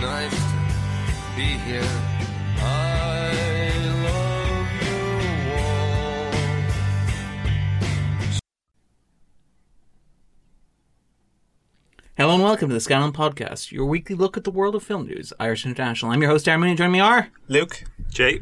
[0.00, 1.82] nice to be here.
[2.56, 3.70] I
[4.02, 4.96] love you
[5.52, 6.32] all.
[12.16, 15.06] Hello and welcome to the Scannain Podcast, your weekly look at the world of film
[15.06, 16.12] news, Irish International.
[16.12, 17.28] I'm your host, Darren and Joining me are.
[17.48, 17.84] Luke.
[18.08, 18.40] Jay.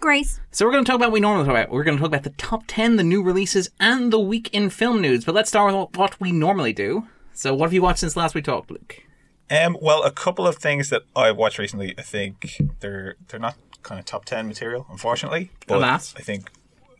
[0.00, 0.40] Grace.
[0.52, 1.70] So we're going to talk about what we normally talk about.
[1.70, 4.70] We're going to talk about the top 10, the new releases, and the week in
[4.70, 5.26] film news.
[5.26, 7.08] But let's start with what we normally do.
[7.34, 9.03] So what have you watched since last we talked, Luke?
[9.50, 13.56] Um, well, a couple of things that I've watched recently, I think they're they're not
[13.82, 15.50] kind of top ten material, unfortunately.
[15.66, 16.14] But Alas.
[16.16, 16.50] I think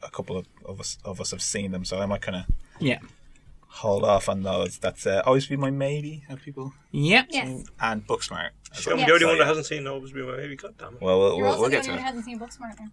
[0.02, 2.44] a couple of, of us of us have seen them, so I might kind of
[2.78, 2.98] Yeah.
[3.68, 4.78] hold off on those.
[4.78, 6.24] That's uh, always be my maybe.
[6.28, 7.26] Have people Yep.
[7.30, 7.64] Yes.
[7.80, 8.50] and Booksmart.
[8.76, 9.06] as I'm well.
[9.06, 10.56] the only one that hasn't seen Nova's Be My Baby.
[10.56, 11.00] God damn it.
[11.00, 12.78] Well, we'll, You're we'll, also we'll the get only one to who hasn't seen Booksmart
[12.78, 12.88] now.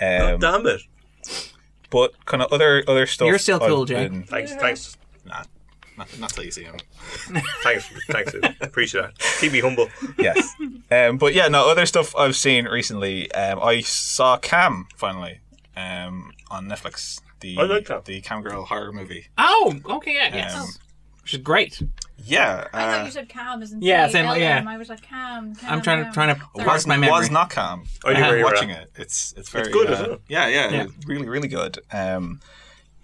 [0.00, 0.18] it.
[0.18, 0.82] God Um, damn it.
[1.90, 3.26] but kind of other other stuff.
[3.28, 4.08] You're still cool, I've Jay.
[4.08, 5.07] been- Thanks, thanks, Nah,
[5.98, 6.76] not not till you see him.
[7.62, 8.34] thanks, thanks.
[8.60, 9.18] Appreciate that.
[9.40, 9.88] Keep me humble.
[10.18, 10.54] yes.
[10.90, 13.30] Um, but yeah, no, other stuff I've seen recently.
[13.32, 15.40] Um, I saw Cam finally
[15.76, 17.20] um, on Netflix.
[17.40, 18.04] The I like that.
[18.06, 19.26] the Cam Girl horror movie.
[19.36, 20.54] Oh, okay, yeah, yes.
[20.56, 20.66] Um,
[21.22, 21.80] Which is great.
[22.24, 24.64] Yeah, I thought uh, you said Cam as in Yeah, same, yeah.
[24.66, 25.54] I was like Cam.
[25.54, 26.12] Cam I'm trying to Cam.
[26.14, 26.64] trying to Sorry.
[26.64, 27.12] park was my memory.
[27.16, 27.84] was not Cam.
[28.04, 28.82] I knew Uh, where you were watching at.
[28.82, 28.90] it.
[28.96, 30.20] It's it's very good, uh, isn't it?
[30.28, 30.82] Yeah, yeah, Yeah.
[30.84, 31.78] it's really really good.
[31.92, 32.40] Um,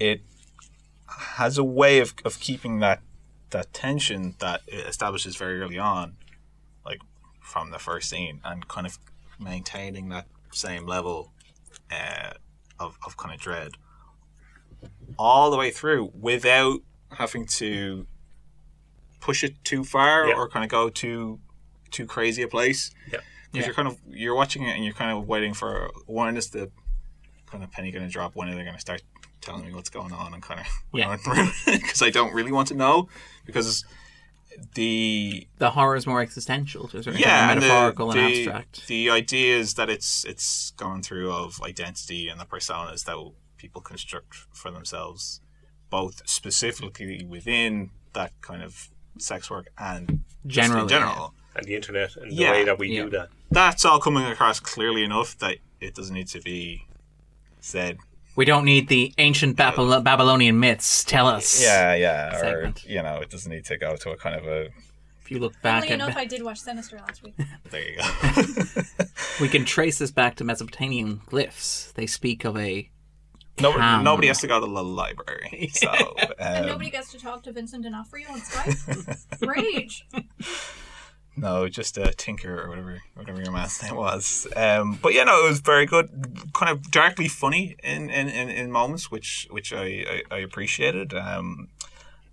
[0.01, 0.23] it
[1.35, 3.01] has a way of of keeping that
[3.51, 6.17] that tension that it establishes very early on,
[6.85, 7.01] like
[7.41, 8.99] from the first scene, and kind of
[9.39, 11.33] maintaining that same level
[11.91, 12.33] uh,
[12.79, 13.73] of of kind of dread
[15.19, 16.81] all the way through without
[17.13, 18.07] having to
[19.21, 20.35] push it too far Yeah.
[20.35, 21.41] or kind of go too
[21.91, 23.19] too crazy a place Yeah.
[23.53, 23.67] because Yeah.
[23.67, 26.71] you're kind of you're watching it and you're kind of waiting for when is the
[27.47, 29.03] kind of penny going to drop when are they going to start
[29.45, 31.17] telling me what's going on and kind of Yeah.
[31.67, 33.09] because I don't really want to know
[33.47, 33.85] because
[34.75, 38.21] the The horror is more existential to a certain yeah extent, and the- metaphorical and,
[38.21, 38.87] the, abstract.
[38.87, 43.17] The idea is that it's it's gone through of identity and the personas that
[43.57, 45.41] people construct for themselves,
[45.91, 48.89] both specifically within that kind of
[49.19, 51.35] sex work and just Generally, in general.
[51.57, 52.51] And the internet and the Yeah.
[52.53, 53.05] way that we Yeah.
[53.05, 53.29] do that.
[53.51, 56.87] That's all coming across clearly enough that it doesn't need to be
[57.61, 57.99] said.
[58.37, 61.05] We don't need the ancient Babylon- Babylonian myths.
[61.05, 61.63] Tell us.
[61.63, 62.85] Yeah, yeah, Segment.
[62.85, 64.69] or you know, it doesn't need to go to a kind of a.
[65.23, 67.35] If you look back Funnily at, enough, I did watch Sinister last week.
[67.71, 68.83] There you go.
[69.41, 71.93] we can trace this back to Mesopotamian glyphs.
[71.95, 72.91] They speak of a
[73.59, 75.89] nobody, nobody has to go to the library, so
[76.39, 79.47] and um, nobody gets to talk to Vincent D'Onofrio on Skype.
[79.49, 80.07] Rage.
[81.37, 84.47] No, just uh, Tinker or whatever, whatever your man's name was.
[84.55, 86.09] Um, but yeah, no, it was very good.
[86.53, 91.13] Kind of darkly funny in, in, in, in moments, which which I, I, I appreciated.
[91.13, 91.69] Um,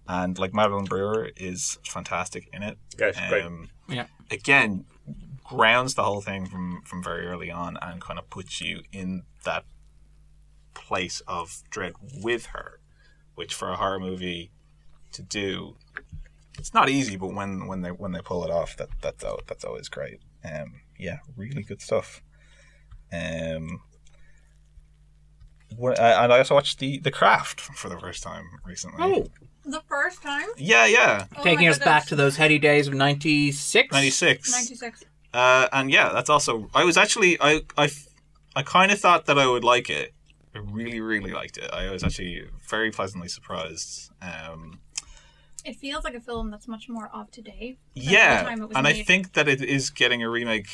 [0.07, 2.77] and like Madeline Brewer is fantastic in it.
[2.99, 3.43] Yeah, she's great.
[3.43, 4.05] Um, yeah.
[4.29, 4.85] again,
[5.43, 9.23] grounds the whole thing from from very early on, and kind of puts you in
[9.45, 9.65] that
[10.73, 12.79] place of dread with her,
[13.35, 14.51] which for a horror movie
[15.11, 15.75] to do
[16.61, 19.41] it's not easy, but when when they when they pull it off, that that's al-
[19.47, 20.19] that's always great.
[20.45, 22.21] Um, yeah, really good stuff.
[23.11, 23.81] Um,
[25.79, 28.99] wh- uh, and I also watched the the Craft for the first time recently.
[29.03, 29.27] Oh,
[29.65, 30.47] The first time?
[30.57, 33.91] yeah, yeah, Oh taking us back to those heady days of '96.
[33.91, 34.51] ninety six.
[34.51, 35.03] 96.
[35.33, 36.69] Uh, and yeah, that's also.
[36.73, 37.89] I was actually I, I,
[38.55, 40.13] I kind of thought that I would like it.
[40.53, 41.69] I really really liked it.
[41.71, 44.11] I was actually very pleasantly surprised.
[44.21, 44.81] Um,
[45.65, 47.77] It feels like a film that's much more of today.
[47.93, 50.67] yeah, the time it was and I think that it is getting a remake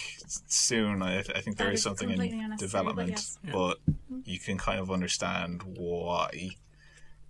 [0.48, 1.02] soon.
[1.02, 3.40] I, I think there That is is something in completely but development, yes.
[3.52, 3.80] but
[4.24, 6.52] you can kind of understand why.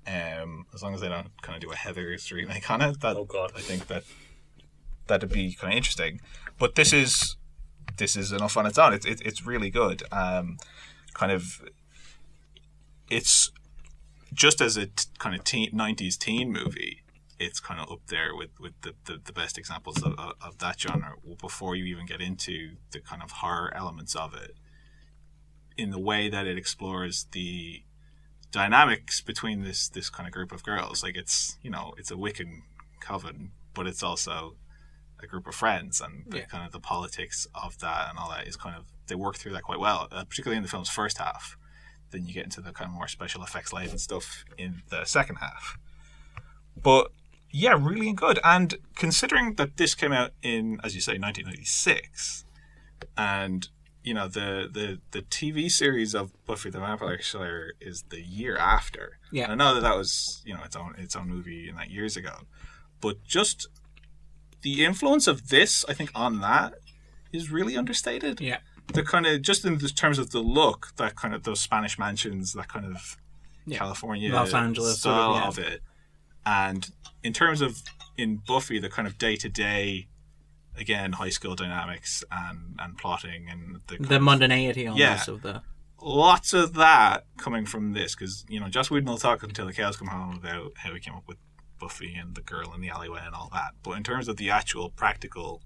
[0.06, 3.18] Um, as long as they don't kind of do a Heather's remake on it, that
[3.18, 3.52] Oh, God.
[3.56, 4.04] I think that
[5.08, 6.22] that'd be kind of interesting.
[6.58, 7.36] But this is
[7.98, 8.94] this is enough on its own.
[8.94, 10.04] It's it, it's really good.
[10.12, 10.58] Um,
[11.14, 11.62] kind of,
[13.10, 13.52] it's
[14.34, 17.02] just as a t- kind of teen, 90s teen movie.
[17.40, 20.80] It's kind of up there with, with the, the, the best examples of, of, that
[20.80, 24.56] genre before you even get into the kind of horror elements of it.
[25.78, 27.84] In the way that it explores the
[28.52, 31.04] dynamics between this this kind of group of girls.
[31.04, 32.62] Like it's you know it's a Wiccan
[33.00, 34.56] coven, but it's also
[35.22, 36.46] a group of friends, and the, Yeah.
[36.46, 39.54] kind of the politics of that and all that is kind of they work through
[39.54, 41.58] that quite well, uh, particularly in the film's first half.
[42.12, 45.38] Then you get into the kind of more special effects laden stuff in the second
[45.38, 45.78] half.
[46.82, 47.12] But
[47.52, 48.40] yeah, really good.
[48.44, 52.46] And considering that this came out in, as you say, 1996,
[53.18, 53.68] and
[54.04, 58.58] you know the the the TV series of Buffy the Vampire Slayer is the year
[58.58, 59.20] after.
[59.32, 59.52] Yeah.
[59.52, 61.90] And I know that that was you know its own its own movie in that
[61.90, 62.42] years ago,
[63.02, 63.68] but just
[64.62, 66.76] the influence of this, I think, on that
[67.34, 68.40] is really understated.
[68.42, 68.60] Yeah.
[68.94, 72.00] The kind of just in the terms of the look, that kind of those Spanish
[72.00, 73.18] mansions, that kind of
[73.66, 73.80] Yeah.
[73.80, 75.72] California Los Angeles sort style of, of, yeah.
[75.72, 75.82] it,
[76.56, 76.82] and
[77.24, 77.72] in terms of
[78.18, 80.08] in Buffy, the kind of day to day,
[80.84, 85.34] again, high school dynamics and and plotting and the, kind The of- mundanity almost Yeah.
[85.34, 85.62] of the.
[86.00, 89.74] lots of that coming from this because you know Joss Whedon will talk until the
[89.74, 91.38] cows come home about how he came up with
[91.80, 93.72] Buffy and the girl in the alleyway and all that.
[93.84, 95.62] But in terms of the actual practical,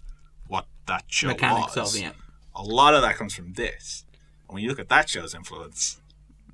[0.48, 2.14] what that show Mechanics was, of
[2.56, 4.06] a lot of that comes from this.
[4.48, 6.02] And when you look at that show's influence,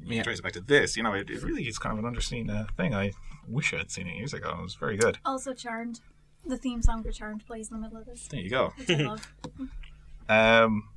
[0.03, 0.24] you Yeah.
[0.24, 0.95] trace it back to this.
[0.97, 2.94] You know, it, it really is kind of an underseen uh, thing.
[2.94, 3.13] I
[3.48, 4.56] wish I had seen it years ago.
[4.60, 5.18] It was very good.
[5.26, 6.02] Also, Charmed.
[6.46, 8.72] The theme song for Charmed plays in the middle of this, There you go.
[8.78, 9.34] which I love.
[10.30, 10.90] Um,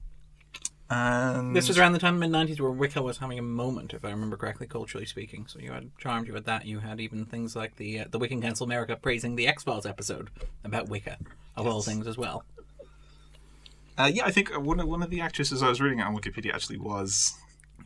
[0.90, 4.04] and This was around the time mid '90s where Wicca was having a moment, if
[4.04, 5.46] I remember correctly, culturally speaking.
[5.46, 8.18] So you had Charmed, you had that, you had even things like the uh, the
[8.18, 10.30] Wiccan Council America praising the X Files episode
[10.64, 11.16] about Wicca,
[11.56, 12.44] of all things as well.
[13.96, 16.52] Uh, yeah, I think one of, one of the actresses I was reading on Wikipedia
[16.54, 17.34] actually was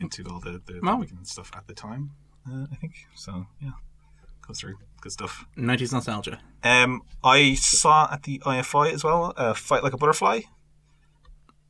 [0.01, 0.97] into all the, the, the Oh.
[0.97, 2.11] Wiccan stuff at the time.
[2.49, 3.45] Uh, I think so.
[3.61, 3.71] Yeah,
[4.47, 5.45] goes through good stuff.
[5.57, 6.39] '90s nostalgia.
[6.63, 9.33] Um, I saw at the IFI as well.
[9.37, 10.41] Uh, Float like a butterfly.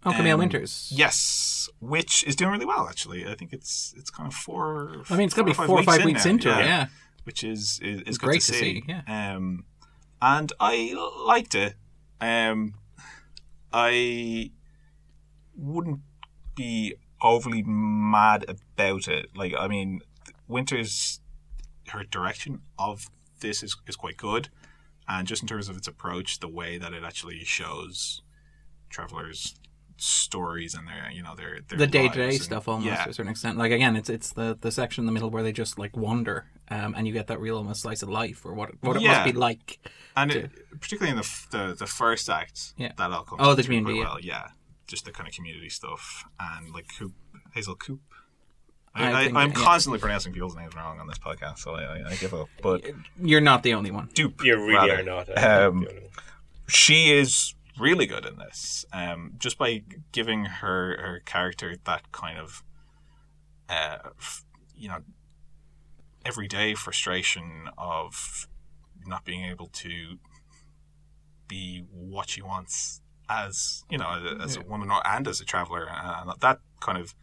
[0.05, 0.91] Oh, Carmel Um, Winters.
[0.95, 3.25] Yes, which is doing really well actually.
[3.27, 5.03] I think it's it's kind of four.
[5.09, 6.65] I mean, it's got to be four or five weeks, now, into it.
[6.65, 6.87] Yeah.
[7.23, 8.81] which is is, is good great to to see.
[8.81, 9.33] see, yeah.
[9.35, 9.65] Um,
[10.21, 10.93] and I
[11.25, 11.75] liked it.
[12.21, 12.75] Um,
[13.73, 14.51] I
[15.55, 15.99] wouldn't
[16.55, 19.27] be overly mad about it.
[19.35, 20.01] Like, I mean,
[20.47, 21.19] Winters,
[21.89, 23.09] her direction of
[23.39, 24.49] this is is quite good,
[25.07, 28.21] and just in terms of its approach, the way that it actually shows
[28.89, 29.55] travelers
[29.97, 33.09] stories and their you know their, their the day to day stuff almost yeah to
[33.09, 33.57] a certain extent.
[33.57, 36.47] Like again, it's it's the, the section in the middle where they just like wander,
[36.69, 39.01] um, and you get that real almost slice of life or what it, what it
[39.03, 39.11] Yeah.
[39.23, 39.79] must be like.
[40.17, 40.51] and it,
[40.81, 42.91] particularly in the, the the first act, Yeah.
[42.97, 44.03] that all comes Oh, the community, yeah.
[44.03, 44.19] well.
[44.19, 44.47] Yeah,
[44.87, 47.13] just the kind of community stuff and like Coop,
[47.53, 48.01] Hazel Coop.
[48.95, 49.53] I I, I, think- I'm yeah.
[49.55, 52.47] constantly pronouncing people's names wrong on this podcast, so I, I, I give up.
[52.61, 52.85] But
[53.21, 54.09] You're not the only one.
[54.13, 54.99] Doupe, You really rather.
[54.99, 55.29] are not.
[55.29, 56.11] uh, Um, the only one.
[56.67, 58.85] she is really good in this.
[58.93, 59.83] Um, just by
[60.13, 62.63] giving her her character that kind of,
[63.69, 64.45] uh, f-
[64.77, 64.99] you know,
[66.25, 68.47] everyday frustration of
[69.05, 70.17] not being able to
[71.47, 75.87] be what she wants as you know as a woman or, and as a traveler,
[75.89, 77.13] and that kind of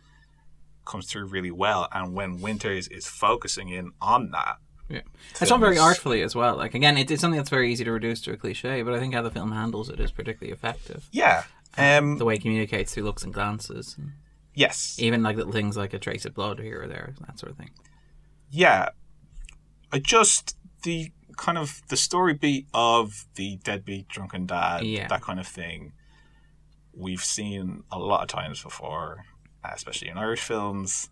[0.85, 1.89] comes through really well.
[1.93, 4.57] And when Winters is focusing in on that,
[4.89, 5.03] Yeah.
[5.41, 6.57] It's not very artfully as well.
[6.57, 8.99] Like again, it, it's something that's very easy to reduce to a cliche, but I
[8.99, 11.09] think how the film handles it is particularly effective.
[11.13, 11.45] yeah.
[11.79, 14.13] Um, The way it communicates through looks and glances, and
[14.55, 17.53] yes, even like little things like a trace of blood here or there, that sort
[17.53, 17.71] of thing.
[18.51, 18.91] yeah,
[19.91, 25.09] I just the kind of the story beat of the deadbeat drunken dad, Yeah.
[25.09, 25.93] that kind of thing.
[26.95, 29.25] We've seen a lot of times before,
[29.65, 31.11] especially in Irish films,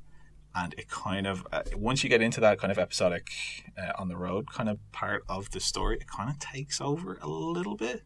[0.54, 3.30] and it kind of uh, once you get into that kind of episodic
[3.78, 7.18] uh, on the road kind of part of the story, it kind of takes over
[7.20, 8.02] a little bit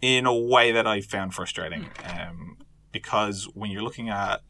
[0.00, 1.88] in a way that I found frustrating.
[2.04, 2.58] Um,
[2.90, 4.42] because when you're looking at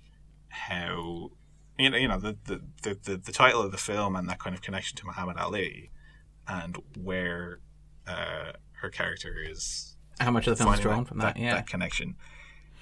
[0.48, 1.30] how
[1.78, 4.54] you know, you know the, the, the, the, title of the film and that kind
[4.54, 5.90] of connection to Muhammad Ali
[6.46, 7.60] and where
[8.06, 11.36] uh, her character is How much of the film is drawn that, from that?
[11.36, 11.54] yeah.
[11.54, 12.16] that connection.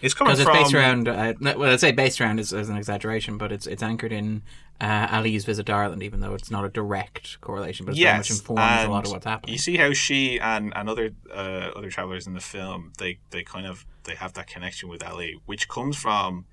[0.02, 1.09] It's coming because from it's based around.
[1.09, 4.42] Uh, well, I'd say based around is, is an exaggeration, but it's it's anchored in
[4.80, 8.16] uh, Ali's visit to Ireland, even though it's not a direct correlation, but it's very
[8.16, 9.52] much yes, informs a lot of what's happening.
[9.52, 13.42] You see how she and, and other uh, other travelers in the film they, they
[13.42, 16.47] kind of they have that connection with Ali, which comes from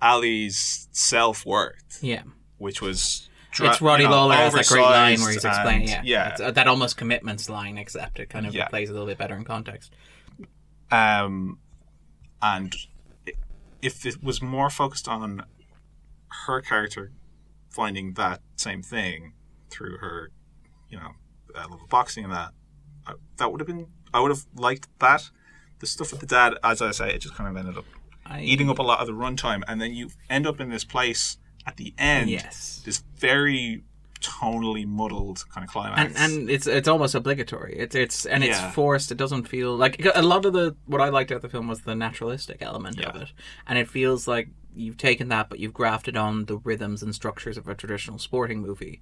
[0.00, 2.22] Ali's self worth, yeah,
[2.58, 5.90] which was dra- it's Roddy you know, Lawler has that great line where he's explaining,
[5.90, 8.68] and- yeah, yeah, uh, that almost commitments line, except it kind of Yeah.
[8.68, 9.92] plays a little bit better in context.
[10.92, 11.58] Um,
[12.44, 12.76] and
[13.80, 15.44] if it was more focused on
[16.46, 17.10] her character
[17.70, 19.32] finding that same thing
[19.70, 20.30] through her,
[20.90, 21.12] you know,
[21.54, 22.50] uh, love of boxing and that,
[23.06, 23.86] uh, that would have been.
[24.12, 25.30] I would have liked that.
[25.78, 27.86] The stuff with the dad, as I say, it just kind of ended up
[28.26, 30.84] I, eating up a lot of the runtime, and then you end up in this
[30.84, 32.28] place at the end.
[32.28, 32.82] Yes.
[32.84, 33.82] This very
[34.24, 36.00] tonally muddled kind of climax.
[36.00, 37.76] and and it's it's almost obligatory.
[37.78, 38.70] It's it's and it's Yeah.
[38.70, 39.12] forced.
[39.12, 41.80] It doesn't feel like a lot of the what I liked about the film was
[41.82, 43.32] the naturalistic element of it,
[43.66, 47.56] and it feels like you've taken that, but you've grafted on the rhythms and structures
[47.56, 49.00] of a traditional sporting movie.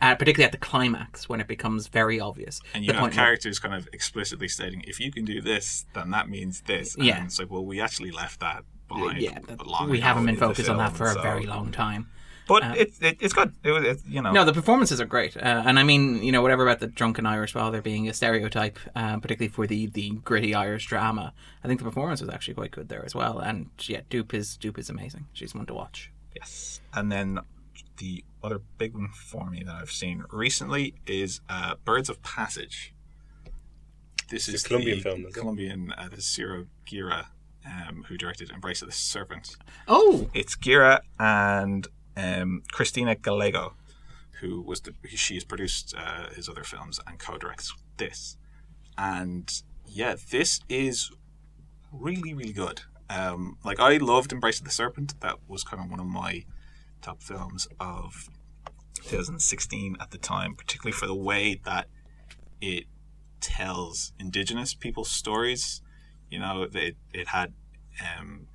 [0.00, 2.60] Uh, particularly at the climax when it becomes very obvious.
[2.74, 5.86] And you the have point where- kind of explicitly stating, if you can do this,
[5.94, 6.96] then that means this.
[6.98, 7.18] Yeah.
[7.18, 10.68] And it's like, well, we actually left that behind yeah, that- we haven't been focused
[10.68, 12.08] on that for a very long time.
[12.48, 13.52] But it, it it's good.
[13.62, 14.32] It, was- it, you know.
[14.32, 17.24] No, the performances are great, uh, and I mean, you know, whatever about the drunken
[17.24, 21.32] Irish father being a stereotype, uh, particularly for the, the gritty Irish drama,
[21.62, 23.38] I think the performance was actually quite good there as well.
[23.38, 25.26] And yeah, Doupe is Doupe is amazing.
[25.32, 26.10] She's one to watch.
[26.34, 26.80] Yes.
[26.92, 27.38] And then
[27.98, 32.92] the other big one for me that I've seen recently is uh, Birds of Passage.
[34.30, 35.32] This It's is a Colombian the film, isn't?
[35.34, 37.28] Colombian, uh, this is Ciro Guerra,
[37.66, 39.56] um, who directed Embrace of the Serpent.
[39.86, 43.74] Oh, It's Guerra and um, Cristina Gallego,
[44.40, 48.36] who was the she has produced uh, his other films and co-directs this.
[48.98, 49.50] And
[49.86, 51.10] yeah, this is
[51.92, 52.82] really really good.
[53.08, 55.20] Um, like I loved Embrace of the Serpent.
[55.20, 56.44] That was kind of one of my
[57.02, 58.28] top films of
[58.96, 61.88] 2016 at the time, particularly for the way that
[62.60, 62.84] it
[63.40, 65.82] tells Indigenous people's stories.
[66.30, 67.52] You know, it it had
[68.00, 68.46] um,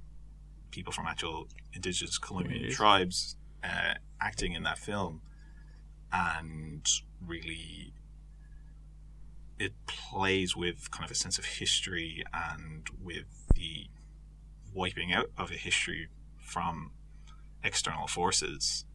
[0.72, 5.22] people from actual Indigenous Colombian tribes uh, acting in that film,
[6.12, 6.86] and
[7.26, 7.94] really
[9.60, 13.88] it plays with kind of a sense of history and with the
[14.74, 16.08] wiping out of a history
[16.40, 16.92] from
[17.64, 18.86] external forces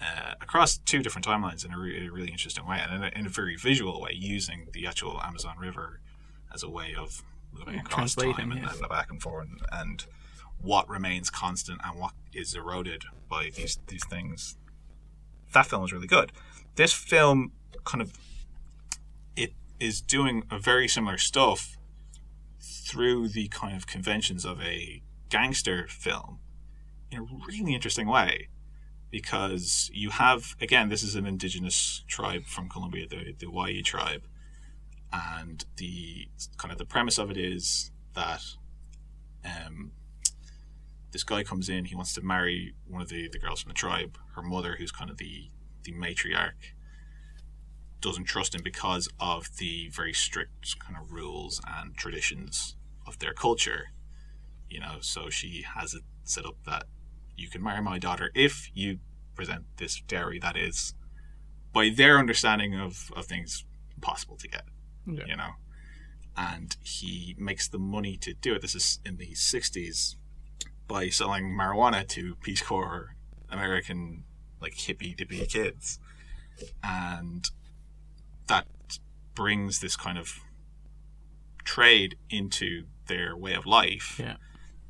[0.00, 3.18] uh, across two different timelines in a, re- a really interesting way and in a,
[3.18, 6.00] in a very visual way, using the actual Amazon River
[6.52, 7.22] as a way of
[7.52, 8.70] moving across time and, yeah.
[8.70, 10.06] and back and forth, and, and
[10.60, 14.56] what remains constant and what is eroded by these these things.
[15.52, 16.32] That film is really good.
[16.76, 17.52] This film
[17.84, 18.12] kind of
[19.36, 21.76] it is doing a very similar stuff
[22.60, 26.38] through the kind of conventions of a gangster film
[27.10, 28.48] in a really interesting way
[29.10, 34.24] because you have again this is an indigenous tribe from Colombia the the Wayuu tribe
[35.12, 38.42] and the kind of the premise of it is that
[39.44, 39.92] um
[41.16, 43.74] this guy comes in he wants to marry one of the the girls from the
[43.74, 44.18] tribe.
[44.34, 45.48] Her mother who's kind of the
[45.84, 46.74] the matriarch
[48.02, 53.32] doesn't trust him because of the very strict kind of rules and traditions of their
[53.32, 53.84] culture
[54.68, 54.96] you know?
[55.00, 56.84] So she has it set up that
[57.34, 58.98] you can marry my daughter if you
[59.34, 60.92] present this dairy that is
[61.72, 64.64] by their understanding of, of things impossible to get
[65.06, 65.24] Yeah.
[65.26, 65.52] you know?
[66.36, 68.60] And he makes the money to do it.
[68.60, 70.16] This is in the 60s
[70.88, 73.16] by selling marijuana to peace corps
[73.50, 74.24] american
[74.60, 75.98] like hippie dippy kids.
[76.82, 77.48] And
[78.46, 78.66] that
[79.34, 80.40] brings this kind of
[81.64, 84.36] trade into their way of life Yeah.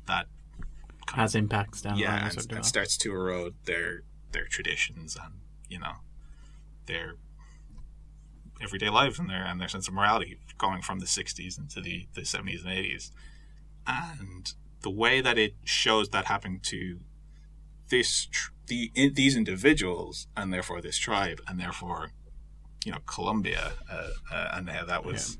[0.07, 0.27] that
[1.13, 5.35] has impacts down yeah and, it and starts to erode their their traditions and
[5.69, 5.93] you know
[6.85, 7.15] their
[8.61, 12.07] everyday life and their and their sense of morality going from the 60s into the,
[12.13, 13.11] the 70s and 80s
[13.85, 14.53] and
[14.87, 17.01] the way that it shows that happening to
[17.89, 22.11] this tr- the these individuals and therefore this tribe and therefore
[22.85, 25.37] you know Colombia uh, uh, and how that was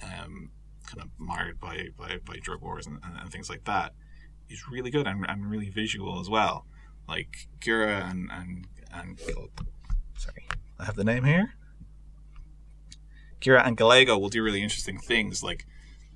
[0.00, 0.52] um,
[0.86, 3.94] kind of marred by, by, by drug wars and, and, things like that
[4.48, 6.64] is really good and, and really visual as well.
[7.08, 9.18] Like Guerra and and and
[10.16, 10.46] sorry,
[10.78, 11.54] I have the name here.
[13.40, 15.42] Guerra and Gallego will do really interesting things.
[15.42, 15.66] Like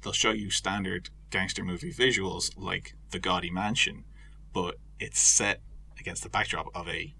[0.03, 4.05] they'll show you standard gangster movie visuals, like the gaudy mansion,
[4.53, 5.61] but it's set
[5.99, 7.15] against the backdrop of a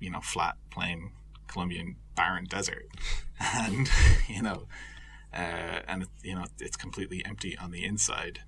[0.00, 1.12] you know flat, plain
[1.46, 2.86] Colombian barren desert,
[3.40, 3.88] and
[4.28, 4.66] you know,
[5.32, 8.40] uh, and you know it's completely empty on the inside.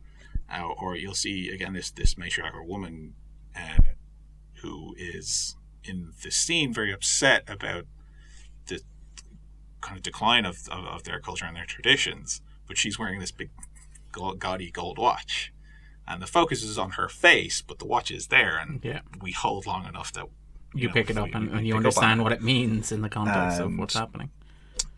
[0.48, 3.14] Uh, or you'll see again this this matriarch woman
[3.56, 3.82] uh,
[4.62, 7.84] who is in the scene very upset about
[8.66, 8.80] the
[9.80, 13.30] kind of decline of, of, of their culture and their traditions, but she's wearing this
[13.30, 13.50] big
[14.38, 15.52] gaudy gold watch.
[16.08, 19.00] And the focus is on her face, but the watch is there, and Yeah.
[19.20, 20.26] we hold long enough that
[20.74, 22.42] you know, pick it up and, we and you pick up on understand what it
[22.42, 24.30] means in the context of what's happening.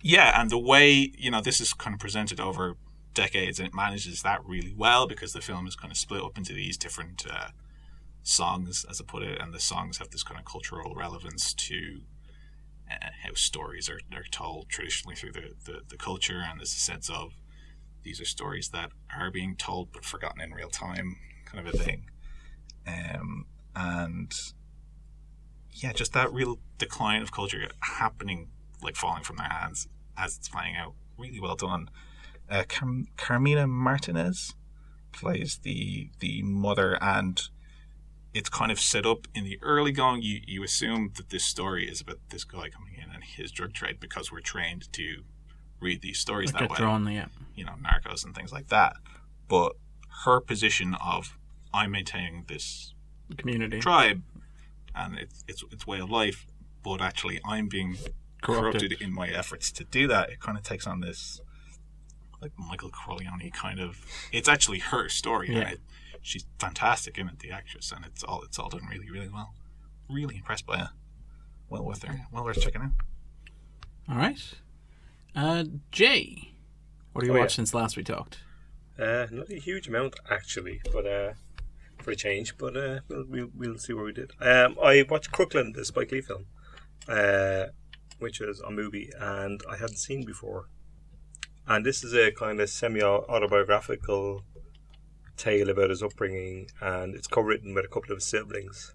[0.03, 2.77] Yeah, and the way you know this is kind of presented over
[3.15, 6.37] decades, and it manages that really well because the film is kind of split up
[6.37, 7.49] into these different uh,
[8.23, 12.03] songs, as I put it, and the songs have this kind of cultural relevance to
[12.91, 16.79] uh, how stories are, are told traditionally through the, the, the culture, and there's a
[16.81, 17.33] sense of
[18.03, 21.77] these are stories that are being told but forgotten in real time, kind of a
[21.77, 22.07] thing.
[22.87, 24.33] Um, and
[25.73, 28.49] yeah, just that real decline of culture happening,
[28.83, 30.95] like falling from their hands as it's playing out.
[31.17, 31.91] Really well done.
[32.51, 34.55] Uh, Car- Carmina Martinez
[35.13, 37.43] plays the the mother, and
[38.33, 40.23] it's kind of set up in the early going.
[40.23, 43.75] You you assume that this story is about this guy coming in and his drug
[43.75, 45.25] trade because we're trained to
[45.81, 47.27] read these stories Like that way drawn, yeah.
[47.55, 48.97] you know, narcos and things like that.
[49.49, 49.73] But
[50.25, 51.37] her position of
[51.73, 52.95] I'm maintaining this
[53.37, 53.79] Community.
[53.79, 54.23] tribe
[54.95, 56.47] and it's it's its way of life,
[56.83, 57.97] but actually I'm being
[58.43, 58.81] Corrupted.
[58.83, 60.31] corrupted, in my efforts to do that.
[60.31, 61.41] It kind of takes on this
[62.41, 64.05] like Michael Corleone kind of.
[64.33, 65.49] It's actually her story.
[65.51, 65.59] Yeah.
[65.61, 65.81] And it,
[66.23, 69.55] she's fantastic in it, the actress, and it's all it's all done really really well.
[70.09, 70.91] Really impressed by her.
[71.69, 72.11] Well worth it.
[72.33, 72.93] Well worth checking out.
[74.09, 74.39] All right.
[75.35, 76.53] Uh, Jay,
[77.13, 77.47] what have you Oh, yeah.
[77.49, 78.39] since last we talked?
[78.99, 81.33] Uh, not a huge amount actually, but uh,
[82.03, 82.57] for a change.
[82.59, 84.33] But uh, we'll, we'll we'll see what we did.
[84.41, 86.47] Um, I watched Crooklyn, the Spike Lee film,
[87.09, 87.67] uh,
[88.19, 90.69] which is a movie, and I hadn't seen before.
[91.67, 94.43] And this is a kind of semi autobiographical
[95.37, 98.95] tale about his upbringing, and it's co-written with a couple of his siblings.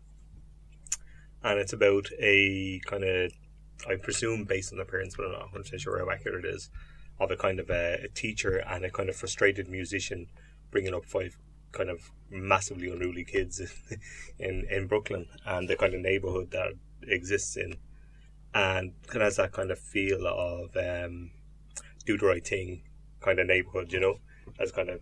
[1.43, 3.31] And it's about a kind of,
[3.87, 6.69] I presume, based on the parents, but I'm not 100 sure how accurate it is
[7.19, 10.27] of a kind of a, a teacher and a kind of frustrated musician
[10.71, 11.37] bringing up five
[11.71, 13.61] kind of massively unruly kids
[14.39, 16.73] in in Brooklyn and the kind of neighborhood that
[17.07, 17.75] exists in,
[18.53, 21.31] and it has that kind of feel of um,
[22.05, 22.83] do the right thing
[23.19, 24.19] kind of neighborhood, you know,
[24.59, 25.01] as kind of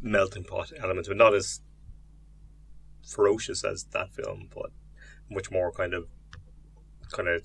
[0.00, 1.60] melting pot elements, but not as
[3.06, 4.70] ferocious as that film, but
[5.30, 6.08] much more kind of
[7.12, 7.42] kind of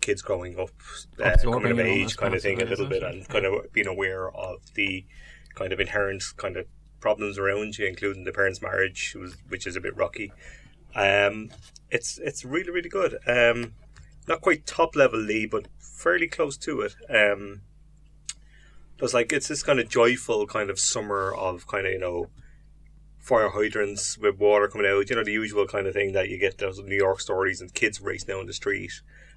[0.00, 0.70] kids growing up,
[1.22, 4.30] uh, coming of age kind of thing a little bit, and kind of being aware
[4.30, 5.04] of the
[5.54, 6.66] kind of inherent kind of
[7.00, 9.16] problems around you, including the parents' marriage,
[9.48, 10.32] which is a bit rocky.
[10.94, 11.50] Um,
[11.90, 13.18] it's it's really really good.
[13.26, 13.74] Um,
[14.28, 16.94] not quite top level Lee, but fairly close to it.
[17.08, 17.62] Um,
[18.98, 22.26] there's like it's this kind of joyful kind of summer of kind of you know
[23.18, 25.10] fire hydrants with water coming out.
[25.10, 27.72] You know the usual kind of thing that you get those New York stories and
[27.72, 28.92] kids racing down the street.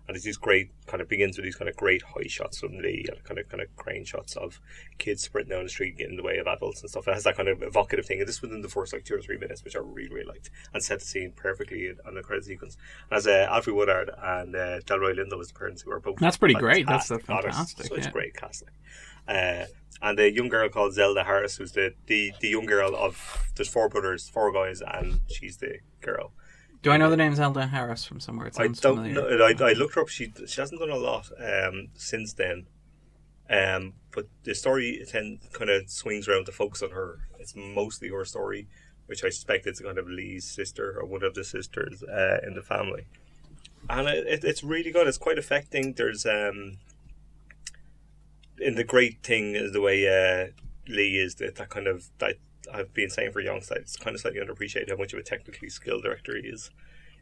[0.07, 2.77] And it's these great kind of begins with these kind of great high shots from
[2.77, 4.59] Lee and kind of kind of crane shots of
[4.97, 7.07] kids sprinting down the street, getting in the way of adults and stuff.
[7.07, 8.19] It has that kind of evocative thing.
[8.19, 10.49] And this within the first like two or three minutes, which I really really liked,
[10.73, 12.77] and set the scene perfectly on the credit sequence.
[13.09, 16.19] And as uh, Alfre Woodard and uh, Delroy Lindo as the parents who are both
[16.19, 16.87] That's pretty great.
[16.87, 18.11] That's there's fantastic, Such yeah.
[18.11, 18.69] great casting.
[19.27, 19.65] Uh,
[20.01, 23.69] and a young girl called Zelda Harris, who's the, the, the young girl of there's
[23.69, 26.33] four brothers, four guys, and she's the girl.
[26.83, 28.47] Do I know the name Zelda Harris from somewhere?
[28.47, 29.37] It I sounds don't familiar.
[29.37, 29.45] know.
[29.45, 30.09] I, I looked her up.
[30.09, 32.67] She she hasn't done a lot um, since then.
[33.49, 37.19] Um, but the story then kind of swings around to focus on her.
[37.39, 38.67] It's mostly her story,
[39.05, 42.53] which I suspect it's kind of Lee's sister or one of the sisters uh, in
[42.53, 43.05] the family.
[43.89, 45.07] And it, it, it's really good.
[45.07, 45.93] It's quite affecting.
[45.93, 46.79] There's um,
[48.59, 50.47] and the great thing is the way uh,
[50.87, 52.35] Lee is that that kind of that
[52.71, 53.79] I've been saying for long time.
[53.81, 56.69] It's kind of slightly underappreciated how much of a technically skilled director he is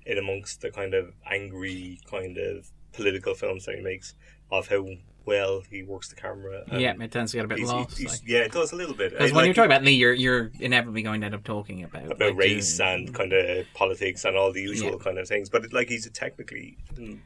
[0.06, 4.16] in amongst the kind of angry kind of political films that he makes
[4.52, 4.86] of how
[5.24, 6.64] well he works the camera.
[6.72, 7.98] and yeah, it tends to get a bit he's- lost.
[7.98, 8.22] he's- like.
[8.28, 9.12] yeah, it does a little bit.
[9.12, 11.84] Because when like- you're talking about Lee, you're you're inevitably going to end up talking
[11.84, 14.98] about about like, race and kind of politics and all the usual Yeah.
[15.04, 16.78] kind of things, but like he's a technically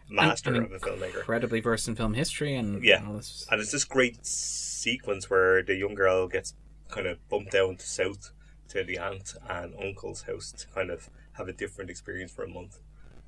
[0.09, 1.15] master and of a filmmaker.
[1.15, 3.05] incredibly versed in film history and Yeah.
[3.07, 3.47] all this.
[3.49, 6.53] And it's this great sequence where the young girl gets
[6.89, 8.31] kind of bumped down to south
[8.69, 12.49] to the aunt and uncle's house to kind of have a different experience for a
[12.49, 12.79] month.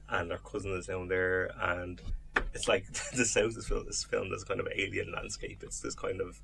[0.09, 2.01] And our cousin is down there, and
[2.53, 5.63] it's like the south is filmed, is as kind of alien landscape.
[5.63, 6.41] It's this kind of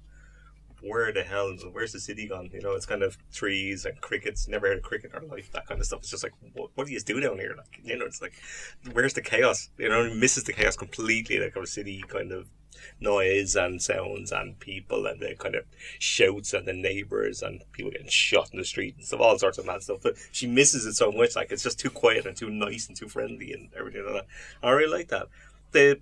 [0.84, 2.50] where the hell, where's the city gone?
[2.54, 4.48] You know, it's kind of trees and crickets.
[4.50, 5.50] Never heard of cricket in our life.
[5.54, 6.00] That kind of stuff.
[6.00, 7.56] It's just like, what, what do you do down here?
[7.58, 8.34] Like, you know, it's like,
[8.92, 9.70] where's the chaos?
[9.78, 11.40] You know, misses the chaos completely.
[11.40, 12.50] Like our city kind of
[13.00, 15.66] noise and sounds and people and the kind of
[16.00, 19.58] shouts and the neighbors and people getting shot in the street and stuff, all sorts
[19.58, 20.00] of mad stuff.
[20.02, 21.36] But she misses it so much.
[21.36, 24.28] Like it's just too quiet and too nice and too friendly and everything like that.
[24.62, 25.28] I really like that.
[25.72, 26.00] The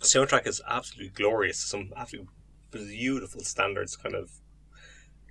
[0.00, 1.58] soundtrack is absolutely glorious.
[1.58, 2.32] Some absolutely
[2.72, 4.30] beautiful standards, kind of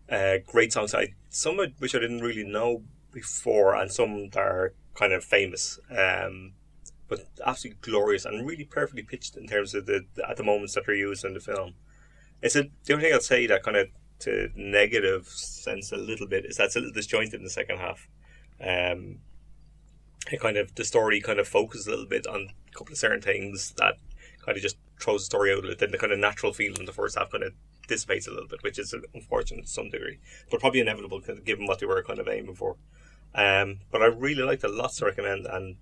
[0.10, 0.94] uh, great songs.
[0.94, 5.80] I some which I didn't really know before, and some that are kind of famous.
[5.90, 6.54] Um,
[7.12, 10.76] but absolutely glorious and really perfectly pitched in terms of the, the at the moments
[10.76, 11.74] that are used in the film.
[12.42, 16.26] It's a the only thing I'd say that kind of to negative sense a little
[16.26, 18.08] bit is that's a little disjointed in the second half.
[18.62, 19.20] Um,
[20.32, 22.98] it kind of the story kind of focuses a little bit on a couple of
[22.98, 23.96] certain things that
[24.46, 25.66] kind of just throws the story out.
[25.80, 27.52] Then the kind of natural feel in the first half kind of
[27.90, 30.20] dissipates a little bit, which is unfortunate to some degree,
[30.50, 32.78] but probably inevitable given what they were kind of aiming for.
[33.36, 35.76] Um, but I really liked it, lots to recommend, and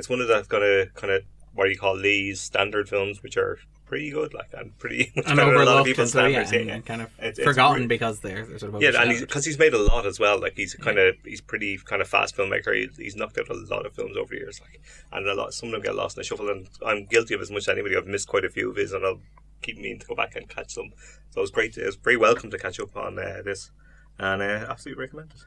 [0.00, 1.22] it's one of the kind of kind of
[1.54, 5.36] what you call Lee's standard films, which are pretty good, like and pretty much And
[5.36, 7.44] better than a lot of people's and, so, yeah, yeah, and kind of It's- it's
[7.44, 10.40] forgotten because they're, they're sort of yeah, and because he's, made a lot as well.
[10.40, 12.74] Like he's kind of he's pretty kind of fast filmmaker.
[12.74, 14.60] He, he's knocked out a lot of films over the years.
[14.60, 14.80] Like
[15.12, 16.48] and a lot some of them get lost in the shuffle.
[16.50, 17.96] And I'm guilty of as much as anybody.
[17.96, 19.20] I've missed quite a few of his, and I'll
[19.62, 20.92] keep meaning to go back and catch them.
[21.30, 21.76] So it was great.
[21.76, 23.70] It was very welcome to catch up on uh, this,
[24.18, 25.42] and uh, absolutely recommend it.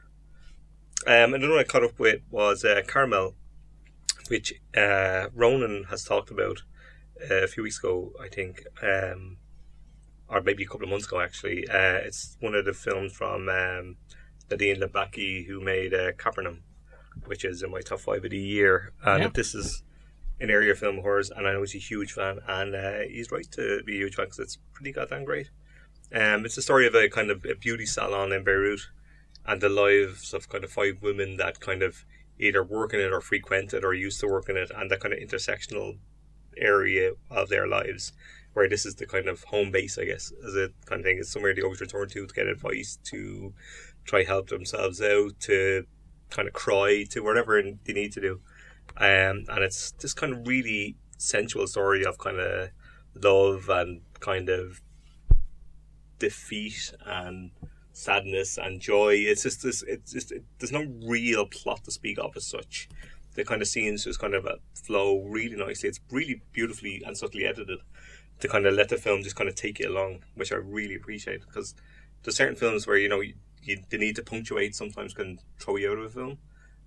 [1.06, 3.34] Um, another one I caught up with was uh, Caramel,
[4.28, 6.62] which uh, Ronan has talked about
[7.30, 9.36] uh, a few weeks ago, I think, um,
[10.28, 11.68] or maybe a couple of months ago actually.
[11.68, 13.96] Uh, it's one of the films from um,
[14.50, 16.62] Nadine Labaki who made uh, Capernaum,
[17.26, 18.92] which is in my top five of the year.
[19.04, 19.28] And Yeah.
[19.34, 19.82] this is
[20.40, 23.30] an area of film horrors, and I know he's a huge fan, and uh, he's
[23.30, 25.50] right to be a huge fan because it's pretty goddamn great.
[26.12, 28.80] Um, it's the story of a kind of a beauty salon in Beirut
[29.46, 32.04] and the lives of kind of five women that kind of
[32.38, 35.00] either work in it or frequent it or used to work in it and that
[35.00, 35.98] kind of intersectional
[36.56, 38.12] area of their lives
[38.54, 41.18] where this is the kind of home base I guess as a kind of thing.
[41.18, 43.52] It's somewhere they always return to to get advice to
[44.04, 45.84] try help themselves out to
[46.30, 48.40] kind of cry to whatever they need to do.
[48.96, 52.70] Um, and it's this kind of really sensual story of kind of
[53.14, 54.80] love and kind of
[56.18, 57.50] defeat and
[57.94, 59.14] sadness and joy.
[59.14, 59.82] It's just this.
[59.82, 62.90] It's just it, there's no real plot to speak of as such.
[63.34, 65.88] The kind of scenes just kind of uh, flow really nicely.
[65.88, 67.78] It's really beautifully and subtly edited
[68.40, 70.96] to kind of let the film just kind of take you along, which I really
[70.96, 71.74] appreciate because
[72.22, 75.76] there's certain films where you know you, you the need to punctuate sometimes can throw
[75.76, 76.38] you out of a film.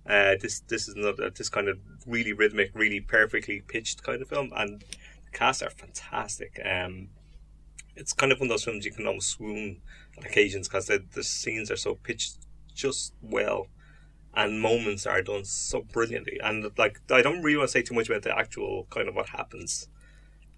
[0.06, 4.22] Uh, this this is not uh, this kind of really rhythmic, really perfectly pitched kind
[4.22, 6.60] of film, and the cast are fantastic.
[6.64, 7.08] Um,
[7.96, 9.80] it's kind of one of those films you can almost swoon on
[10.24, 12.38] occasions because the, the scenes are so pitched
[12.74, 13.66] just well
[14.34, 16.38] and moments are done so brilliantly.
[16.42, 19.14] And like i don't really want to say too much about the actual kind of
[19.14, 19.88] what happens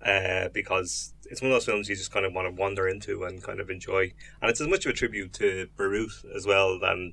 [0.05, 3.25] uh, because it's one of those films you just kind of want to wander into
[3.25, 4.13] and kind of enjoy.
[4.41, 7.13] And it's as much of a tribute to beirut as well than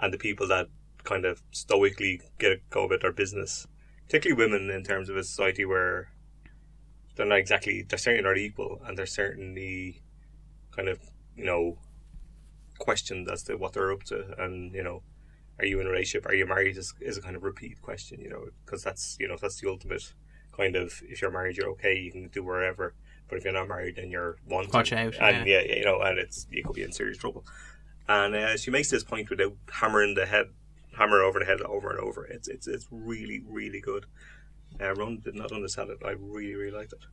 [0.00, 0.68] and the people that
[1.04, 3.66] kind of stoically get go about their business.
[4.06, 6.12] Particularly women in terms of a society where
[7.14, 10.02] they're not exactly they're certainly not equal and they're certainly
[10.70, 10.98] kind of
[11.38, 11.78] you know
[12.78, 14.34] questioned as to what they're up to.
[14.38, 15.02] And you know
[15.58, 16.26] are you in a relationship?
[16.26, 16.76] Are you married?
[16.76, 19.68] Is, is a kind of repeat question you know because that's you know that's the
[19.68, 20.12] ultimate
[20.56, 22.94] kind of if you're married you're okay you can do wherever.
[23.28, 25.60] But if you're not married then you're one Watch out, and yeah.
[25.60, 27.44] you know and it's you could be in serious trouble.
[28.08, 30.46] And uh, she makes this point without hammering the head
[30.96, 32.24] hammer over the head over and over.
[32.24, 34.06] It's it's it's really really good.
[34.80, 35.98] Uh, Ron did not understand it.
[36.04, 37.04] I really really liked it.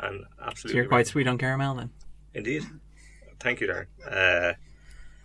[0.00, 1.90] And So absolutely you're quite sweet on caramel then.
[2.34, 2.64] indeed
[3.40, 3.86] thank you Darren
[4.50, 4.54] uh,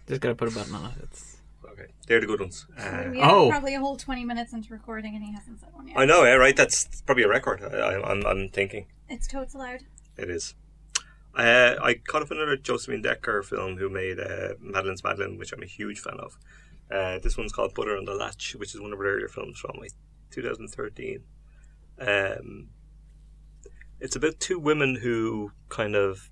[0.08, 0.92] Just gotta put a button on it.
[1.04, 3.50] It's okay they're the good ones uh, we have Oh.
[3.50, 5.98] probably a whole 20 minutes into recording and he hasn't said one yet.
[5.98, 6.56] I know, yeah, right?
[6.56, 7.62] That's probably a record.
[7.64, 9.82] I, I, I'm, I'm thinking It's totes allowed.
[10.18, 10.56] it is.
[11.36, 15.62] Uh, I caught up another Josephine Decker film who made uh, Madeline's Madeline, which I'm
[15.62, 16.38] a huge fan of.
[16.92, 19.60] Uh, this one's called Butter on the Latch, which is one of her earlier films
[19.60, 19.92] from like
[20.32, 21.20] 2013.
[22.00, 22.70] Um,
[24.00, 26.30] it's about two women who kind of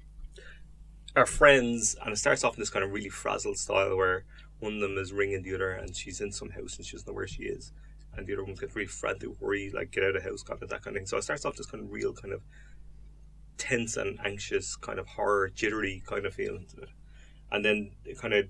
[1.15, 4.26] are friends, and it starts off in this kind of really frazzled style where
[4.60, 7.08] one of them is ringing the other, and she's in some house and she doesn't
[7.08, 7.72] know where she is,
[8.15, 10.62] and the other one gets really frantic, worried, like get out of the house, kind
[10.62, 11.08] of that kind of thing.
[11.08, 12.41] So it starts off this kind of real kind of
[13.58, 16.89] tense and anxious, kind of horror, jittery kind of feeling to it,
[17.52, 18.46] and then it kind of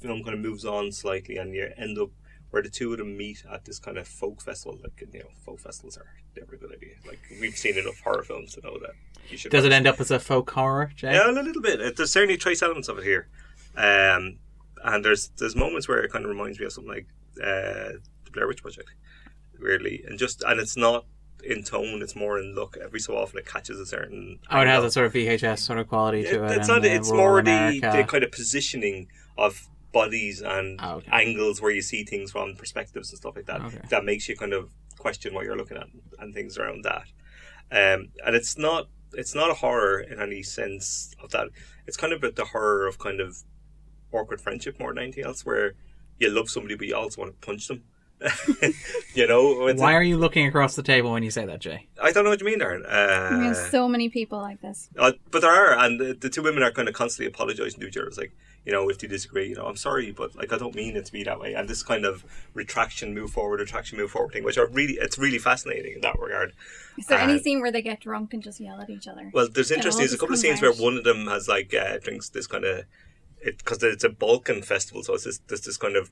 [0.00, 2.10] film kind of moves on slightly, and you end up
[2.50, 4.78] where the two of them meet at this kind of folk festival.
[4.82, 6.06] Like you know, folk festivals are
[6.38, 6.94] never a good idea.
[7.06, 8.92] Like we've seen enough horror films to know that
[9.30, 9.50] you should.
[9.52, 11.12] does it end up as a folk horror, Jay?
[11.12, 11.80] Yeah, a little bit.
[11.80, 13.28] It- There's certainly trace elements of it here,
[13.76, 14.38] um,
[14.84, 17.06] and there's there's moments where it kind of reminds me of something like
[17.42, 18.90] uh, the Blair Witch Project,
[19.60, 21.06] weirdly, and just and it's not
[21.44, 22.76] in tone; it's more in look.
[22.82, 24.38] Every so often, it catches a certain.
[24.50, 26.50] Oh, it has a sort of VHS sort of quality to it.
[26.52, 26.84] It- it's not.
[26.84, 29.68] uh, It's more the, the kind of positioning of
[30.00, 31.10] bodies and Oh, okay.
[31.22, 33.60] angles where you see things from perspectives and stuff like that.
[33.68, 33.80] Okay.
[33.92, 34.64] That makes you kind of
[34.98, 35.88] question what you're looking at
[36.20, 37.06] and things around that.
[37.80, 38.82] Um, and it's not
[39.20, 40.88] it's not a horror in any sense
[41.22, 41.46] of that.
[41.86, 43.30] It's kind of about the horror of kind of
[44.12, 45.72] awkward friendship more than anything else, where
[46.18, 47.80] you love somebody but you also want to punch them.
[49.14, 51.86] you know, it's Why are you looking across the table when you say that, Jay?
[52.02, 52.82] I don't know what you mean, Darren.
[52.86, 54.88] Uh, There's so many people like this.
[54.98, 57.86] uh, but there are, and the, the two women are kind of constantly apologizing to
[57.86, 58.06] each other.
[58.06, 58.32] It's like,
[58.64, 61.04] you know, if they disagree, you know, I'm sorry, but like I don't mean it
[61.06, 61.52] to be that way.
[61.54, 62.24] And this kind of
[62.54, 66.18] retraction, move forward, retraction, move forward thing, which are really, it's really fascinating in that
[66.18, 66.52] regard.
[66.98, 69.30] Is there any Uh, scene where they get drunk and just yell at each other?
[69.32, 70.00] Well, there's interesting.
[70.00, 72.46] There's a couple of comes scenes where one of them has like uh, drinks this
[72.46, 72.86] kind of
[73.40, 76.10] it because it's a Balkan festival, so it's this this, this kind of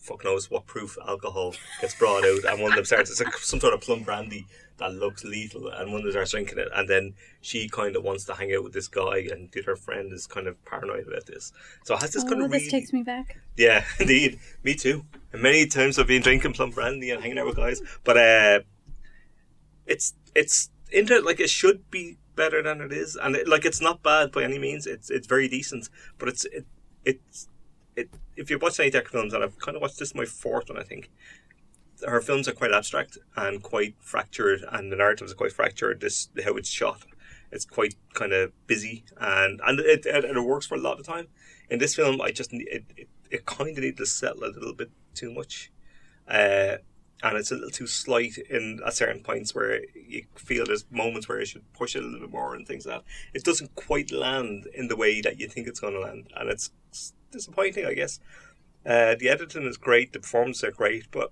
[0.00, 3.34] fuck knows what proof alcohol gets brought out, and one of them starts it's like
[3.34, 4.46] some sort of plum brandy
[4.78, 8.02] that looks lethal, and one of them starts drinking it, and then she kind of
[8.02, 11.26] wants to hang out with this guy, and other friend is kind of paranoid about
[11.26, 11.52] this.
[11.84, 13.38] So it has this oh, kind of this really takes me back.
[13.56, 14.40] yeah, indeed.
[14.64, 15.04] Me too.
[15.32, 17.80] And many times I've been drinking plum brandy and hanging out with guys.
[18.04, 18.60] But uh
[19.86, 23.16] it's it's into like it should be better than it is.
[23.16, 24.86] And it, like it's not bad by any means.
[24.86, 25.88] It's it's very decent.
[26.18, 26.66] But it's it
[27.04, 27.48] it's
[27.96, 28.08] it
[28.40, 30.78] if you watch any Decker films, and I've kind of watched this my fourth one,
[30.78, 31.10] I think.
[32.06, 36.00] Her films are quite abstract and quite fractured, and the narratives are quite fractured.
[36.00, 37.04] This how it's shot,
[37.52, 41.06] it's quite kind of busy, and and it, it, it works for a lot of
[41.06, 41.26] time.
[41.68, 44.74] In this film, I just it it, it kind of needed to settle a little
[44.74, 45.70] bit too much,
[46.26, 46.76] uh,
[47.22, 51.28] and it's a little too slight in at certain points where you feel there's moments
[51.28, 53.04] where it should push it a little bit more and things like that.
[53.34, 56.48] It doesn't quite land in the way that you think it's going to land, and
[56.48, 56.70] it's
[57.30, 58.20] disappointing, I guess.
[58.84, 61.30] Uh, the editing is great, the performances are great, but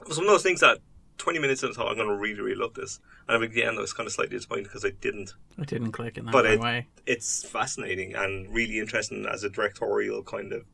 [0.00, 0.78] it was one of those things that
[1.18, 3.00] 20 minutes in, I thought I'm going to really, really love this.
[3.28, 5.34] And at the end, I was kind of slightly disappointed because I didn't.
[5.58, 6.86] It didn't click in that But it, way.
[7.06, 10.64] it's fascinating and really interesting as a directorial kind of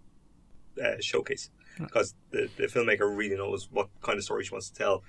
[0.82, 4.74] uh, showcase because the, the filmmaker really knows what kind of story she wants to
[4.78, 5.02] tell.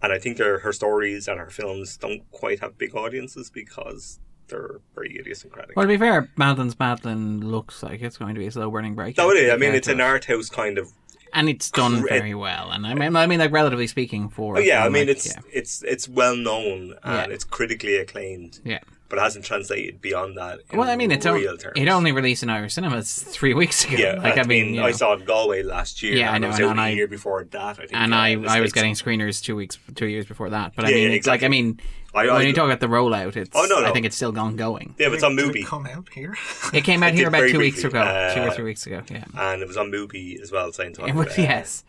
[0.00, 4.20] And I think her, her stories and her films don't quite have big audiences because
[4.48, 5.76] they're very idiosyncratic.
[5.76, 8.94] Well, to be fair, Madeline's Madeline looks like it's going to be a slow burning
[8.94, 9.16] break.
[9.16, 9.52] no, it is.
[9.52, 10.90] I mean, it's an art house kind of.
[11.34, 12.70] and it's done very well.
[12.70, 15.26] And I mean, I mean, like relatively speaking, for Oh, yeah, I mean, like, it's
[15.26, 15.40] yeah.
[15.52, 17.34] it's it's well known and Yeah.
[17.34, 18.80] it's critically acclaimed, yeah.
[19.10, 20.60] But it hasn't translated beyond that.
[20.70, 21.74] in Well, I mean, it's on, real terms.
[21.80, 23.96] it only released in Irish cinemas three weeks ago.
[23.96, 24.92] Yeah, like I mean, you I know.
[24.92, 26.14] saw it in Galway last year.
[26.14, 27.56] Yeah, I and know, It was and out a I- year before that.
[27.56, 30.72] I think, and uh, I, I was getting screeners two weeks, two years before that.
[30.76, 31.80] But I Yeah, mean, yeah, it's like I mean,
[32.14, 34.38] I- when I- you talk about the rollout, it's Oh, no, I think it's still
[34.38, 34.94] ongoing.
[34.98, 35.60] Yeah, but it's on Did MUBI.
[35.60, 36.36] it come out here?
[36.74, 38.00] It came out It here about very two weeks briefly.
[38.00, 39.02] ago, two or Uh, three weeks ago.
[39.10, 41.08] Yeah, and it was on MUBI as well the same time.
[41.08, 41.82] it was uh, yes.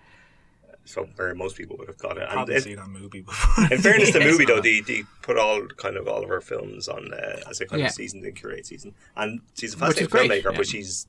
[0.90, 2.24] So where most people would have got it.
[2.24, 3.66] And Probably it- seen a movie before.
[3.72, 4.38] in fairness, the Yes.
[4.38, 7.62] MUBI though, they, they put all kind of all of her films on uh, as
[7.62, 7.88] a kind Yeah.
[7.88, 10.58] of season to curate season, and she's a Which fascinating filmmaker, yeah.
[10.58, 11.06] but she's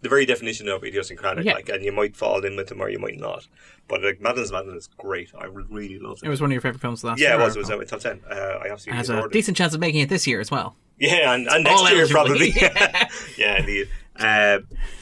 [0.00, 1.44] the very definition of idiosyncratic.
[1.44, 1.54] Yeah.
[1.54, 3.46] Like, and you might fall in with them or you might not.
[3.86, 5.30] But like, Madeline's Madeline is great.
[5.38, 6.26] I really love it.
[6.26, 7.36] It was one of your favorite films last yeah, year.
[7.36, 7.54] Yeah, it was.
[7.56, 8.20] It was in my top ten.
[8.28, 9.32] Uh, I It absolutely has a adored it.
[9.34, 10.74] decent chance of making it this year as well.
[10.98, 12.48] Yeah, and, and next year probably.
[13.38, 13.88] yeah, indeed.
[14.18, 14.58] Uh,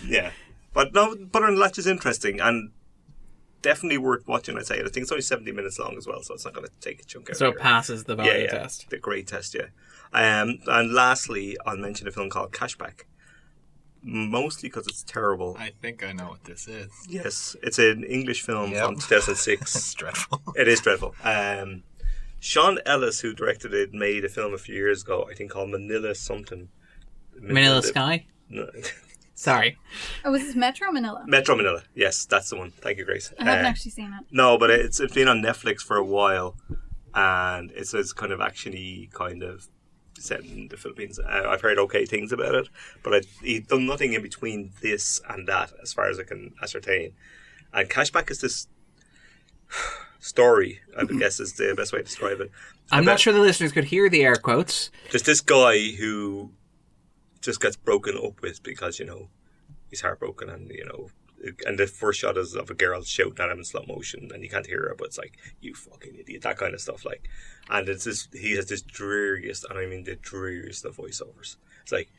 [0.06, 0.30] yeah,
[0.74, 2.70] but no, Butter and Latch is interesting and
[3.62, 4.56] definitely worth watching.
[4.58, 4.76] I'd say.
[4.80, 7.00] I think it's only seventy minutes long as well, so it's not going to take
[7.00, 7.36] a chunk out.
[7.36, 8.88] So it your- passes the value yeah, yeah, test.
[8.90, 9.54] the great test.
[9.54, 9.66] Yeah.
[10.12, 13.02] Um, and lastly, I'll mention a film called Cashback.
[14.02, 15.56] Mostly because it's terrible.
[15.58, 16.88] I think I know what this is.
[17.06, 18.84] Yes, it's an English film Yep.
[18.86, 19.60] from 2006.
[19.76, 20.42] It's dreadful.
[20.56, 21.14] It is dreadful.
[21.22, 21.82] Um,
[22.38, 25.68] Sean Ellis, who directed it, made a film a few years ago, I think called
[25.68, 26.70] Manila something.
[27.38, 28.24] Manila Sky.
[28.48, 28.70] No,
[29.40, 29.78] Sorry,
[30.24, 31.24] Oh, was this Metro Manila?
[31.26, 31.82] Metro Manila.
[31.94, 32.72] Yes, that's the one.
[32.72, 33.32] Thank you, Grace.
[33.38, 34.26] I haven't Uh, actually seen it.
[34.30, 36.56] no, but it's it's been on Netflix for a while,
[37.14, 39.66] and it's it's kind of actiony kind of
[40.18, 41.18] set in the Philippines.
[41.18, 42.68] Uh, I've heard okay things about it,
[43.02, 46.52] but I, he's done nothing in between this and that, as far as I can
[46.62, 47.12] ascertain.
[47.72, 48.66] And Cashback is this
[50.18, 52.50] story, I guess is the best way to describe it.
[52.92, 54.90] I'm About- not sure the listeners could hear the air quotes.
[55.10, 56.52] There's this guy who
[57.40, 59.28] just gets broken up with because you know
[59.88, 61.08] he's heartbroken and you know
[61.66, 64.42] and the first shot is of a girl shouting at him in slow motion and
[64.42, 67.28] you can't hear her but it's like you fucking idiot that kind of stuff like
[67.70, 71.56] and it's this he has this dreariest and I mean the dreariest of voiceovers.
[71.82, 72.10] It's like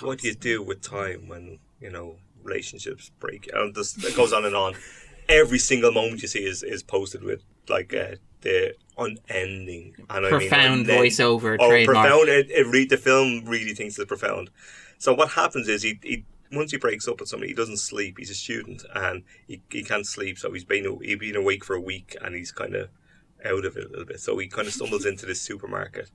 [0.00, 3.48] what do you do with time when you know relationships break?
[3.52, 4.74] And this it goes on and on.
[5.28, 10.30] Every single moment you see is, is posted with like uh, the unending and I
[10.30, 12.06] mean Profound voiceover oh, trademark.
[12.06, 12.28] profound.
[12.28, 14.50] It, it re- the film really thinks it's profound.
[14.98, 18.18] So what happens is he, he once he breaks up with somebody, he doesn't sleep.
[18.18, 20.38] He's a student and he, he can't sleep.
[20.38, 22.90] So he's been he's been awake for a week and he's kind of
[23.44, 24.20] out of it a little bit.
[24.20, 26.10] So he kind of stumbles into this supermarket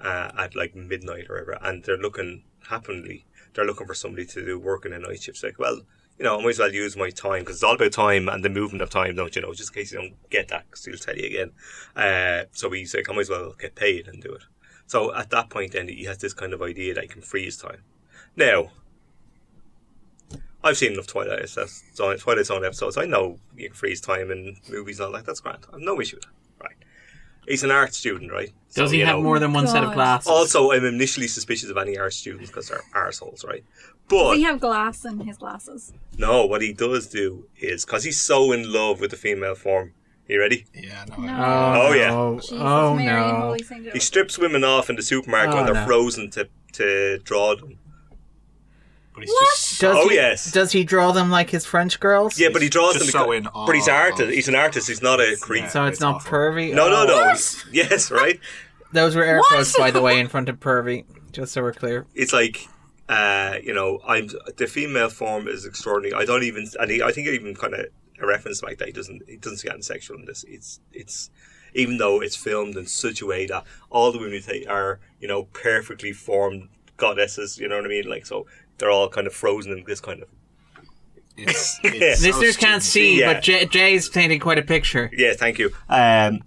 [0.00, 3.24] uh, at like midnight or whatever, and they're looking happily.
[3.54, 5.36] They're looking for somebody to do work in a night shift.
[5.36, 5.82] It's like, well,
[6.18, 8.44] you know, I might as well use my time because it's all about time and
[8.44, 9.52] the movement of time, don't you know?
[9.54, 11.52] Just in case you don't get that, because he'll tell you again.
[11.96, 14.42] Uh, so he's like, I might as well get paid and do it.
[14.86, 17.56] So at that point, then he has this kind of idea that he can freeze
[17.56, 17.82] time.
[18.36, 18.70] Now,
[20.62, 22.96] I've seen enough Twilight, that's Twilight Zone episodes.
[22.96, 25.26] I know you can freeze time in movies and all that.
[25.26, 25.66] That's grand.
[25.72, 26.30] I've no issue with that.
[27.42, 27.50] Right.
[27.50, 28.50] He's an art student, right?
[28.74, 29.94] Does So, he have know- more than one set of God.
[29.94, 30.28] glasses?
[30.28, 33.64] Also, I'm initially suspicious of any art students because they're arseholes, right?
[34.08, 35.92] Does But he have glass in his glasses?
[36.18, 39.92] no, what he does do is because he's so in love with the female form.
[40.28, 40.64] You ready?
[40.74, 41.16] Yeah, no.
[41.16, 41.32] No.
[41.32, 42.10] Oh, Oh, yeah.
[42.10, 42.34] no.
[42.40, 43.40] Jesus, oh Mary no.
[43.40, 45.86] Holy He strips women off in the supermarket Oh, when they're no.
[45.86, 47.76] frozen to to draw them.
[49.14, 49.44] But he's What?
[49.50, 50.50] just Does Oh, he, yes.
[50.52, 52.38] Does he draw them like his French girls?
[52.40, 53.12] Yeah, but he draws just them.
[53.12, 54.30] so because- in awe but he's artist.
[54.32, 54.88] He's an artist.
[54.88, 55.62] He's not a creep.
[55.64, 55.68] Yeah.
[55.68, 56.32] So it's, It's not awful.
[56.32, 56.72] pervy.
[56.74, 57.16] No, no, no.
[57.16, 57.64] What?
[57.72, 58.40] Yes, right.
[58.92, 59.48] Those were air What?
[59.48, 61.04] quotes, by the way, in front of pervy.
[61.32, 62.06] Just so we're clear.
[62.14, 62.66] It's like,
[63.08, 66.14] uh, you know, I'm the female form is extraordinary.
[66.20, 67.86] I don't even, and he, I think even kind of
[68.20, 68.88] a reference like that.
[68.88, 70.44] He doesn't, he doesn't see anything sexual in this.
[70.48, 71.30] It's, it's,
[71.74, 75.28] even though it's filmed in such a way that all the women they are, you
[75.28, 77.58] know, perfectly formed goddesses.
[77.58, 78.08] You know what I mean?
[78.08, 78.46] Like, so
[78.78, 80.28] they're all kind of frozen in this kind of
[81.36, 83.34] It's, it's so Listeners can't see, Yeah.
[83.34, 85.10] but Jay, Jay's painting quite a picture.
[85.16, 85.70] Yeah, thank you.
[85.88, 86.42] Um,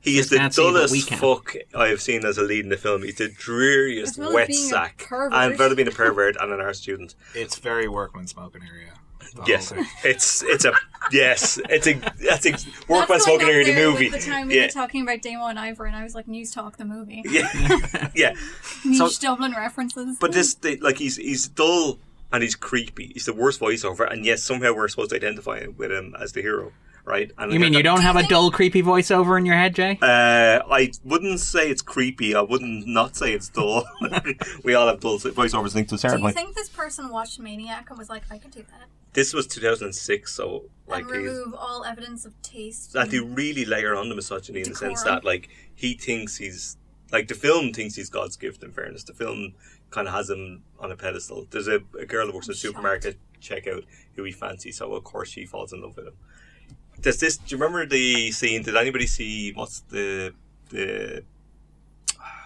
[0.00, 1.18] he is the can't see, but we dullest can.
[1.18, 3.02] fuck I've seen as a lead in the film.
[3.02, 5.06] He's the dreariest As well as wet being a sack.
[5.08, 5.32] pervert.
[5.34, 7.14] And rather being a pervert and an art student.
[7.34, 8.92] It's very workman smoking area.
[9.34, 9.90] The Yes, whole thing.
[10.04, 10.72] it's it's a
[11.12, 14.10] yes, it's a that's a That's workman going smoking area the movie.
[14.10, 16.28] with The time we Yeah, were talking about Damo and Ivor, and I was like,
[16.28, 17.22] News Talk the movie.
[17.26, 17.48] yeah,
[18.14, 18.34] yeah.
[18.84, 20.16] Niche So- Dublin references.
[20.20, 21.98] But this, the, like, he's he's dull
[22.32, 23.12] and he's creepy.
[23.14, 26.42] He's the worst voiceover, and yes, somehow we're supposed to identify with him as the
[26.42, 26.72] hero,
[27.06, 27.30] right?
[27.38, 29.98] And You mean you don't have a dull, creepy voiceover in your head, Jay?
[30.02, 32.34] Uh, I wouldn't say it's creepy.
[32.34, 33.84] I wouldn't not say it's dull.
[34.62, 37.88] we all have dull voiceovers linked to a Do you think this person watched Maniac
[37.88, 38.88] and was like, I could do that?
[39.18, 42.92] This was 2006, so like and remove all evidence of taste.
[42.92, 46.76] that they really layer on the misogyny in the sense that like he thinks he's
[47.10, 48.62] like the film thinks he's God's gift.
[48.62, 49.54] In fairness, the film
[49.90, 51.48] kind of has him on a pedestal.
[51.50, 55.02] There's a, a girl who works in a supermarket checkout who he fancies, so of
[55.02, 56.14] course she falls in love with him.
[57.00, 57.38] Does this?
[57.38, 58.62] Do you remember the scene?
[58.62, 60.32] Did anybody see what's the
[60.70, 61.24] the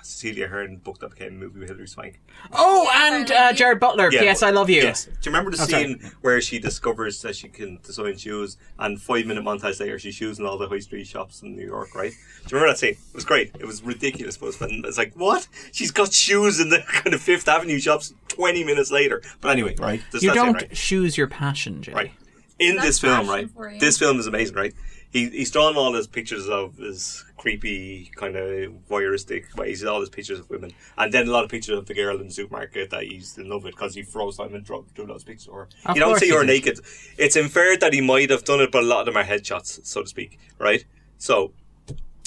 [0.03, 2.21] Cecelia Ahern book that became a movie with Hilary Swank?
[2.53, 3.53] Oh, and uh.
[3.53, 4.11] Gerard Butler.
[4.13, 4.43] Yeah, P.S.
[4.43, 4.83] I love you.
[4.83, 5.05] Yes.
[5.05, 5.85] Do you remember the Oh, sorry.
[5.85, 10.15] scene where she discovers that she can design shoes, and five minute montage later she's
[10.15, 12.11] shoes in all the high street shops in New York, right?
[12.13, 12.17] Do
[12.57, 12.91] you remember that scene?
[12.91, 13.53] It was great.
[13.59, 14.89] It was ridiculous, but it was.
[14.89, 15.47] It's like what?
[15.73, 19.23] She's got shoes in the kind of Fifth Avenue shops twenty minutes later.
[19.41, 20.03] But anyway, right?
[20.21, 20.73] You don't right?
[20.73, 21.93] choose your passion, Jay.
[21.93, 22.11] Right.
[22.59, 23.49] In That's this film, right?
[23.81, 24.73] This film is amazing, right?
[25.13, 29.81] He, he's drawn all his pictures of his creepy, kind of voyeuristic ways.
[29.81, 30.73] He's all his pictures of women.
[30.97, 33.49] And then a lot of pictures of the girl in the supermarket that he's in
[33.51, 35.69] love with because he froze time and drew, those pictures of her.
[35.85, 36.81] Of you don't see her naked.
[37.19, 39.85] It's inferred that he might have done it, but a lot of them are headshots,
[39.85, 40.85] so to speak, right?
[41.19, 41.53] So,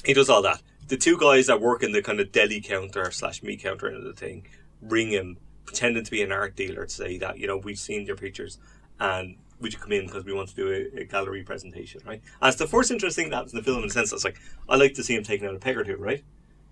[0.04, 0.62] he does all that.
[0.88, 3.98] The two guys that work in the kind of deli counter slash meat counter end
[3.98, 4.46] of the thing
[4.82, 8.06] ring him, pretending to be an art dealer to say that, you know, we've seen
[8.06, 8.60] your pictures
[9.00, 12.22] and would you come in because we want to do a, a gallery presentation, right?
[12.42, 14.24] And it's the first interesting thing that happens in the film in the sense that's
[14.24, 14.38] like,
[14.70, 16.24] I like to see him taking out a peg or two, right?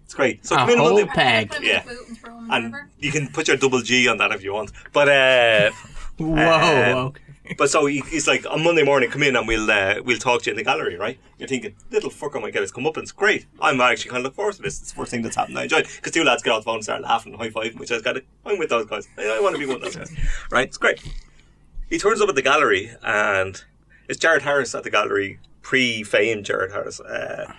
[0.06, 0.46] It's great.
[0.46, 1.50] So A come in on whole Monday, peg.
[1.50, 1.84] put him in Yeah.
[2.08, 2.90] and throw him and wherever.
[3.00, 4.72] you can put your double G on that if you want.
[4.92, 5.72] But uh,
[6.18, 6.36] Whoa.
[6.36, 7.56] Um, okay.
[7.58, 10.44] but so he, he's like on Monday morning, come in and we'll uh, we'll talk
[10.44, 11.18] to you in the gallery, right?
[11.40, 13.48] You're thinking, little fucker might get his come up, and it's great.
[13.60, 14.80] I'm actually kind of look forward to this.
[14.80, 15.58] It's the first thing that's happened.
[15.58, 17.74] I enjoy because two lads get off the phone and start laughing and high five,
[17.80, 18.26] which I was got it.
[18.46, 19.08] I'm with those guys.
[19.18, 20.12] I, I want to be one of those guys,
[20.52, 20.68] right?
[20.68, 21.02] It's great.
[21.90, 23.64] He turns up at the gallery and
[24.08, 27.54] it's Jared Harris at the gallery, pre-fame Jared Harris uh,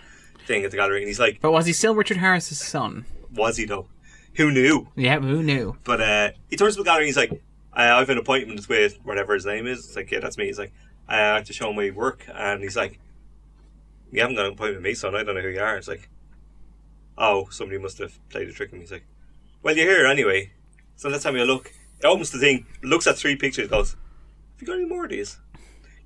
[0.47, 3.07] thing at the gallery, and he's like, But was he still Richard Harris's son?
[3.33, 3.87] "Was he though?
[4.35, 5.77] Who knew?" Yeah, who knew?
[5.85, 8.19] But uh, he turns up at the gallery and he's like, I I have an
[8.19, 9.81] appointment with whatever his name is.
[9.87, 10.47] It's like, yeah, that's me.
[10.47, 10.73] He's like,
[11.09, 12.25] I have to show him my work.
[12.33, 12.99] And he's like,
[14.13, 15.15] You haven't got an appointment with me, son.
[15.17, 15.77] I don't know who you are.
[15.77, 16.09] It's like,
[17.19, 18.85] Oh, somebody must have played a trick on me.
[18.85, 19.05] He's like,
[19.63, 20.53] Well, you're here anyway.
[20.97, 21.73] So let's have a look.
[22.01, 23.97] He opens the thing, looks at three pictures, goes,
[24.65, 25.39] you got any more of these?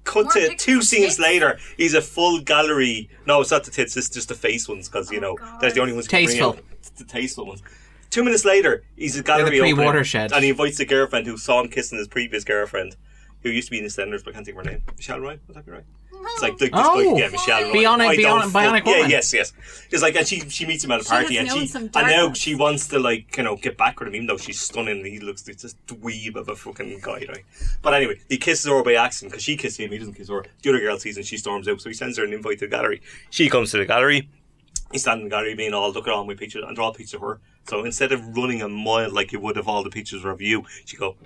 [0.05, 1.19] Cut More to pictures two of scenes tits?
[1.19, 1.59] later.
[1.77, 3.11] He's a full gallery.
[3.27, 3.97] No, it's not the tits.
[3.97, 5.61] It's just the face ones because you Oh, know God.
[5.61, 6.07] that's the only ones.
[6.07, 6.51] you can bring Tasteful.
[6.51, 6.65] out.
[6.73, 7.63] It's the tasteful ones.
[8.11, 10.33] Two minutes later, he's a gallery pre opening, watershed.
[10.33, 12.97] and he invites the girlfriend who saw him kissing his previous girlfriend,
[13.43, 14.83] who used to be in the EastEnders, but I can't think of her name.
[14.97, 15.85] Michelle Roy, would that be right?
[16.21, 17.15] It's like this Oh.
[17.15, 17.73] guy, yeah, Michelle Roy.
[17.73, 19.53] Bionic- I Bionic- Bionic fuck- Yeah, yes, yes.
[19.91, 22.07] It's like, and she she meets him at a party, has and she some and
[22.07, 25.05] now she wants to like you know get back with him, even though she's stunning.
[25.05, 27.45] He looks like this dweeb of a fucking guy, right?
[27.83, 29.91] But anyway, he kisses her by accident because she kisses him.
[29.91, 30.45] He doesn't kiss her.
[30.63, 32.67] The other girl sees and she storms out, so he sends her an invite to
[32.67, 33.01] the gallery.
[33.31, 34.29] She comes to the gallery.
[34.93, 36.95] He's standing in the gallery being all, look at all my pictures and draw a
[36.95, 37.41] picture of her.
[37.69, 40.65] So instead of running a mile like you would of all the pictures of you,
[40.87, 41.17] she go,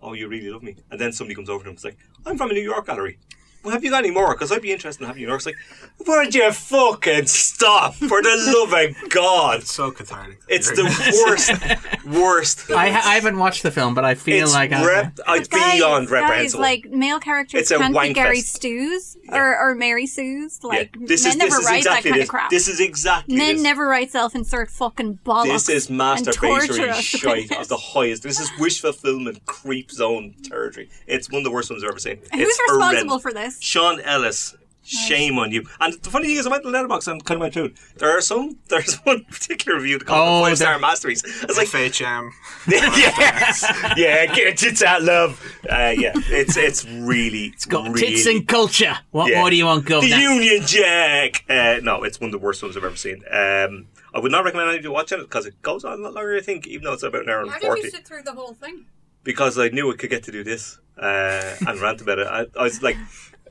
[0.00, 0.76] oh, you really love me.
[0.92, 2.86] And then somebody comes over to him and is like, I'm from a New York
[2.86, 3.18] gallery.
[3.64, 4.34] Well, have you got any more?
[4.34, 5.26] Because I'd be interested in having you.
[5.26, 5.40] New York.
[5.40, 7.94] It's like, would you fucking stop?
[7.94, 9.60] For the love of God.
[9.60, 10.40] It's so cathartic.
[10.48, 10.84] It's the
[11.26, 12.70] worst, worst.
[12.70, 15.48] I, ha- I haven't watched the film, but I feel it's like I, rep- it's
[15.52, 16.62] uh, Guys, beyond guys, reprehensible.
[16.62, 18.54] like male characters It's a can't be wank Gary fest.
[18.56, 20.62] Stews or, or Mary Sue's.
[20.62, 21.06] Like yeah.
[21.08, 22.28] this men is never this is write exactly that kind this.
[22.28, 22.50] of crap.
[22.50, 23.62] This is exactly men this.
[23.62, 25.44] never write self-insert fucking bollocks.
[25.46, 28.22] This is and torture masturbatory us shite of the highest.
[28.22, 30.88] This is wish fulfillment creep zone territory.
[31.06, 32.18] It's one of the worst ones I've ever seen.
[32.32, 33.22] Who's It's responsible horrendous.
[33.22, 33.47] for this?
[33.60, 34.54] Sean Ellis.
[34.82, 35.66] Shame on you.
[35.80, 37.64] And the funny thing is, I went to Letterboxd and kind of went through.
[37.66, 37.72] it.
[37.96, 38.56] There are some.
[38.68, 41.22] There's one particular review called Oh, the Five Star there- Masterpiece.
[41.42, 42.30] It's like, FHM.
[42.68, 43.64] yes,
[43.98, 45.42] yeah, get it that love.
[45.70, 48.96] Uh, yeah, it's it's really, it's got tits and culture.
[49.10, 49.40] What yeah.
[49.40, 50.16] more do you want, The Governor?
[50.16, 51.44] Union Jack.
[51.50, 53.22] Uh, no, it's one of the worst ones I've ever seen.
[53.30, 56.34] Um, I would not recommend anybody watching it because it goes on a lot longer.
[56.36, 58.22] I think, even though it's about an hour and Why forty did you sit through
[58.22, 58.86] the whole thing?
[59.24, 62.26] because I knew I could get to do this uh, and rant about it.
[62.26, 62.96] I, I was like,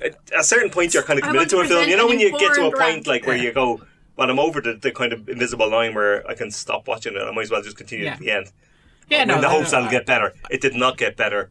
[0.02, 1.90] at a certain point, you're kind of I committed to to a film.
[1.90, 3.82] You know, when you get to a informed point like where you go,
[4.16, 7.22] "Well, I'm over the, the kind of invisible line where I can stop watching it.
[7.22, 8.16] I might as well just continue Yeah.
[8.16, 8.52] to the end."
[9.10, 10.34] yeah, no, in no, the I- hopes I- that'll get better.
[10.50, 11.50] It did not get better.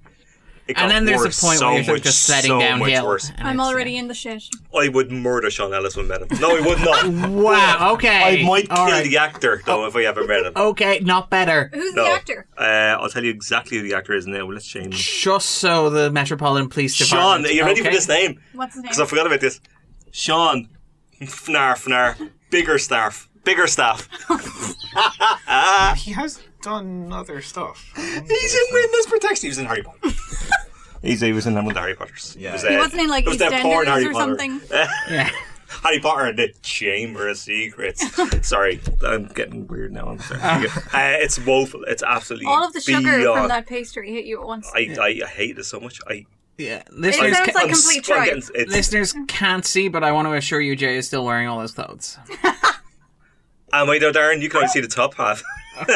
[0.68, 2.88] It And then there's a point so where you're sort much, just sledding so downhill.
[2.88, 3.30] Much worse.
[3.36, 4.00] and I'm already yeah.
[4.00, 4.42] in the shit.
[4.76, 6.40] I would murder Sean Ellis when I met him.
[6.40, 7.06] No, I would not.
[7.46, 7.92] Wow.
[7.94, 8.40] Okay.
[8.40, 9.04] I might All kill right.
[9.04, 10.52] the actor though if I ever met him.
[10.56, 11.70] Okay, not better.
[11.72, 12.04] Who's no.
[12.04, 12.46] the actor?
[12.58, 12.62] Uh,
[13.00, 14.46] I'll tell you exactly who the actor is now.
[14.46, 15.22] Let's change.
[15.22, 17.90] Just so the Metropolitan Police Sean, are you ready okay.
[17.90, 18.40] for this name?
[18.54, 18.88] What's his name?
[18.88, 19.60] Because I forgot about this.
[20.10, 20.68] Sean,
[21.20, 24.08] fnar fnar, Biggerstaff, bigger staff.
[25.96, 27.92] He has done other stuff.
[27.96, 29.42] He's in Witness Protection.
[29.42, 29.98] He was in Harry Potter.
[31.02, 32.36] He's, he was in one of the Harry Potters.
[32.38, 32.52] Yeah.
[32.54, 34.38] was, He he wasn't in like it was that porn EastEnders Harry or Potter.
[34.38, 34.60] something.
[35.10, 35.30] Yeah.
[35.82, 38.02] Harry Potter and the Chamber of Secrets.
[38.46, 40.06] sorry, I'm getting weird now.
[40.08, 40.40] I'm sorry.
[40.42, 40.68] uh,
[41.22, 41.82] it's woeful.
[41.84, 44.70] It's absolutely All of the sugar from that pastry hit you at once.
[44.74, 46.00] I, I, I hate it so much.
[46.08, 46.24] I
[46.56, 46.76] Yeah.
[46.78, 48.42] it Listeners, sounds ca- like I'm complete s- I'm tripe.
[48.54, 51.60] getting- listeners can't see, but I want to assure you, Jay is still wearing all
[51.60, 52.16] his clothes.
[53.72, 54.40] Am I though, Darren?
[54.40, 55.42] You can only see the top half.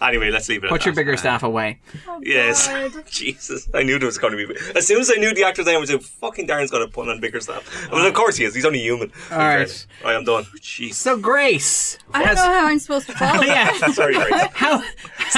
[0.00, 0.70] anyway, let's leave it.
[0.70, 1.00] Put at your that.
[1.00, 1.80] bigger Uh, staff away.
[2.22, 2.66] Yes.
[2.68, 3.04] God.
[3.10, 4.54] Jesus, I knew there was going to be.
[4.76, 6.88] As soon as I knew the actor's name, I was like, "Fucking Darren's got to
[6.88, 8.54] put on bigger stuff." Well, of course he is.
[8.54, 9.12] He's only human.
[9.30, 9.86] All right.
[10.04, 10.44] Right, I'm done.
[10.60, 10.94] Jeez.
[10.94, 13.42] So Grace, I don't has- know how I'm supposed to follow.
[13.44, 13.72] yeah.
[13.92, 14.28] Sorry, Grace.
[14.52, 14.84] How how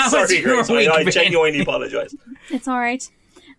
[0.03, 0.71] has Sorry, Grace.
[0.71, 1.13] I, week I been?
[1.13, 2.15] genuinely apologise.
[2.49, 3.09] It's all right.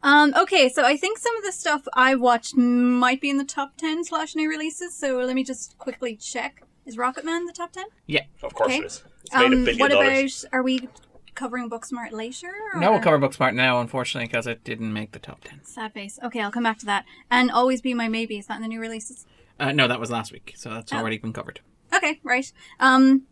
[0.04, 3.46] Um, okay, so I think some of the stuff I watched might be in the
[3.46, 6.64] top 10 slash new releases, so let me just quickly check.
[6.86, 7.86] Is Rocketman the top 10?
[8.08, 8.24] Yeah.
[8.42, 8.80] Of course Okay.
[8.80, 9.04] it is.
[9.24, 10.44] It's made a Um, billion what dollars.
[10.46, 10.90] about, are we
[11.36, 12.52] covering Booksmart later?
[12.76, 15.64] No, or- we'll cover Booksmart now, unfortunately, because it didn't make the top ten.
[15.64, 16.20] Sad face.
[16.24, 17.06] Okay, I'll come back to that.
[17.30, 19.26] And Always Be My Maybe, is that in the new releases?
[19.60, 20.74] Uh, no, that was last week, so Oh.
[20.74, 21.60] that's already been covered.
[21.94, 22.52] Okay, right.
[22.80, 23.24] Um,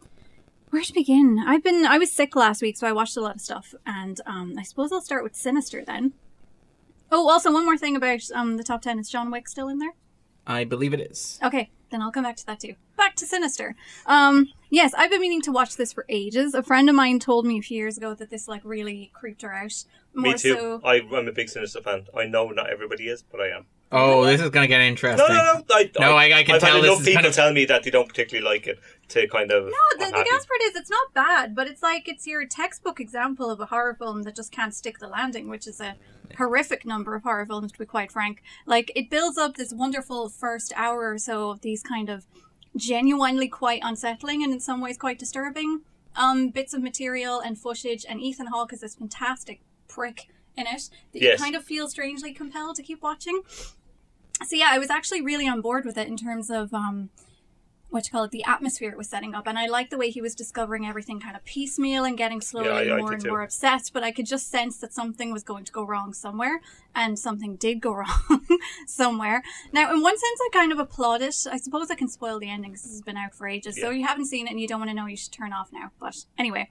[0.69, 1.43] where to begin?
[1.45, 4.21] I've been I was sick last week, so I watched a lot of stuff, and
[4.27, 6.13] um, I suppose I'll start with Sinister then.
[7.11, 9.79] Oh, also one more thing about um the top ten is John Wick still in
[9.79, 9.93] there?
[10.49, 11.39] I believe it is.
[11.43, 12.73] Okay, then I'll come back to that too.
[12.97, 13.75] Back to Sinister.
[14.07, 16.55] Um, yes, I've been meaning to watch this for ages.
[16.55, 19.43] A friend of mine told me a few years ago that this like really creeped
[19.43, 19.85] her out.
[20.15, 20.55] More Me too.
[20.55, 20.81] so.
[20.83, 22.07] I, I'm a big Sinister fan.
[22.17, 23.67] I know not everybody is, but I am.
[23.91, 25.25] Oh, this is going to get interesting.
[25.27, 25.63] no, no.
[25.71, 27.51] I, No, I- I can I've tell had this enough is people kind of- tell
[27.53, 28.79] me that they don't particularly like it
[29.09, 29.63] to kind of.
[29.65, 32.45] No, the, I'm the gas part is it's not bad, but it's like it's your
[32.45, 35.95] textbook example of a horror film that just can't stick the landing, which is a
[36.37, 38.43] horrific number of horror films, to be quite frank.
[38.67, 42.27] Like it builds up this wonderful first hour or so of these kind of
[42.75, 45.81] genuinely quite unsettling and in some ways quite disturbing
[46.15, 50.89] um, bits of material and footage, and Ethan Hawke is this fantastic prick in it
[51.13, 51.39] that Yes.
[51.39, 53.41] you kind of feel strangely compelled to keep watching.
[54.47, 57.09] So yeah, I was actually really on board with it in terms of um,
[57.89, 59.47] what you call it, the atmosphere it was setting up.
[59.47, 62.67] And I liked the way he was discovering everything kind of piecemeal and getting slowly
[62.87, 63.29] Yeah, I- I more and too.
[63.29, 63.93] more obsessed.
[63.93, 66.61] But I could just sense that something was going to go wrong somewhere,
[66.95, 68.45] and something did go wrong
[68.87, 69.43] somewhere.
[69.73, 71.35] Now, in one sense, I kind of applaud it.
[71.51, 73.75] I suppose I can spoil the ending because this has been out for ages.
[73.79, 73.97] So Yeah.
[73.97, 75.91] you haven't seen it and you don't want to know, you should turn off now.
[75.99, 76.69] But anyway.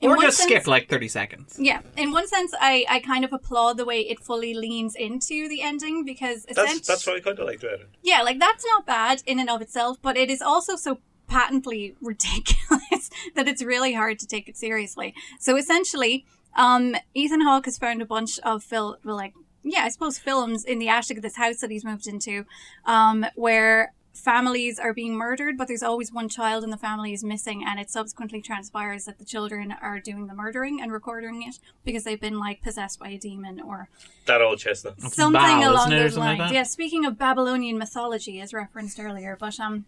[0.00, 1.56] In Or one just sense- skip like 30 seconds.
[1.58, 5.48] yeah, in one sense, I, I kind of applaud the way it fully leans into
[5.48, 7.88] the ending because That's essentially, that's what I kind of liked about it.
[8.02, 11.96] yeah, like that's not bad in and of itself, but it is also so patently
[12.00, 15.14] ridiculous that it's really hard to take it seriously.
[15.40, 16.24] So essentially,
[16.56, 19.34] um, Ethan Hawke has found a bunch of fil- well, like
[19.64, 22.46] yeah, I suppose films in the attic of this house that he's moved into,
[22.86, 27.22] um, where families are being murdered, but there's always one child in the family is
[27.22, 31.58] missing, and it subsequently transpires that the children are doing the murdering and recording it
[31.84, 33.88] because they've been like possessed by a demon or
[34.26, 35.00] That old chestnut.
[35.00, 36.52] something Baal, along isn't it, or those something like lines.
[36.52, 39.84] yeah, speaking of Babylonian mythology, as referenced earlier, but um,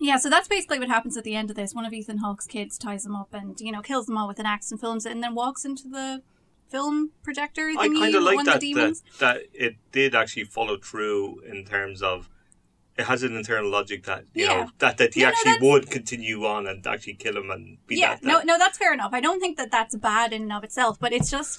[0.00, 1.74] yeah, so that's basically what happens at the end of this.
[1.74, 4.38] One of Ethan Hawke's kids ties them up and you know kills them all with
[4.38, 6.22] an axe and films it, and then walks into the
[6.70, 11.64] film projector I kind of like that, that that it did actually follow through in
[11.64, 12.30] terms of
[13.00, 14.54] it has an internal logic that you Yeah.
[14.64, 17.50] know that that he No, no, actually that's- would continue on and actually kill him
[17.50, 18.46] and be yeah, that, no, that.
[18.46, 19.12] no, that's fair enough.
[19.12, 21.56] I don't think that that's bad in and of itself, but it's just,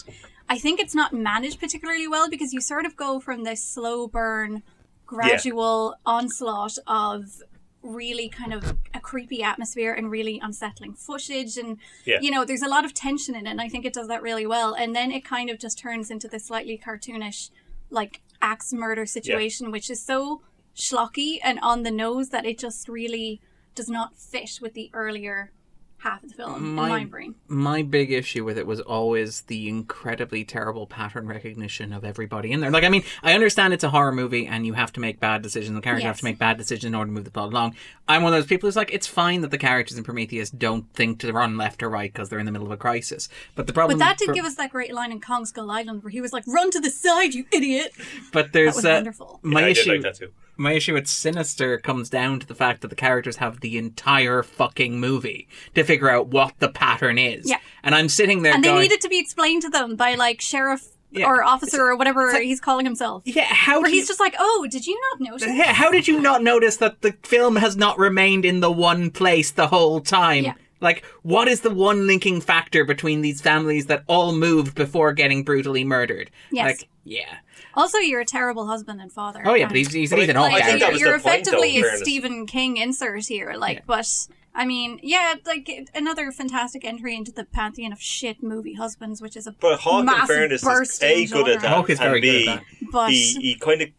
[0.49, 4.07] I think it's not managed particularly well because you sort of go from this slow
[4.07, 4.63] burn,
[5.05, 7.41] gradual onslaught of
[7.83, 12.19] really kind of a creepy atmosphere and really unsettling footage and Yeah.
[12.21, 14.21] you know there's a lot of tension in it and i think it does that
[14.21, 17.49] really well and then it kind of just turns into this slightly cartoonish
[17.89, 20.41] like axe murder situation which is so
[20.75, 23.41] schlocky and on the nose that it just really
[23.75, 25.51] does not fit with the earlier
[25.99, 29.41] half of the film My- in my brain My big issue with it was always
[29.41, 32.71] the incredibly terrible pattern recognition of everybody in there.
[32.71, 35.43] Like, I mean, I understand it's a horror movie and you have to make bad
[35.43, 35.75] decisions.
[35.75, 37.75] The characters have to make bad decisions in order to move the plot along.
[38.07, 40.91] I'm one of those people who's like, it's fine that the characters in Prometheus don't
[40.93, 43.29] think to run left or right because they're in the middle of a crisis.
[43.53, 45.69] But the problem, but that did for- give us that great line in kong skull
[45.69, 47.93] island where he was like run to the side you idiot
[48.33, 49.83] But there's that was uh, wonderful my Yeah, I issue.
[49.83, 50.31] did like that too.
[50.61, 54.43] My issue with Sinister comes down to the fact that the characters have the entire
[54.43, 57.49] fucking movie to figure out what the pattern is.
[57.49, 57.57] Yeah.
[57.83, 60.39] And I'm sitting there and they going, needed to be explained to them by like
[60.41, 61.25] sheriff Yeah.
[61.27, 63.23] or officer or whatever like- he's calling himself.
[63.25, 65.47] yeah, how Where he's you- just like, oh, did you not notice?
[65.49, 69.11] Yeah, how did you not notice that the film has not remained in the one
[69.11, 70.43] place the whole time?
[70.45, 70.53] Yeah.
[70.79, 75.43] Like, what is the one linking factor between these families that all moved before getting
[75.43, 76.31] brutally murdered?
[76.51, 76.65] Yes.
[76.79, 77.37] Like, yeah.
[77.75, 79.41] Also, you're a terrible husband and father.
[79.45, 80.53] Oh yeah, and- but he's, he's But I- Ethan Hawke.
[80.53, 81.97] I think you're, you're the point, though, effectively a.
[81.97, 83.53] Stephen King insert here.
[83.57, 83.83] Like, Yeah.
[83.87, 89.21] but I mean, yeah, like another fantastic entry into the pantheon of shit movie husbands,
[89.21, 90.67] which is a But Hawke, in massive fairness, is
[91.01, 91.69] a in good at that.
[91.69, 92.91] Hawke is very and good B, at that.
[92.91, 93.89] But he, he kind of.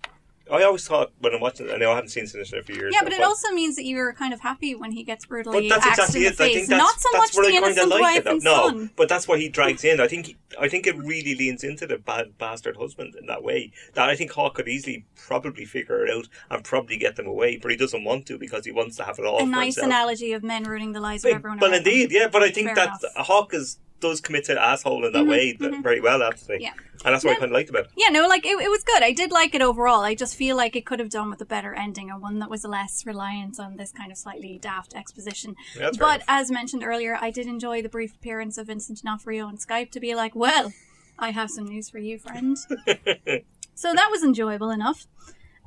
[0.52, 1.70] I always thought when I'm watching.
[1.70, 2.92] I know I haven't seen Sinister in a few years.
[2.92, 5.68] yeah, now, but it also means that you're kind of happy when he gets brutally
[5.68, 6.32] But that's axed exactly in the it.
[6.32, 6.54] I face.
[6.54, 8.90] think that's, Not so that's much the I innocent like wife and No, son.
[8.96, 10.00] but that's what he drags in.
[10.00, 13.72] I think I think it really leans into the bad bastard husband in that way.
[13.94, 17.56] That I think Hawke could easily probably figure it out and probably get them away,
[17.56, 19.86] but he doesn't want to because he wants to have it all a nice himself.
[19.86, 21.58] analogy of men ruining the lives of everyone.
[21.58, 21.92] but around them.
[21.94, 22.28] indeed, yeah.
[22.30, 23.26] But I think Fair that enough.
[23.26, 25.82] Hawke is does commit to asshole in that mm-hmm, way that mm-hmm.
[25.82, 26.58] very well, actually.
[26.60, 26.72] Yeah.
[27.04, 27.90] And that's what I kind of liked about it.
[27.96, 29.02] Yeah, no, like it, it was good.
[29.02, 30.00] I did like it overall.
[30.02, 32.50] I just feel like it could have done with a better ending or one that
[32.50, 35.56] was less reliant on this kind of slightly daft exposition.
[35.74, 39.46] Yeah, that's but as mentioned earlier, I did enjoy the brief appearance of Vincent D'Onofrio
[39.46, 40.72] on Skype to be like, "Well,
[41.18, 42.56] I have some news for you, friend."
[43.74, 45.06] so that was enjoyable enough.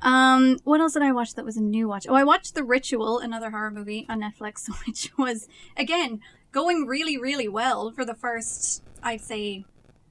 [0.02, 2.06] Um, what else did I watch that was a new watch?
[2.08, 6.20] Oh, I watched The Ritual, another horror movie on Netflix, which was again
[6.52, 9.64] going really, really well for the first, I'd say,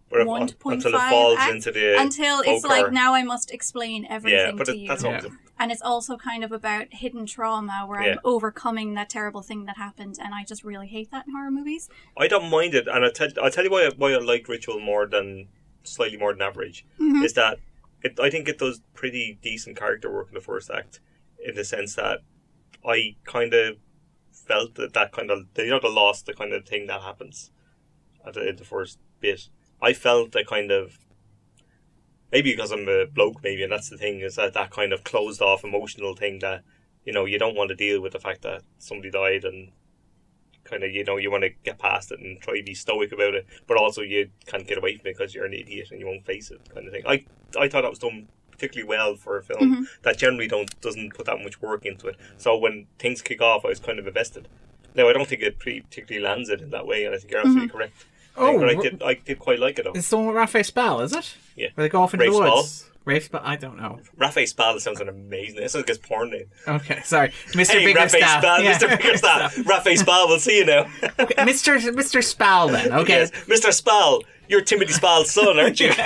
[0.09, 3.51] one point until it falls acts, into the until folk it's like now I must
[3.51, 4.87] explain everything Yeah, but to it, you.
[4.87, 5.17] that's Yeah.
[5.17, 5.25] always
[5.59, 8.11] and it's also kind of about hidden trauma where Yeah.
[8.13, 11.49] I'm overcoming that terrible thing that happened, and I just really hate that in horror
[11.51, 11.89] movies.
[12.17, 14.47] I don't mind it, and I tell I'll tell you why I, why I like
[14.47, 15.47] Ritual more than
[15.83, 17.23] slightly more than average Mm-hmm.
[17.23, 17.59] is that
[18.05, 20.99] it, I think it does pretty decent character work in the first act,
[21.43, 22.19] in the sense that
[22.87, 23.77] I kind of
[24.31, 27.51] felt that that kind of you know the loss, the kind of thing that happens
[28.25, 29.49] at the, in the first bit.
[29.81, 30.99] I felt that kind of
[32.31, 35.03] maybe because I'm a bloke, maybe, and that's the thing is that that kind of
[35.03, 36.63] closed off emotional thing that
[37.05, 39.71] you know you don't want to deal with the fact that somebody died and
[40.65, 43.11] kind of you know you want to get past it and try to be stoic
[43.11, 45.99] about it, but also you can't get away from it because you're an idiot and
[45.99, 47.03] you won't face it, kind of thing.
[47.07, 47.25] I
[47.57, 49.83] I thought that was done particularly well for a film mm-hmm.
[50.03, 52.17] that generally don't doesn't put that much work into it.
[52.37, 54.47] So when things kick off, I was kind of invested.
[54.95, 57.31] Now I don't think it pre- particularly lands it in that way, and I think
[57.31, 57.77] you're absolutely mm-hmm.
[57.77, 58.05] correct.
[58.37, 59.93] Oh, but I did I did quite like it though.
[59.93, 61.35] It's the one with Raphael Spall, is it?
[61.55, 61.69] Yeah.
[61.75, 62.91] Where they go off into Rafe the Spall?
[63.05, 63.41] Rafe Spall?
[63.43, 63.99] I don't know.
[64.17, 65.57] Rafe Spall sounds an amazing.
[65.57, 66.45] This is like his porn name.
[66.67, 67.29] Okay, sorry.
[67.53, 67.79] Mr.
[67.79, 68.39] Hey, Biggerstaff.
[68.41, 68.77] Spall, Yeah.
[68.77, 68.87] Mr.
[68.97, 70.27] Biggerstaff, Raphael Spall.
[70.27, 70.81] We'll see you now.
[71.19, 71.77] Okay, Mr.
[71.93, 72.23] Mr.
[72.23, 72.91] Spall then.
[72.91, 73.19] Okay.
[73.19, 73.71] Yes, Mr.
[73.71, 75.91] Spall, you're Timothy Spall's son, aren't you?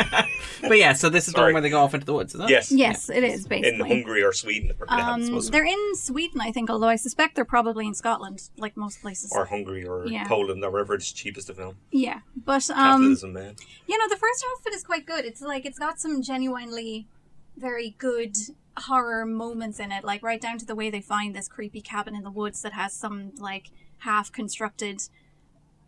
[0.62, 1.54] But yeah, so this is the Sorry.
[1.54, 2.50] one where they go off into the woods, is it?
[2.50, 2.70] yes.
[2.70, 3.88] Yes, it is In basically.
[3.90, 7.88] Hungary or Sweden, or, Um, they're in Sweden, I think, although I suspect they're probably
[7.88, 9.32] in Scotland, like most places.
[9.34, 10.28] or Hungary or Yeah.
[10.28, 11.78] Poland or wherever it's cheapest to film.
[11.92, 13.56] yeah, but um, Capitalism, man.
[13.88, 15.24] you know, the first outfit is quite good.
[15.24, 17.08] It's like it's got some genuinely
[17.56, 18.36] very good
[18.78, 22.16] horror moments in it, like right down to the way they find this creepy cabin
[22.16, 23.70] in the woods that has some like
[24.00, 25.04] half constructed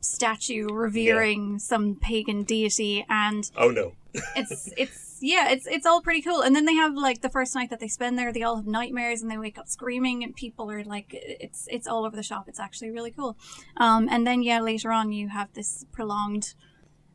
[0.02, 3.93] statue revering some pagan deity and Oh no.
[4.36, 7.56] it's it's yeah it's it's all pretty cool and then they have like the first
[7.56, 10.36] night that they spend there they all have nightmares and they wake up screaming and
[10.36, 13.38] people are like it's it's all over the shop it's actually really cool
[13.78, 16.56] um and then yeah later on you have this prolonged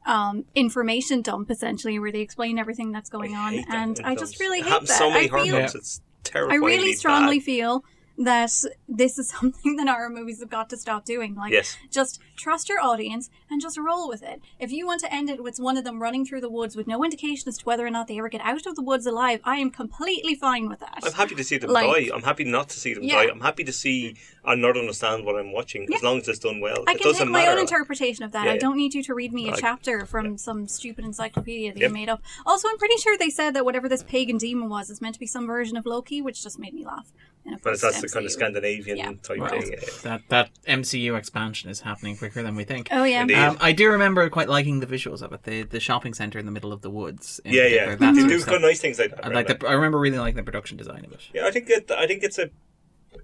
[0.07, 4.41] um information dump essentially where they explain everything that's going I on and i just
[4.41, 5.57] really hate that so many i feel.
[5.57, 6.01] It's
[6.35, 7.45] i really strongly bad.
[7.45, 7.85] feel
[8.19, 8.51] that
[8.89, 11.77] this is something that horror movies have got to stop doing like Yes.
[11.91, 14.41] just trust your audience and just roll with it.
[14.59, 16.87] If you want to end it with one of them running through the woods with
[16.87, 19.41] no indication as to whether or not they ever get out of the woods alive,
[19.45, 20.99] I am completely fine with that.
[21.03, 22.15] I'm happy to see them Like- die.
[22.15, 23.23] I'm happy not to see them Yeah.
[23.25, 23.31] die.
[23.31, 26.61] I'm happy to see and not understand what I'm watching as long as it's done
[26.61, 26.85] well.
[26.87, 27.53] I it can take my matter.
[27.53, 28.47] own interpretation of that.
[28.47, 31.81] Yeah, I don't need you to read me a chapter from some stupid encyclopedia that
[31.81, 31.89] Yep.
[31.91, 32.23] you made up.
[32.45, 35.21] Also, I'm pretty sure they said that whatever this pagan demon was is meant to
[35.21, 37.13] be some version of Loki, which just made me laugh.
[37.47, 38.13] In a But it's that's the post-MCU.
[38.13, 39.13] kind of Scandinavian Yeah.
[39.23, 39.73] type Well, thing.
[39.73, 39.79] yeah.
[40.03, 42.89] that that MCU expansion is happening quicker than we think.
[42.91, 43.23] Oh yeah.
[43.23, 45.45] Um, I do remember quite liking the visuals of it.
[45.45, 47.41] The the shopping center in the middle of the woods.
[47.45, 47.97] in Yeah, particular, yeah.
[47.97, 49.25] that They sort do of nice things like that.
[49.25, 49.67] I like the.
[49.69, 51.21] I remember really liking the production design of it.
[51.33, 51.91] Yeah, I think it.
[51.91, 52.51] I think it's a.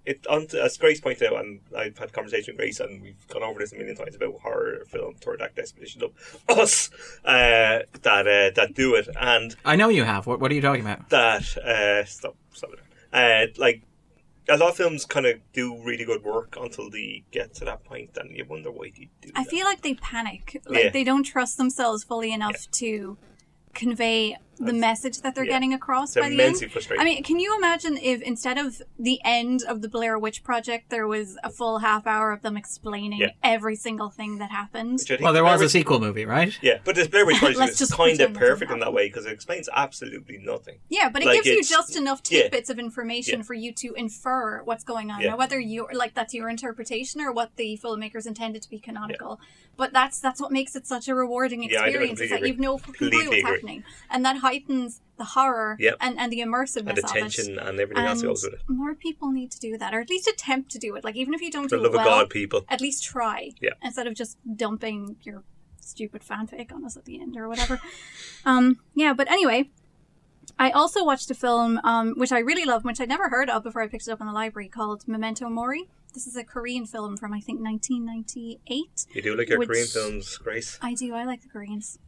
[0.06, 3.28] It on, as Grace pointed out, and I've had a conversation with Grace, and we've
[3.28, 6.12] gone over this a million times about horror film third act expedition of
[6.58, 6.90] us
[7.24, 10.26] uh, that uh, that do it, and I know you have.
[10.26, 11.08] What What are you talking about?
[11.10, 12.80] that uh, stop stop it.
[13.12, 13.82] Uh, like
[14.48, 17.84] a lot of films kind of do really good work until they get to that
[17.84, 19.30] point, and you wonder why they do.
[19.34, 19.50] I that.
[19.50, 20.60] feel like they panic.
[20.66, 20.90] Like Yeah.
[20.90, 23.16] they don't trust themselves fully enough to
[23.74, 25.52] convey the message that they're Yeah.
[25.54, 26.40] getting across It's by the end.
[26.40, 27.00] immensely frustrating.
[27.00, 30.90] I mean, can you imagine if instead of the end of the Blair Witch Project,
[30.90, 33.30] there was a full half hour of them explaining Yeah.
[33.42, 35.00] every single thing that happened?
[35.00, 36.56] Which I think Well, there Blair was a Witch- sequel movie, right?
[36.62, 39.26] Yeah, but this Blair Witch Project Let's is kind of perfect in that way because
[39.26, 40.78] it explains absolutely nothing.
[40.88, 42.42] Yeah, but it Like, gives you just enough yeah.
[42.42, 43.44] tidbits of information Yeah.
[43.44, 45.20] for you to infer what's going on.
[45.22, 45.30] Yeah.
[45.30, 49.40] Now, whether you like that's your interpretation or what the filmmakers intended to be canonical,
[49.76, 52.20] but that's that's what makes it such a rewarding Yeah, I do experience.
[52.20, 53.52] is completely that you've no fucking clue Completely what's agree.
[53.56, 55.96] happening, and that heightens the horror Yep.
[56.00, 57.66] and, and the immersiveness And the of tension it.
[57.66, 58.60] and everything else goes with it.
[58.68, 61.04] more people need to do that, or at least attempt to do it.
[61.04, 62.64] Like even if you don't For do the love it of well, God, people.
[62.68, 63.50] at least try.
[63.60, 63.70] Yeah.
[63.82, 65.42] Instead of just dumping your
[65.80, 67.80] stupid fanfic on us at the end or whatever.
[68.44, 69.70] um, yeah, but anyway,
[70.58, 73.62] I also watched a film um, which I really love, which I never heard of
[73.62, 75.88] before I picked it up in the library, called Memento Mori.
[76.14, 79.06] This is a Korean film from I think 1998.
[79.14, 80.78] You do like your Which- Korean films, Grace?
[80.82, 81.14] I do.
[81.14, 81.98] I like the Koreans.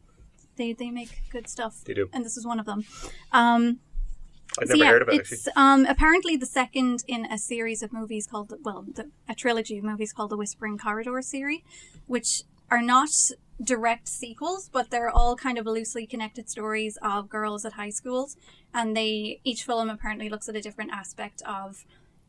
[0.55, 1.83] They they make good stuff.
[1.85, 2.09] They do.
[2.13, 2.85] And this is one of them.
[3.31, 3.79] Um,
[4.59, 7.83] I'd so never yeah, heard of it it's um, apparently the second in a series
[7.83, 11.61] of movies called well, the, a trilogy of movies called the Whispering Corridor series,
[12.05, 13.09] which are not
[13.61, 18.37] direct sequels, but they're all kind of loosely connected stories of girls at high schools,
[18.73, 21.85] and they each film apparently looks at a different aspect of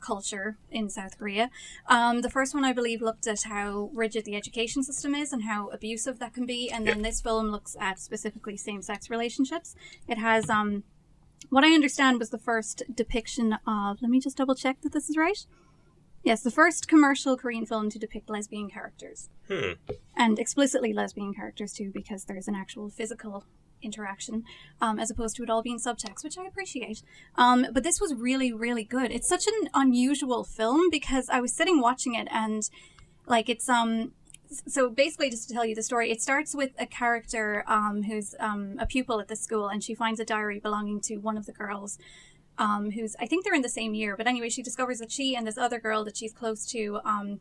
[0.07, 1.51] culture in South Korea.
[1.89, 5.43] Um, the first one, I believe, looked at how rigid the education system is and
[5.45, 9.75] how abusive that can be, and then this film looks at specifically same-sex relationships.
[10.07, 10.85] It has um,
[11.51, 13.99] what I understand was the first depiction of.
[14.01, 15.47] Let me just double check that this is right.
[16.23, 19.29] Yes, the first commercial Korean film to depict lesbian characters.
[19.49, 19.73] Hmm.
[20.17, 23.45] And explicitly lesbian characters too, because there's an actual physical
[23.83, 24.45] interaction,
[24.81, 27.03] um, as opposed to it all being subtext, which I appreciate.
[27.37, 29.11] Um, but this was really, really good.
[29.11, 32.63] It's such an unusual film because I was sitting watching it and,
[33.27, 34.13] like, it's um.
[34.69, 38.37] So basically, just to tell you the story, it starts with a character um, who's
[38.39, 41.47] um, a pupil at this school, and she finds a diary belonging to one of
[41.47, 41.99] the girls
[42.59, 45.35] um, who's I think they're in the same year, but anyway, she discovers that she
[45.37, 47.41] and this other girl that she's close to um,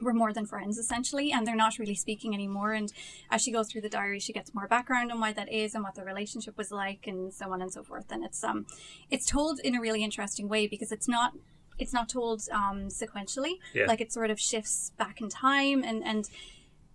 [0.00, 2.72] were more than friends essentially, and they're not really speaking anymore.
[2.72, 2.92] And
[3.30, 5.82] as she goes through the diary, she gets more background on why that is and
[5.82, 8.10] what the relationship was like, and so on and so forth.
[8.10, 8.66] And it's um,
[9.10, 11.32] it's told in a really interesting way because it's not.
[11.78, 13.84] It's not told um, sequentially, Yeah.
[13.86, 16.28] like it sort of shifts back in time, and and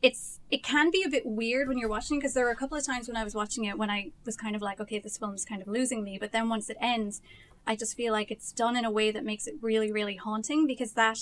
[0.01, 2.75] it's it can be a bit weird when you're watching because there were a couple
[2.77, 5.17] of times when I was watching it when I was kind of like, okay, this
[5.17, 6.17] film's kind of losing me.
[6.19, 7.21] But then once it ends,
[7.67, 10.65] I just feel like it's done in a way that makes it really, really haunting
[10.65, 11.19] because that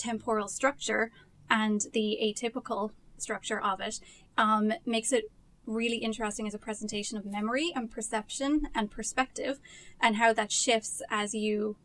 [0.00, 1.10] temporal structure
[1.48, 4.00] and the atypical structure of it
[4.38, 5.24] um, makes it
[5.66, 9.60] really interesting as a presentation of memory and perception and perspective
[10.00, 11.76] and how that shifts as you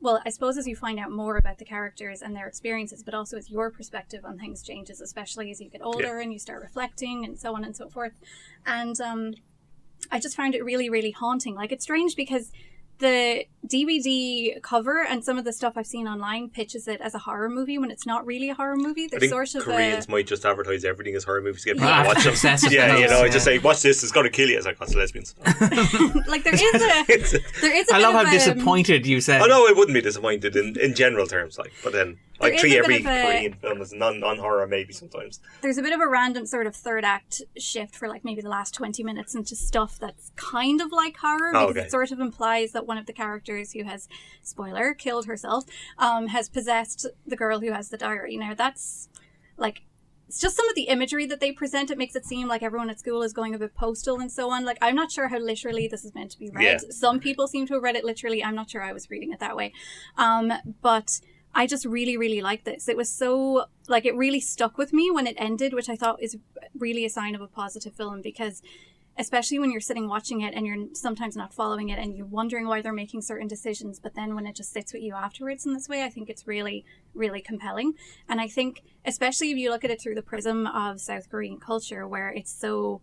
[0.00, 3.14] well i suppose as you find out more about the characters and their experiences but
[3.14, 6.62] also as your perspective on things changes especially as you get older and you start
[6.62, 8.14] reflecting and so on and so forth.
[8.64, 9.34] And um,
[10.10, 11.54] i just found it really really haunting.
[11.54, 12.52] Like it's strange because
[12.98, 17.18] the DVD cover and some of the stuff I've seen online pitches it as a
[17.18, 19.04] horror movie when it's not really a horror movie.
[19.04, 21.74] I There's think sort of Koreans a might just advertise everything as horror movies to
[21.74, 22.02] get Yeah.
[22.02, 22.32] people to Ah, watch them.
[22.32, 23.28] obsessive Yeah, you know, yeah.
[23.30, 24.56] just say, watch this, it's going to kill you.
[24.56, 25.34] It's like, that's lesbians.
[26.26, 29.42] like there is a there is a I love how a- disappointed you said.
[29.42, 32.66] oh, no, I wouldn't be disappointed in, in general terms, like, but then I There
[32.66, 35.40] is a every a- Korean film as non non horror, maybe sometimes.
[35.60, 38.48] there's a bit of a random sort of third act shift for like maybe the
[38.48, 41.86] last 20 minutes into stuff that's kind of like horror Oh, because okay.
[41.86, 44.08] it sort of implies that one of the characters who has
[44.42, 45.64] spoiler killed herself
[45.98, 49.08] um, has possessed the girl who has the diary now that's
[49.56, 49.82] like
[50.28, 52.90] it's just some of the imagery that they present it makes it seem like everyone
[52.90, 55.38] at school is going a bit postal and so on like i'm not sure how
[55.38, 56.90] literally this is meant to be read Yeah.
[56.90, 59.40] some people seem to have read it literally i'm not sure i was reading it
[59.40, 59.72] that way
[60.18, 61.20] um, but
[61.54, 62.88] I just really, really liked this.
[62.88, 66.22] It was so like it really stuck with me when it ended, which I thought
[66.22, 66.36] is
[66.78, 68.62] really a sign of a positive film because
[69.18, 72.68] especially when you're sitting watching it and you're sometimes not following it and you're wondering
[72.68, 75.74] why they're making certain decisions, but then when it just sits with you afterwards in
[75.74, 76.84] this way, I think it's really,
[77.14, 77.94] really compelling.
[78.28, 81.58] And I think especially if you look at it through the prism of South Korean
[81.58, 83.00] culture where it's so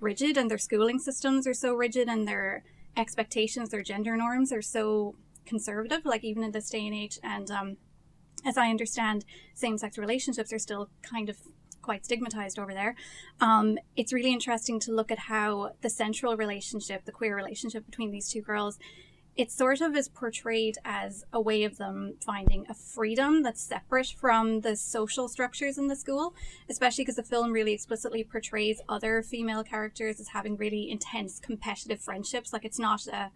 [0.00, 2.62] rigid and their schooling systems are so rigid and their
[2.94, 5.14] expectations, their gender norms are so
[5.46, 7.18] conservative, like even in this day and age.
[7.22, 7.76] And um,
[8.44, 9.24] as I understand,
[9.54, 11.38] same sex relationships are still kind of
[11.82, 12.96] quite stigmatized over there.
[13.40, 18.10] Um, it's really interesting to look at how the central relationship, the queer relationship between
[18.10, 18.78] these two girls,
[19.36, 24.14] it sort of is portrayed as a way of them finding a freedom that's separate
[24.16, 26.34] from the social structures in the school,
[26.68, 32.00] especially because the film really explicitly portrays other female characters as having really intense competitive
[32.00, 32.52] friendships.
[32.52, 33.32] Like it's not a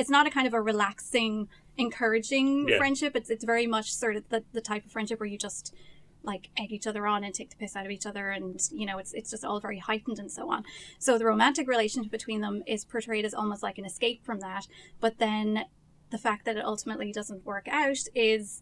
[0.00, 2.78] it's not a kind of a relaxing, encouraging Yeah.
[2.78, 3.14] friendship.
[3.14, 5.74] It's it's very much sort of the, the type of friendship where you just
[6.22, 8.84] like egg each other on and take the piss out of each other and you
[8.84, 10.62] know it's it's just all very heightened and so on
[10.98, 14.66] so the romantic relationship between them is portrayed as almost like an escape from that
[15.00, 15.64] but then
[16.10, 18.60] the fact that it ultimately doesn't work out is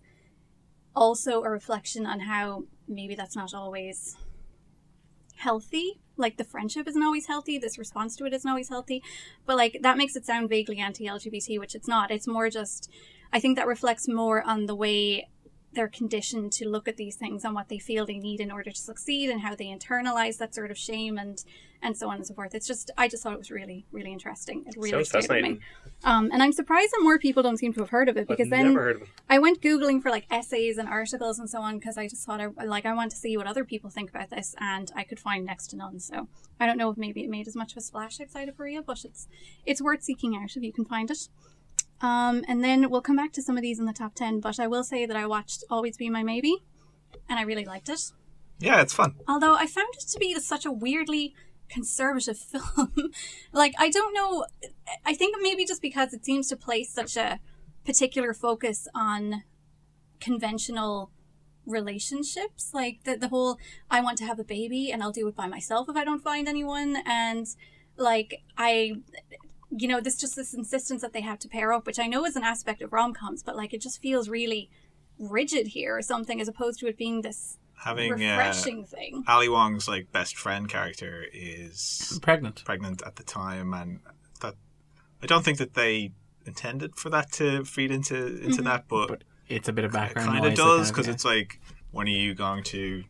[0.95, 4.17] also a reflection on how maybe that's not always
[5.37, 9.03] healthy like the friendship isn't always healthy this response to it isn't always healthy
[9.47, 12.11] but like that makes it sound vaguely anti-lgbt which it's not.
[12.11, 12.91] It's more just
[13.33, 15.29] i think that reflects more on the way
[15.79, 18.73] they're conditioned to look at these things and what they feel they need in order
[18.73, 21.45] to succeed and how they internalize that sort of shame and
[21.81, 24.13] and so on and so forth it's just i just thought it was really really
[24.13, 25.61] interesting it really Sounds with me fascinating.
[26.03, 28.47] um, and i'm surprised that more people don't seem to have heard of it because
[28.47, 29.09] I've then heard of it.
[29.31, 32.41] I went googling for like essays and articles and so on because I just thought
[32.41, 35.21] I like I want to see what other people think about this, and I could
[35.21, 36.01] find next to none.
[36.01, 38.57] So I don't know if maybe it made as much of a splash outside of
[38.57, 39.29] Korea, but it's
[39.67, 41.29] it's worth seeking out if you can find it.
[42.01, 44.61] Um, and then we'll come back to some of these in the top ten, but
[44.61, 46.63] I will say that I watched Always Be My Maybe,
[47.29, 48.13] and I really liked it.
[48.61, 49.15] Yeah, it's fun.
[49.27, 51.35] Although I found it to be such a weirdly
[51.69, 53.13] conservative film.
[53.53, 54.45] like, I don't know.
[55.05, 57.41] I think maybe just because it seems to place such a
[57.85, 59.45] particular focus on
[60.21, 61.11] conventional
[61.67, 62.71] relationships.
[62.73, 63.59] Like, the, the whole
[63.91, 66.23] I want to have a baby and I'll do it by myself if I don't
[66.23, 66.97] find anyone.
[67.07, 67.47] And,
[67.97, 68.95] like, I.
[69.71, 72.25] You know, this just this insistence that they have to pair up, which I know
[72.25, 74.71] is an aspect of rom coms, but like it just feels really
[75.19, 79.25] rigid here or something, as opposed to it being this Having uh, refreshing thing.
[79.29, 82.65] Ali Wong's like best friend character is Pregnant.
[82.65, 84.01] pregnant at the time, and
[84.41, 84.55] that
[85.23, 86.13] I don't think that they
[86.45, 89.95] intended for that to feed into into that, but, But it's a bit of it
[89.95, 91.13] background kind of does because yeah.
[91.13, 91.61] it's like,
[91.93, 93.05] when are you going to?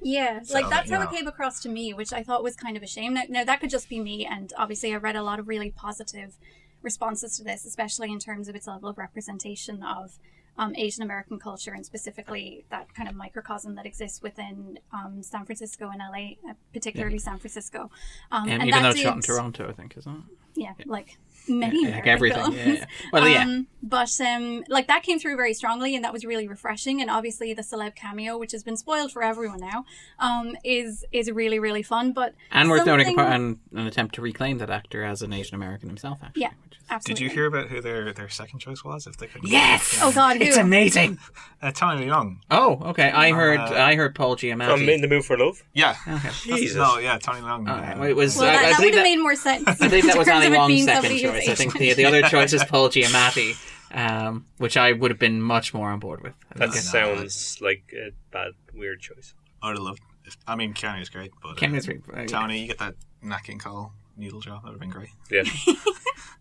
[0.00, 1.08] Yeah, So, like that's how know.
[1.08, 3.14] it came across to me, which I thought was kind of a shame.
[3.14, 5.70] Now, now that could just be me, and obviously I read a lot of really
[5.70, 6.36] positive
[6.82, 10.18] responses to this, especially in terms of its level of representation of
[10.58, 15.44] um, Asian American culture and specifically that kind of microcosm that exists within um, San
[15.46, 17.90] Francisco and LA, uh, particularly San Francisco.
[18.30, 20.22] Um, And and even though it's shot in Toronto, I think, isn't it?
[20.54, 21.16] yeah, like
[21.48, 22.52] many like everything.
[22.52, 22.84] Yeah, yeah.
[23.12, 23.42] Well, yeah.
[23.42, 27.00] Um, but um, like that came through very strongly, and that was really refreshing.
[27.00, 29.84] And obviously, the celeb cameo, which has been spoiled for everyone now,
[30.18, 32.12] um, is is really really fun.
[32.12, 35.32] But And worth noting something- apart- an, an attempt to reclaim that actor as an
[35.32, 36.42] Asian American himself, actually.
[36.42, 39.06] Yeah, which is- Did you hear about who their their second choice was?
[39.06, 39.98] If they could, Yes!
[40.00, 40.44] Oh God, who?
[40.44, 41.18] It's amazing.
[41.62, 42.36] uh, Tony Leung.
[42.50, 43.10] Oh, okay.
[43.10, 44.70] I heard Uh, I heard Paul Giamatti.
[44.70, 45.62] From In the Mood for Love.
[45.74, 46.30] Yeah, Okay.
[46.44, 46.76] Jesus.
[46.76, 47.68] no, yeah, Tony Leung.
[47.68, 48.36] Oh, uh, it was.
[48.36, 49.66] well, I- that, I that would have that- made more sense.
[49.80, 51.48] I believe that was in terms Ali of it Wong's second somebody who's choice.
[51.48, 53.56] I think the, the other choice is Paul Giamatti,
[53.92, 56.34] um, which I would have been much more on board with.
[56.52, 59.34] I That think it's- sounds like a bad, weird choice.
[59.62, 60.00] I would have loved.
[60.24, 62.26] If, I mean, Keanu's great, but uh, Keanu's great, uh, yeah.
[62.26, 64.62] Tony, you get that Nat King Cole needle job.
[64.62, 65.08] That would have been great.
[65.30, 65.42] Yeah.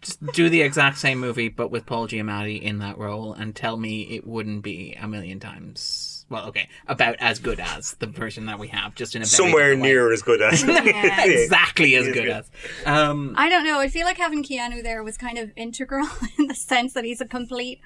[0.02, 3.78] just do the exact same movie but with Paul Giamatti in that role and tell
[3.78, 8.48] me it wouldn't be a million times well okay about as good as the version
[8.48, 9.90] that we have just in a very Somewhere different way.
[9.90, 10.64] near as good as.
[10.68, 11.26] Yeah.
[11.26, 12.30] exactly as good good.
[12.30, 12.50] as
[12.88, 13.80] um I don't know.
[13.80, 16.08] I feel like having Keanu there was kind of integral
[16.40, 17.80] in the sense that he's a complete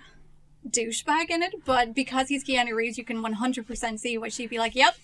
[0.69, 1.53] douchebag in it.
[1.65, 4.75] But because he's Keanu Reeves, you can 100% see what she'd be like.
[4.75, 4.95] Yep.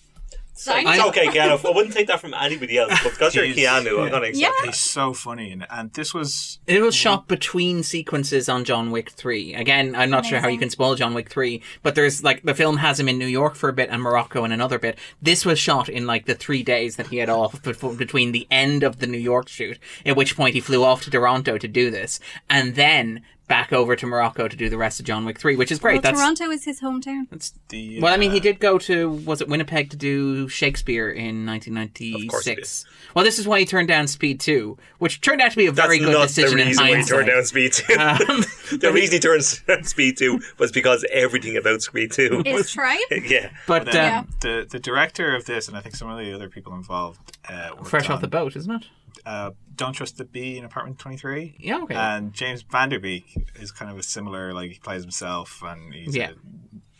[0.54, 1.64] Sign It's okay, Keanu.
[1.64, 4.36] I wouldn't take that from anybody else, but because you're He's- Keanu, I'm gonna accept
[4.36, 4.62] Yeah.
[4.62, 4.66] it.
[4.66, 6.98] He's so funny, and, and this was it was mhm.
[7.00, 10.94] shot between sequences on John Wick 3 again I'm not sure how you can spoil
[10.94, 13.72] John Wick 3 but there's like the film has him in New York for a
[13.72, 17.08] bit and Morocco in another bit this was shot in like the three days that
[17.08, 20.54] he had off before, between the end of the New York shoot at which point
[20.54, 24.56] he flew off to Toronto to do this and then back over to Morocco to
[24.56, 26.80] do the rest of John Wick 3 which is great Well, that's Toronto is his
[26.80, 27.28] hometown.
[27.30, 28.00] that's the.
[28.00, 31.44] well, I mean, he uh, did go to was it Winnipeg to do Shakespeare in
[31.46, 32.24] 1996.
[32.24, 33.12] Of course did.
[33.14, 35.72] Well, this is why he turned down Speed 2, which turned out to be a
[35.72, 37.94] That's very good decision not the decision in reason why he turned down Speed 2.
[37.94, 38.16] Um,
[38.80, 42.70] the reason he turned down Speed 2 was because everything about Speed 2 Is was.
[42.70, 42.98] tribe?
[43.24, 43.50] Yeah.
[43.66, 44.24] but Then uh, Yeah.
[44.40, 47.70] the the director of this, and I think some of the other people involved, uh,
[47.76, 48.84] worked fresh off the boat, isn't it?
[49.26, 49.50] Uh,
[49.82, 51.56] Don't trust the bee in Apartment Twenty Three.
[51.58, 51.94] Yeah, okay.
[51.94, 53.24] And James Van Der Beek
[53.56, 56.30] is kind of a similar, like he plays himself, and he's Yeah.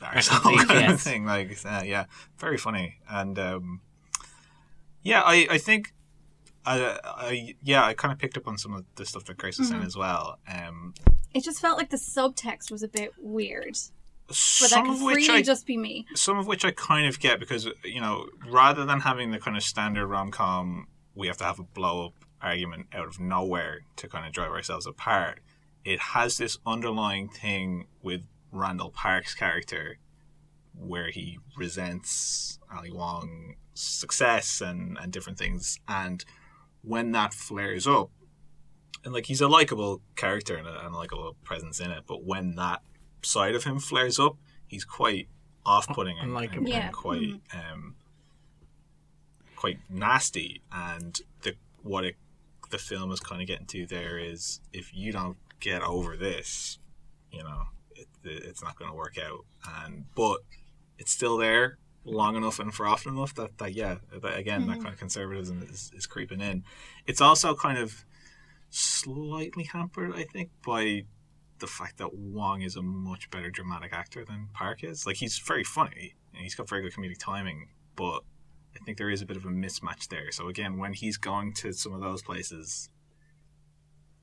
[0.01, 1.25] a arsehole Thief, kind of thing.
[1.25, 2.07] Like, uh, yeah,
[2.39, 3.81] very funny, and um,
[5.03, 5.93] yeah, I I think.
[6.65, 9.59] I, I yeah, I kind of picked up on some of the stuff that Grace
[9.59, 9.79] was Mm-hmm.
[9.79, 10.39] saying as well.
[10.47, 10.95] Um,
[11.35, 13.77] It just felt like the subtext was a bit weird.
[14.29, 16.07] But that some could of which freely I just be me.
[16.15, 19.57] some of which I kind of get because you know rather than having the kind
[19.57, 23.81] of standard rom com, we have to have a blow up argument out of nowhere
[23.97, 25.41] to kind of drive ourselves apart.
[25.85, 29.99] It has this underlying thing with Randall Park's character
[30.75, 36.25] where he resents Ali Wong's success and and different things, and
[36.83, 38.11] when that flares up,
[39.05, 42.25] and like he's a likable character and a, and a likable presence in it, but
[42.25, 42.83] when that
[43.23, 44.37] side of him flares up,
[44.67, 45.29] he's quite
[45.65, 46.65] off-putting and, Unlike and, him.
[46.67, 46.89] and Yeah.
[46.91, 47.95] quite um,
[49.57, 50.61] quite nasty.
[50.73, 52.17] And the what it,
[52.73, 56.79] the film is kind of getting to there is if you don't get over this,
[57.31, 59.45] you know, it, it's not going to work out.
[59.85, 60.41] And but
[60.99, 64.73] it's still there long enough and for often enough that, that yeah, that, again, that
[64.73, 64.83] mm-hmm.
[64.83, 66.65] kind of conservatism is, is creeping in.
[67.07, 68.05] It's also kind of
[68.71, 71.05] slightly hampered, I think, by
[71.59, 75.07] the fact that Wong is a much better dramatic actor than Park is.
[75.07, 78.23] Like he's very funny and he's got very good comedic timing, but
[78.75, 80.31] I think there is a bit of a mismatch there.
[80.33, 82.89] So again, when he's going to some of those places,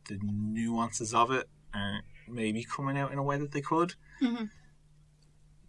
[0.08, 3.96] the nuances of it aren't maybe coming out in a way that they could.
[4.22, 4.50] Mhm.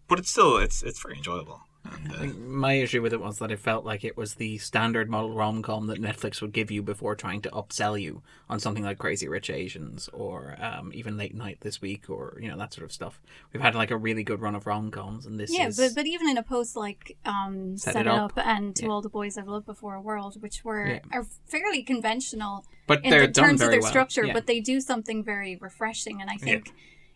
[0.08, 1.62] But it's still it's it's very enjoyable.
[1.92, 4.58] And, I think my issue with it was that it felt like it was the
[4.58, 8.60] standard model rom com that Netflix would give you before trying to upsell you on
[8.60, 12.56] something like Crazy Rich Asians or um, even Late Night this week or you know
[12.58, 13.20] that sort of stuff.
[13.52, 15.94] We've had like a really good run of rom coms, and this Yeah, is but,
[15.94, 18.36] but even in a post like um, Set Set, It Up.
[18.36, 18.90] Up, and To Yeah.
[18.90, 21.00] All the Boys I've Loved Before World, which were Yeah.
[21.12, 23.88] are fairly conventional but in terms of their well.
[23.88, 24.32] structure, Yeah.
[24.32, 26.20] but they do something very refreshing.
[26.20, 26.72] And I think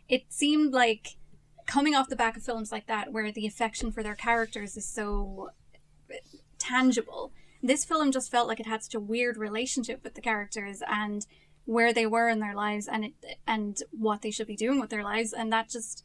[0.08, 1.16] it seemed like
[1.66, 4.86] coming off the back of films like that, where the affection for their characters is
[4.86, 5.50] so
[6.58, 7.32] tangible.
[7.62, 11.26] This film just felt like it had such a weird relationship with the characters and
[11.64, 13.14] where they were in their lives and it,
[13.46, 16.04] and what they should be doing with their lives, and that just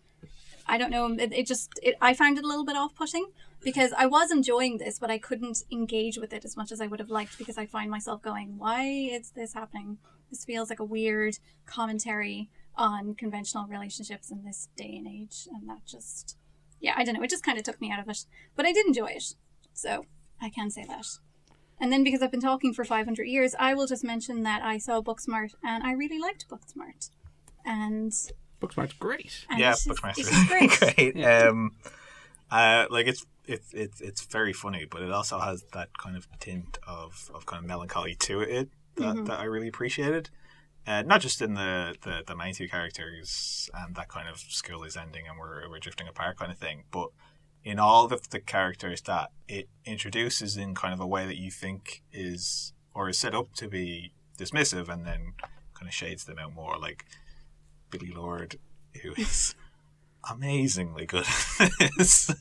[0.70, 1.08] I don't know.
[1.08, 3.26] It, it just it, I found it a little bit off putting
[3.62, 6.88] because I was enjoying this, but I couldn't engage with it as much as I
[6.88, 9.98] would have liked because I find myself going, "Why is this happening?
[10.30, 12.50] This feels like a weird commentary
[12.80, 16.36] on conventional relationships in this day and age," and that just
[16.80, 17.22] yeah, I don't know.
[17.24, 18.26] It just kind of took me out of it,
[18.56, 19.36] but I did enjoy it,
[19.74, 20.06] so
[20.42, 21.06] I can say that.
[21.80, 24.78] And then because I've been talking for 500 years, I will just mention that I
[24.78, 27.10] saw Booksmart and I really liked Booksmart.
[27.66, 28.12] And,
[28.62, 29.46] Booksmart's great.
[29.50, 31.14] and yeah, this is- Bookmaster this great.
[31.16, 31.26] great.
[31.26, 31.72] Um,
[32.52, 36.28] uh, like it's it's it's it's very funny, but it also has that kind of
[36.40, 40.30] tint of, of kind of melancholy to it that, that I really appreciated.
[40.90, 44.84] Uh, not just in the, the, the main two characters and that kind of school
[44.84, 47.10] is ending and we're, we're drifting apart kind of thing, but
[47.64, 51.52] in all of the characters that it introduces in kind of a way that you
[51.52, 55.34] think is or is set up to be dismissive and then
[55.76, 57.06] kind of shades them out more like
[57.92, 58.56] Billie Lourd,
[59.04, 59.54] who is
[60.32, 61.28] amazingly good
[61.60, 61.70] at
[62.00, 62.34] this.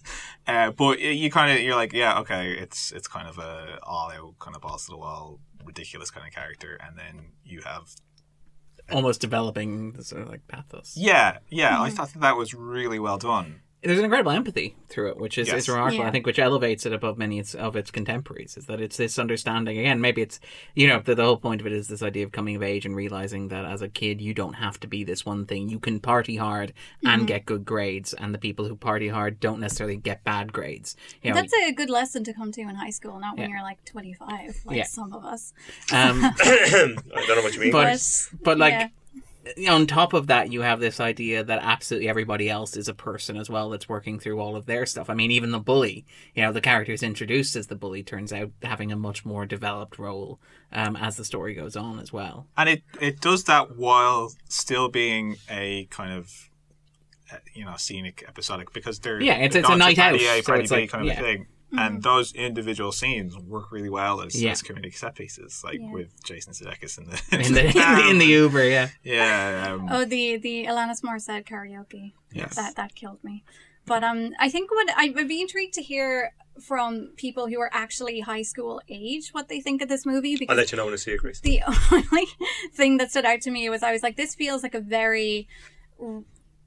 [0.46, 4.10] Uh, but you kind of you're like, yeah, okay, it's it's kind of a all
[4.10, 7.94] out kind of balls to the wall, ridiculous kind of character, and then you have
[8.90, 10.94] Almost developing the sort of like pathos.
[10.96, 11.80] yeah, yeah.
[11.80, 11.96] I mm-hmm.
[11.96, 13.60] thought that, that was really well done.
[13.82, 15.58] There's an incredible empathy through it, which is, Yes.
[15.62, 16.02] is remarkable.
[16.02, 16.08] Yeah.
[16.08, 18.56] I think, which elevates it above many its- of its contemporaries.
[18.56, 20.00] Is that it's this understanding again?
[20.00, 20.40] Maybe it's
[20.74, 22.84] you know the, the whole point of it is this idea of coming of age
[22.86, 25.68] and realizing that as a kid you don't have to be this one thing.
[25.68, 26.72] You can party hard
[27.04, 30.96] and get good grades, and the people who party hard don't necessarily get bad grades.
[31.22, 33.56] You know, That's a good lesson to come to in high school, not when Yeah.
[33.56, 34.84] you're like 25, like Yeah.
[34.84, 35.52] some of us.
[35.92, 36.94] um, I
[37.26, 37.72] don't know what you mean.
[37.72, 38.88] but but like yeah.
[39.68, 43.36] On top of that, you have this idea that absolutely everybody else is a person
[43.36, 45.08] as well that's working through all of their stuff.
[45.10, 48.32] I mean, even the bully, you know, the character is introduced as the bully turns
[48.32, 50.38] out having a much more developed role
[50.72, 52.46] um, as the story goes on as well.
[52.56, 56.50] and it it does that while still being a kind of
[57.32, 60.70] uh, you know scenic episodic because they're Yeah, it's- it's a night out, so it's
[60.70, 61.24] like- kind of yeah.
[61.24, 61.78] a thing.
[61.78, 64.52] And those individual scenes work really well as, Yeah.
[64.52, 65.90] as comedic set pieces, like Yeah.
[65.92, 68.88] with Jason Sudeikis in the In the, in the, in the Uber, yeah.
[69.02, 72.12] yeah, um, Oh, the the Alanis Morissette karaoke.
[72.32, 72.56] Yes.
[72.56, 73.44] That that killed me.
[73.86, 77.70] But um, I think what I would be intrigued to hear from people who are
[77.72, 80.84] actually high school age what they think of this movie Because I'll let you know
[80.86, 81.40] when I see it, Chris.
[81.40, 81.62] the
[81.92, 82.26] only
[82.74, 85.46] thing that stood out to me was I was like, this feels like a very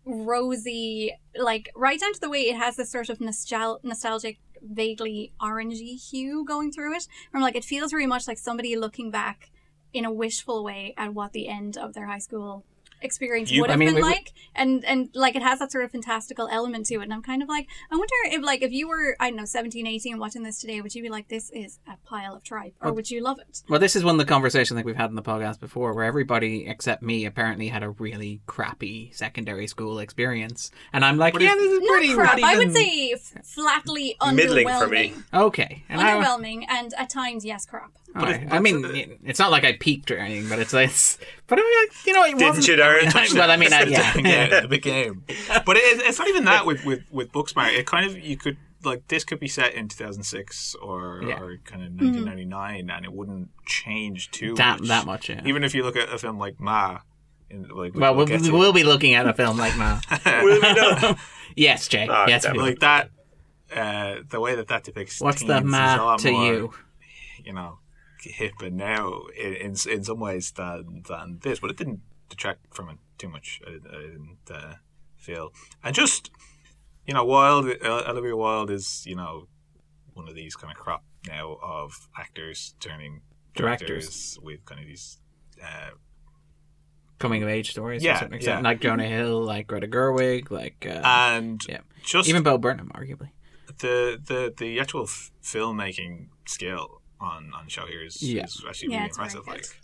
[0.05, 5.31] rosy, like right down to the way it has this sort of nostal- nostalgic, vaguely
[5.41, 7.07] orangey hue going through it.
[7.33, 9.51] I'm like, it feels very much like somebody looking back
[9.93, 12.63] in a wishful way at what the end of their high school
[13.01, 15.71] experience You- would I have mean, been we- like and and like it has that
[15.71, 18.61] sort of fantastical element to it and i'm kind of like i wonder if like
[18.61, 21.27] if you were i don't know 17 18 watching this today would you be like
[21.29, 24.15] this is a pile of tripe or would you love it Well, this is one
[24.15, 27.67] of the conversations that we've had in the podcast before, where everybody except me apparently
[27.69, 32.07] had a really crappy secondary school experience, and I'm like, But yeah, this is pretty.
[32.09, 32.39] Not crap.
[32.39, 34.79] not I would say f- flatly Middling underwhelming.
[34.79, 35.13] for me.
[35.33, 35.83] okay.
[35.89, 37.91] And I, Underwhelming and at times, yes, crap.
[38.15, 38.43] All right.
[38.43, 41.17] it- I mean, but- it's not like I peaked or anything, but it's it's.
[41.47, 42.67] But I mean, you know, it Didn't wasn't.
[42.67, 43.33] you, Darren?
[43.35, 44.13] well, I mean, I, yeah.
[44.17, 45.23] yeah, the big game.
[45.65, 47.73] But it, it's not even that with with with Booksmart.
[47.77, 51.39] It kind of you could like this could be set in 2006 or Yeah.
[51.39, 54.87] or kind of 1999, and it wouldn't change too that much.
[54.89, 55.29] that much.
[55.29, 55.41] Yeah.
[55.45, 56.99] Even if you look at a film like Ma,
[57.49, 59.99] in, like well, we'll, get to- we'll be looking at a film like Ma.
[60.25, 61.17] Will we not?
[61.55, 62.07] yes, Jay.
[62.09, 62.61] Ah, yes, damn we it.
[62.61, 62.69] will.
[62.69, 63.09] like that.
[63.75, 66.73] uh, the way that that depicts What's teens the is a lot to more, you?
[67.45, 67.79] You know,
[68.21, 72.01] hip and now in in, in some ways than than this, but it didn't
[72.31, 73.61] detract from it too much.
[73.67, 74.73] I, I didn't uh,
[75.17, 75.53] feel,
[75.83, 76.31] and just
[77.07, 79.47] you know, Wild uh, Olivia Wilde is you know
[80.13, 83.21] one of these kind of crop now of actors turning
[83.55, 83.87] Directors.
[83.87, 85.19] directors with kind of these.
[85.61, 85.91] Uh,
[87.19, 88.59] Coming of age stories, Yeah, a yeah.
[88.61, 93.29] like Jonah Hill, like Greta Gerwig, like uh, and yeah, just even Bo Burnham, arguably.
[93.77, 98.45] the the the actual f- filmmaking skill on on show here is, Yeah.
[98.45, 99.45] is actually Yeah, really impressive.
[99.45, 99.80] Like, Yeah.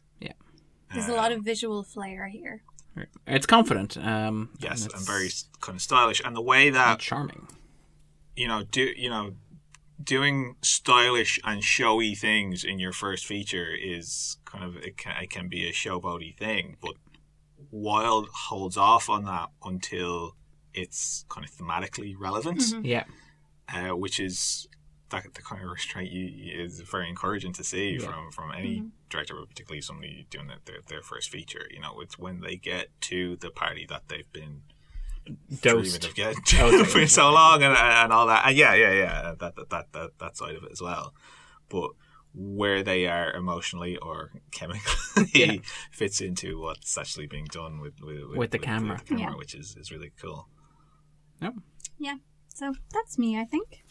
[0.93, 2.63] There's a lot of visual flair here.
[3.27, 3.97] It's confident.
[3.97, 5.29] Um, yes, and and very
[5.61, 7.47] kind of stylish, and the way that charming.
[8.35, 9.33] you know do you know
[10.03, 15.29] doing stylish and showy things in your first feature is kind of it can, it
[15.29, 16.93] can be a showboaty thing, but
[17.69, 20.35] Wild holds off on that until
[20.73, 22.63] it's kind of thematically relevant.
[22.83, 23.03] Yeah,
[23.71, 24.67] uh, which is
[25.09, 28.07] that the kind of restraint you, you- is very encouraging to see Yeah.
[28.07, 28.87] from from any mm-hmm.
[29.09, 31.65] director, but particularly somebody doing their, their their first feature.
[31.71, 34.61] You know, it's when they get to the party that they've been
[35.61, 36.05] dreaming dosed.
[36.05, 38.45] of getting to for so long, and, and all that.
[38.47, 41.13] And yeah, yeah, yeah, that that, that that that side of it as well.
[41.69, 41.91] But
[42.33, 45.55] where they are emotionally or chemically Yeah.
[45.91, 48.99] fits into what's actually being done with with, With the camera.
[48.99, 49.35] camera, Yeah.
[49.35, 50.47] which is, is really cool.
[51.41, 51.51] Yeah.
[51.97, 52.15] Yeah.
[52.53, 53.83] So that's me, I think.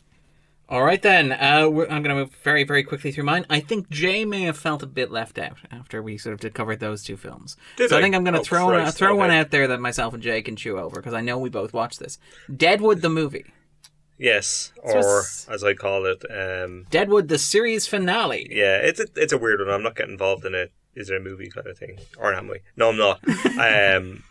[0.69, 1.31] All right then.
[1.33, 3.47] Uh, we're, I'm going to move very, very quickly through mine.
[3.49, 6.55] I think Jay may have felt a bit left out after we sort of did
[6.55, 7.57] covered those two films.
[7.77, 8.03] Did so I I?
[8.03, 10.43] think I'm going to Oh, throw Christ, throw one out there that myself and Jay
[10.43, 12.19] can chew over because I know we both watched this.
[12.55, 13.45] Deadwood the movie.
[14.19, 18.49] Yes, or it's- as I call it, um, Deadwood the series finale.
[18.51, 19.69] yeah, it's a, it's a weird one.
[19.71, 20.73] I'm not getting involved in it.
[20.95, 22.61] Is it a movie kind of thing, or am we?
[22.77, 23.21] No, I'm not.
[23.97, 24.23] um,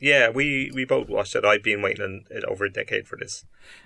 [0.00, 1.44] yeah, we we both watched it.
[1.44, 3.44] I've been waiting it over a decade for this.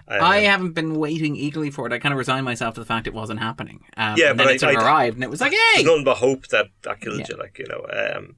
[0.09, 1.93] Um, I haven't been waiting eagerly for it.
[1.93, 3.81] I kind of resigned myself to the fact it wasn't happening.
[3.97, 5.53] Um, Yeah, and then but it I- sort of I- arrived, and it was like,
[5.75, 7.27] hey, nothing but hope that that killed Yeah.
[7.31, 7.37] you.
[7.37, 7.87] Like you know,
[8.17, 8.37] um,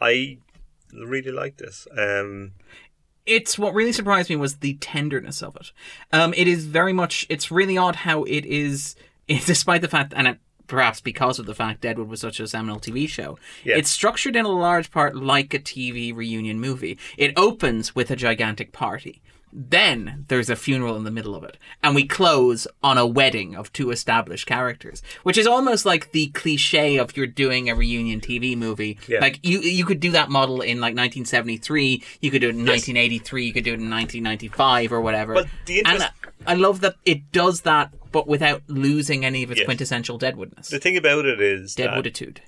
[0.00, 0.38] I
[0.92, 1.86] really like this.
[1.96, 2.52] Um,
[3.24, 5.72] it's what really surprised me was the tenderness of it.
[6.12, 7.26] Um, it is very much.
[7.28, 8.94] It's really odd how it is,
[9.28, 12.80] despite the fact, and it, perhaps because of the fact Deadwood was such a seminal
[12.80, 13.38] TV show.
[13.64, 13.76] Yeah.
[13.76, 16.98] It's structured in a large part like a TV reunion movie.
[17.16, 19.22] It opens with a gigantic party.
[19.58, 23.54] Then there's a funeral in the middle of it, and we close on a wedding
[23.56, 28.20] of two established characters, which is almost like the cliche of you're doing a reunion
[28.20, 28.98] TV movie.
[29.08, 29.20] Yeah.
[29.20, 32.66] Like you, you could do that model in like 1973, you could do it in
[32.66, 35.32] 1983, you could do it in 1995 or whatever.
[35.34, 36.04] But the interest-
[36.46, 39.66] I love that it does that, but without losing any of its Yes.
[39.66, 40.68] quintessential Deadwoodness.
[40.68, 42.38] the thing about it is that Deadwooditude.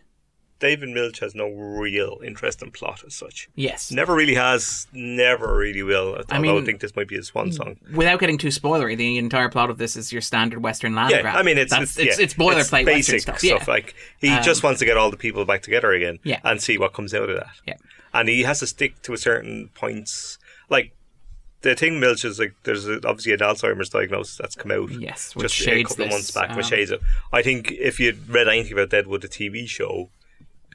[0.60, 3.48] David Milch has no real interest in plot as such.
[3.54, 3.92] Yes.
[3.92, 6.16] Never really has, never really will.
[6.16, 7.76] Although I, mean- think this might be his swan song.
[7.94, 11.22] Without getting too spoilery, the entire plot of this is your standard Western land Yeah,
[11.22, 11.36] grab.
[11.36, 13.44] I mean it's That's, it's, it's, yeah, boilerplate basic stuff.
[13.44, 13.64] Yeah.
[13.68, 16.40] Like he um, just wants to get all the people back together again, Yeah.
[16.42, 17.52] and see what comes out of that.
[17.64, 17.74] Yeah.
[18.12, 20.38] and he has to stick to a certain points.
[20.68, 20.92] Like
[21.62, 24.90] the thing, Milch is like there's a, obviously an Alzheimer's diagnosis that's come out.
[24.90, 27.00] Yes, which just a couple of months back, which um, shades it.
[27.32, 30.10] I think if you'd read anything about Deadwood, the TV show.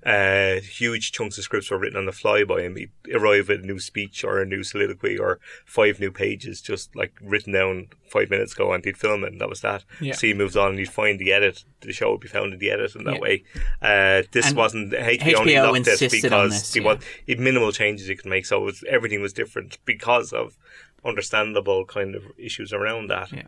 [0.06, 2.76] Uh, huge chunks of scripts were written on the fly by him.
[2.76, 6.96] He'd arrive at a new speech or a new soliloquy or five new pages just
[6.96, 9.86] like written down five minutes ago and he'd film it and that was that.
[10.02, 10.14] Yeah.
[10.14, 11.64] So he moves on and he'd find the edit.
[11.82, 13.20] The show would be found in the edit in that Yeah.
[13.20, 13.44] way.
[13.82, 16.98] Uh, this And wasn't, HBO, only HBO locked this insisted because this, he yeah.
[17.26, 20.58] he had minimal changes you could make so it was, everything was different because of
[21.06, 23.32] understandable kind of issues around that.
[23.32, 23.44] Yeah.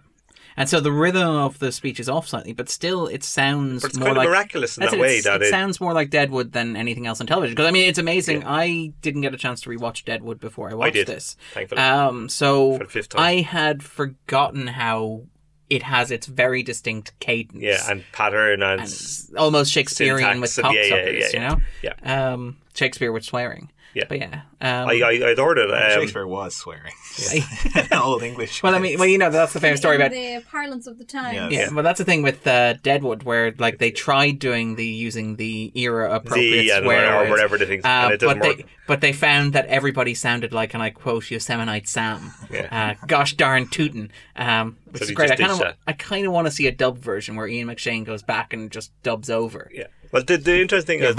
[0.58, 3.89] And so the rhythm of the speech is off slightly, but still it sounds But
[3.89, 5.93] it's more kind of like miraculous in that it, way that it it, sounds more
[5.93, 7.56] like Deadwood than anything else on television.
[7.56, 8.41] Because I mean, it's amazing.
[8.41, 8.51] Yeah.
[8.53, 11.36] I didn't get a chance to rewatch Deadwood before I watched did, this.
[11.53, 11.82] thankfully.
[11.82, 13.22] Um, so For the fifth time.
[13.22, 15.24] I had forgotten how
[15.70, 17.62] it has its very distinct cadence.
[17.62, 21.58] yeah, and pattern and, and almost Shakespearean with and- yeah, yeah, yeah, you know.
[21.82, 22.32] yeah.
[22.34, 23.72] Um, Shakespeare with swearing.
[23.96, 24.04] Yeah.
[24.10, 24.41] But yeah.
[24.62, 25.72] Um, I, I, I adored it.
[25.72, 26.91] Um, Shakespeare was swearing.
[27.93, 28.62] Old English.
[28.62, 31.06] well, I mean, well, you know, that's the famous story about the parlance of the
[31.06, 31.34] time.
[31.36, 31.50] Yeah.
[31.50, 35.38] Yeah, well, that's the thing with uh, Deadwood, where like they tried doing the using
[35.38, 38.39] the era appropriate the and swear or words, whatever the things, uh, and it but
[38.39, 38.58] work.
[38.58, 42.96] they but they found that everybody sounded like, and I quote Yosemite Sam, Yeah.
[43.02, 45.32] uh, "Gosh darn tootin'," um, which So is great.
[45.32, 45.74] I kind of.
[45.88, 48.70] I kind of want to see a dub version where Ian McShane goes back and
[48.72, 49.72] just dubs over.
[49.74, 49.86] Yeah.
[50.16, 51.13] Well, the, the interesting thing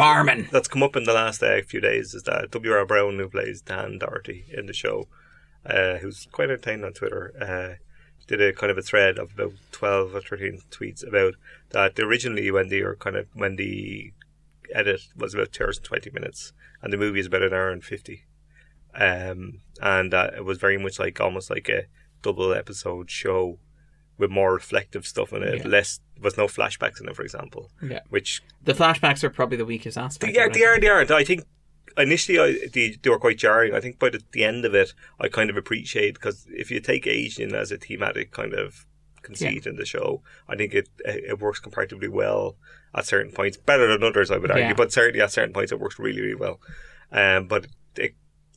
[0.51, 2.73] that's come up in the last uh, few days is that W.
[2.73, 5.07] Earl Brown, who plays Dan Dority in the show,
[5.67, 7.85] uh, who's quite entertaining on Twitter, uh,
[8.27, 11.35] did a kind of a thread of about 12 or 13 tweets about
[11.73, 14.15] that originally when they were kind of, when the
[14.75, 17.69] edit was about 2 hours and 20 minutes and the movie is about an hour
[17.69, 18.25] and 50.
[18.95, 21.85] Um, and uh, it was very much like almost like a
[22.23, 23.59] double episode show
[24.19, 25.59] with more reflective stuff in it.
[25.59, 25.69] Yeah.
[25.69, 27.71] Less was no flashbacks in it, for example.
[27.83, 28.01] Yeah.
[28.09, 30.33] Which The flashbacks are probably the weakest aspect.
[30.35, 31.09] they are, of they I are, think.
[31.09, 31.19] they are.
[31.19, 31.45] I think
[31.99, 33.75] initially I, they, they were quite jarring.
[33.75, 36.81] I think by the, the end of it, I kind of appreciate because if you
[36.81, 38.87] take Asian as a thematic kind of
[39.23, 42.57] conceit in the show, I think it it works comparatively well
[42.95, 43.57] at certain points.
[43.57, 44.75] Better than others, I would argue, Yeah.
[44.75, 46.61] but certainly at certain points it works really, really well.
[47.13, 47.67] Um, but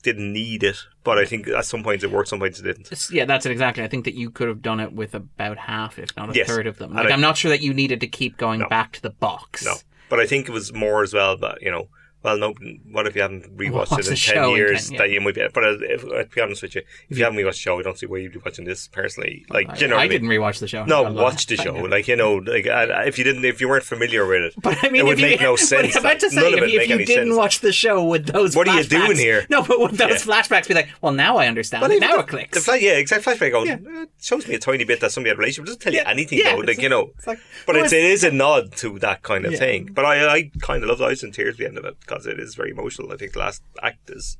[0.03, 0.77] didn't need it.
[1.03, 2.87] But I think at some points it worked, some points it didn't.
[2.87, 3.83] It's- Yeah, that's it exactly.
[3.83, 6.47] I think that you could have done it with about half, if not a Yes.
[6.47, 6.93] third of them.
[6.93, 8.67] Like, I- I'm not sure that you needed to keep going No.
[8.69, 9.65] back to the box.
[9.65, 9.75] No,
[10.09, 11.35] but I think it was more as well.
[11.37, 11.89] But you know,
[12.23, 12.53] well, no.
[12.91, 14.85] What if you haven't rewatched Watch it in the show ten in years?
[14.89, 14.97] 10, yeah.
[14.99, 15.47] That you might be.
[15.53, 17.79] But uh, if, uh, to be honest with you, if you haven't rewatched the show,
[17.79, 19.45] I don't see why you'd be watching this personally.
[19.49, 20.11] Like, I, you know, I I mean?
[20.11, 20.85] didn't rewatch the show.
[20.85, 21.75] No, watch the show.
[21.89, 24.77] Like you know, like uh, if you didn't, if you weren't familiar with it, But
[24.83, 25.95] I mean, it would if you, make no sense.
[25.95, 27.35] I'm about to say, if, if you didn't sense.
[27.37, 29.45] watch the show with those, What are you doing here?
[29.49, 30.33] No, but with those Yeah.
[30.41, 31.83] flashbacks, be like, well, now I understand.
[31.91, 31.99] It.
[31.99, 32.65] now the, it clicks.
[32.65, 33.33] The yeah, exactly.
[33.33, 34.01] Flashback going Yeah.
[34.01, 35.63] uh, shows me a tiny bit that somebody had a relationship.
[35.63, 36.57] It doesn't tell you anything though.
[36.57, 39.89] Like you know, but it's, a nod to that kind of thing.
[39.93, 41.95] But I, I kind of love the Ice and Tears at the end of it
[42.09, 43.11] because it is very emotional.
[43.11, 44.37] I think the last act is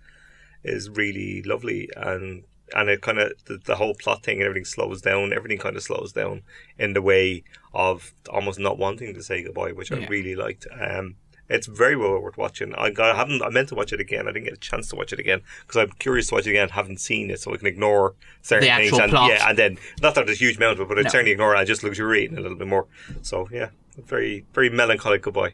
[0.64, 2.44] is really lovely and
[2.76, 5.34] and it kind of the, the whole plot thing and everything slows down.
[5.34, 6.44] Everything kind of slows down
[6.78, 7.44] in the way
[7.74, 10.68] of almost not wanting to say goodbye, which I really liked.
[10.80, 11.16] Um,
[11.48, 12.76] it's very well worth watching.
[12.76, 13.42] I, I haven't.
[13.42, 14.28] I meant to watch it again.
[14.28, 16.52] I didn't get a chance to watch it again because I'm curious to watch it
[16.52, 16.70] again.
[16.70, 18.14] Haven't seen it, so I can ignore
[18.44, 19.00] certain things.
[19.00, 19.32] And plot.
[19.32, 21.56] yeah, and then not that there's a huge amount of it, but I certainly ignore
[21.56, 21.58] it.
[21.58, 22.86] I just luxuriate a little bit more.
[23.24, 25.54] So yeah, very very melancholic goodbye.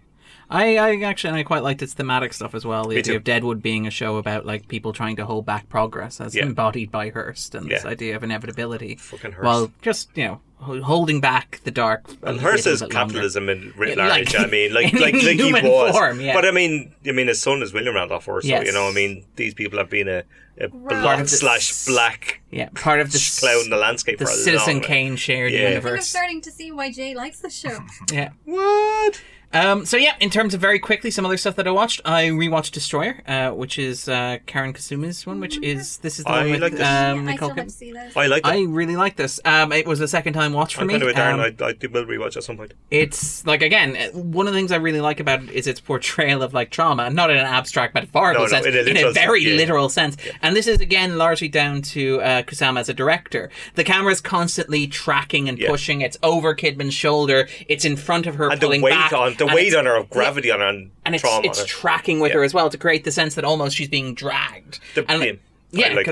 [0.50, 2.84] I, I actually and I quite liked its thematic stuff as well.
[2.84, 3.18] The Me idea too.
[3.18, 6.43] of Deadwood being a show about like people trying to hold back progress as Yeah.
[6.43, 7.89] embodied by Hearst and this Yeah.
[7.89, 8.96] idea of inevitability.
[8.96, 9.43] Fucking Hearst.
[9.46, 12.08] While just, you know, ho- holding back the dark.
[12.08, 12.93] a And little Hearst bit is longer.
[12.96, 14.34] capitalism in writ Yeah, large.
[14.36, 15.96] like- I mean, like in like, like he human was.
[15.96, 16.34] form, yeah.
[16.34, 18.46] But I mean, I mean, his son is William Randolph Hearst.
[18.48, 18.68] So Yes.
[18.68, 20.24] you know, I mean, these people have been a,
[20.60, 24.20] a Part black of the- slash black Yeah, part of the cloud in the landscape.
[24.20, 24.88] the for a Citizen long way.
[24.88, 25.58] Kane shared Yeah.
[25.58, 26.08] I think I'm universe.
[26.08, 27.80] starting to see why Jay likes the show.
[28.14, 28.30] Yeah.
[28.46, 29.22] What?
[29.56, 32.26] Um, so yeah, in terms of very quickly, some other stuff that I watched, I
[32.26, 36.41] rewatched Destroyer, uh, which is uh, Karyn Kusama's one, which is this is the I
[36.41, 38.14] one with like um, I Nicole still Kidman.
[38.14, 38.20] to.
[38.20, 38.49] I like it.
[38.49, 39.39] I really like this.
[39.45, 40.93] Um, it was a second time watch for I'm me.
[40.93, 41.34] kind of with Darren.
[41.36, 42.74] Um, I, I do- will rewatch at some point.
[42.91, 45.80] it's like again, uh, one of the things I really like about it is its
[45.80, 49.06] portrayal of like trauma, not in an abstract metaphorical No, no, sense, in a in
[49.08, 49.56] a very yeah.
[49.56, 50.18] literal sense.
[50.41, 53.49] And this is again largely down to uh, Kusama as a director.
[53.76, 55.70] The camera is constantly tracking and Yeah.
[55.70, 56.01] pushing.
[56.01, 57.47] It's over Kidman's shoulder.
[57.70, 59.86] It's in front of her, And the pulling weight back, on the and weight on
[59.86, 62.38] her of gravity on her and, and it's it's tracking with Yeah.
[62.38, 64.80] her as well to create the sense that almost she's being dragged.
[64.93, 65.24] The- and,
[65.72, 65.89] yeah.
[65.89, 66.08] yeah, like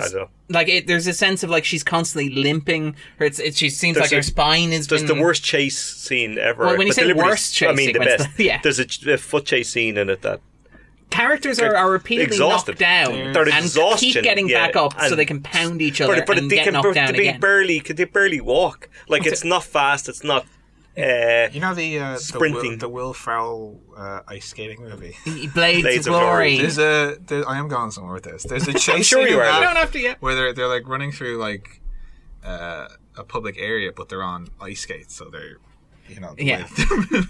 [0.49, 2.95] like it, there's a sense of like she's constantly limping.
[3.17, 4.87] Her, it's, it, she seems There's like her spine is.
[4.87, 6.65] There's been, the worst chase scene ever.
[6.65, 8.29] Well, when you but say worst chase I mean the sequence, best.
[8.39, 8.59] yeah.
[8.61, 10.41] There's a, a foot chase scene in it that
[11.13, 12.71] characters are, are repeatedly exhausted.
[12.71, 13.33] knocked down mm.
[13.33, 16.37] They're and keep getting yeah, back up so they can pound each other but, but
[16.39, 17.39] and they get can knocked down they again.
[17.39, 18.89] barely they barely walk.
[19.07, 20.09] Like it's not fast.
[20.09, 20.45] It's not.
[20.95, 22.71] Uh, You know the uh, the, Sprinting.
[22.71, 25.15] Will, the Will Ferrell uh, ice skating movie.
[25.25, 26.55] Blades, Blades of of Glory.
[26.55, 26.57] Glory.
[26.57, 28.43] There's a there, I am going somewhere with this.
[28.43, 29.43] There's a chase sure you are.
[29.43, 30.21] that You don't have to yet.
[30.21, 31.81] where they're they're like running through like
[32.45, 32.87] uh,
[33.17, 35.57] a public area, but they're on ice skates, so they're
[36.09, 36.63] you know the Yeah.
[36.65, 37.29] way they're moving.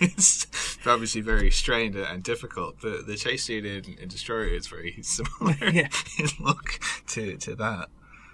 [0.00, 0.46] it's
[0.86, 2.80] obviously very strained and difficult.
[2.80, 5.88] The the chase scene in, in Destroyer is very similar Yeah.
[6.18, 7.88] in look to to that.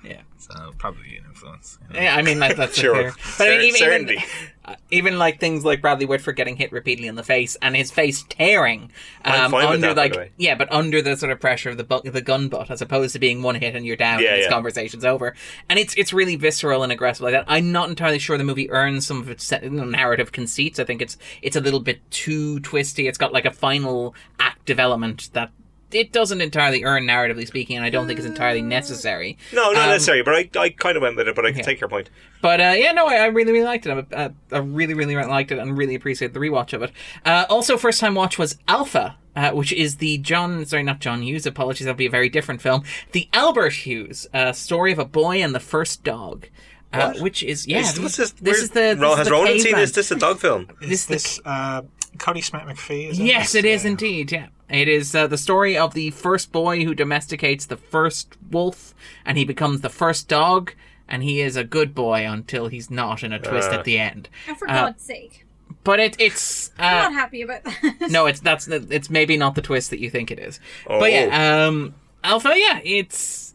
[0.05, 0.21] Yeah.
[0.39, 1.79] So probably an influence.
[1.89, 2.01] you know.
[2.03, 3.13] Yeah, I mean that, that's Sure.
[3.13, 3.15] fair.
[3.39, 4.23] But I mean, even, even,
[4.65, 7.93] uh, even like things like Bradley Whitford getting hit repeatedly in the face and his
[7.93, 8.91] face tearing
[9.25, 12.21] um, under that, like yeah, but under the sort of pressure of the bu- the
[12.21, 14.51] gun butt, as opposed to being one hit and you're down Yeah, and this yeah.
[14.51, 15.35] conversation's over.
[15.71, 17.45] And it's it's really visceral and aggressive like that.
[17.47, 20.81] I'm not entirely sure the movie earns some of its narrative conceits.
[20.81, 23.07] I think it's it's a little bit too twisty.
[23.07, 25.53] It's got like a final act development that.
[25.93, 29.39] It doesn't entirely earn, narratively speaking, and I don't think it's entirely necessary.
[29.53, 30.23] no, not Um, necessary.
[30.23, 31.35] But I, I kind of went with it.
[31.35, 31.65] But I can yeah.
[31.65, 32.11] take your point.
[32.41, 34.07] But uh, yeah, no, I, I really, really liked it.
[34.13, 36.93] I, uh, I really, really liked it and really appreciate the rewatch of it.
[37.25, 41.23] Uh, also, first time watch was Alpha, uh, which is the John, sorry, not John
[41.23, 42.83] Hughes, apologies, that'll be a very different film.
[43.13, 46.49] The Albert Hughes uh, story of a boy and the first dog.
[46.95, 48.33] Uh, which is yeah, Is- what's this?
[48.33, 49.81] this is the this has is the Ronan seen caveman.
[49.81, 49.93] this?
[49.93, 50.69] This is a dog film.
[50.79, 51.83] This Is is the this uh,
[52.19, 53.09] Kodi Smit-McPhee?
[53.13, 53.55] Is in Yes, this?
[53.55, 53.91] it is Yeah.
[53.93, 54.31] indeed.
[54.33, 54.47] Yeah,
[54.81, 58.95] it is uh, the story of the first boy who domesticates the first wolf,
[59.25, 60.73] and he becomes the first dog,
[61.09, 63.75] and he is a good boy until he's not in a twist Uh.
[63.75, 64.29] at the end.
[64.49, 65.45] Oh, for Uh, God's sake.
[65.85, 68.11] But it, it's I'm uh, not happy about that.
[68.11, 70.61] no, it's that's it's maybe not the twist that you think it is.
[70.87, 71.01] Oh.
[71.01, 73.55] But yeah, um, Alpha, yeah, it's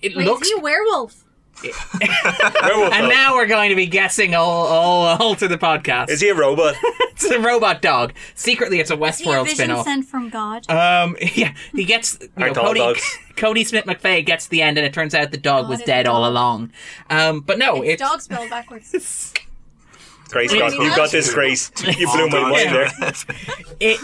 [0.00, 1.24] it Wait, looks is he a werewolf?
[1.62, 6.10] Werewolf And now we're going to be guessing all all, all through the podcast.
[6.10, 6.74] Is he a robot?
[7.12, 8.12] it's a robot dog.
[8.34, 9.84] Secretly, it's a Is he a Westworld vision spin-off.
[9.84, 10.68] sent from God?
[10.70, 12.78] Um, yeah, he gets you know, Aren't all Kodi.
[12.78, 13.18] dogs?
[13.36, 15.86] Kodi Smit-McPhee gets to the end, and it turns out the dog God was is
[15.86, 16.30] dead a all dog.
[16.32, 16.72] along.
[17.10, 19.32] Um, but no, It's it's dog spelled backwards.
[20.28, 21.70] Grace, Wait, got, you got this, Grace.
[21.98, 23.12] You blew my Oh, mind there.
[23.80, 24.00] it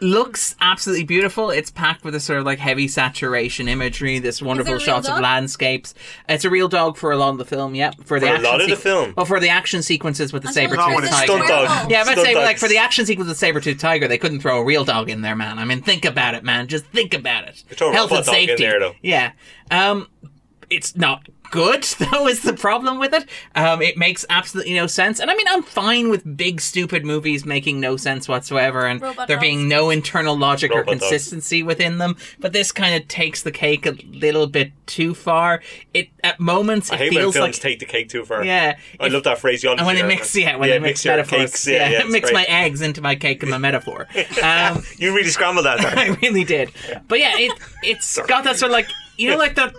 [0.00, 1.50] looks absolutely beautiful.
[1.50, 5.20] It's packed with a sort of like heavy saturation imagery, this wonderful real shots of
[5.20, 5.94] landscapes.
[6.28, 7.74] It's a real dog for a lot of the film.
[7.74, 9.12] Yep, for the For a action lot of the film?
[9.16, 11.32] Well, for the action sequences with the saber it's Not tooth tiger.
[11.32, 11.90] Stunt dog.
[11.90, 14.40] Yeah, I'm say, Stunt like, for the action sequence with saber tooth tiger, they couldn't
[14.40, 15.58] throw a real dog in there, man.
[15.58, 16.68] I mean, think about it, man.
[16.68, 17.62] Just think about it.
[17.78, 18.64] Health and robot in safety.
[18.64, 18.94] there, though.
[19.02, 19.32] Yeah.
[19.70, 20.08] Um,
[20.70, 21.82] it's not good,
[22.12, 23.28] though, is the problem with it.
[23.54, 25.20] Um, it makes absolutely no sense.
[25.20, 29.28] And I mean, I'm fine with big, stupid movies making no sense whatsoever and Robot
[29.28, 29.46] there dogs.
[29.46, 31.00] being no internal logic or Robot dogs.
[31.02, 32.16] consistency within them.
[32.38, 35.62] But this kind of takes the cake a little bit too far.
[35.94, 37.62] It At moments, I it hate when feels films like.
[37.62, 38.44] take the cake too far.
[38.44, 38.76] Yeah.
[39.00, 39.78] I It- love that phraseology.
[39.80, 40.08] and when they there.
[40.08, 42.34] mix, yeah, when they mix, metaphors, cakes, yeah, yeah, it's mix great.
[42.34, 44.06] my eggs into my cake and my metaphor.
[44.42, 45.80] Um, You really scrambled that.
[45.80, 46.70] I really did.
[47.08, 47.52] But yeah, it
[47.82, 49.74] it's got that sort of like you know like that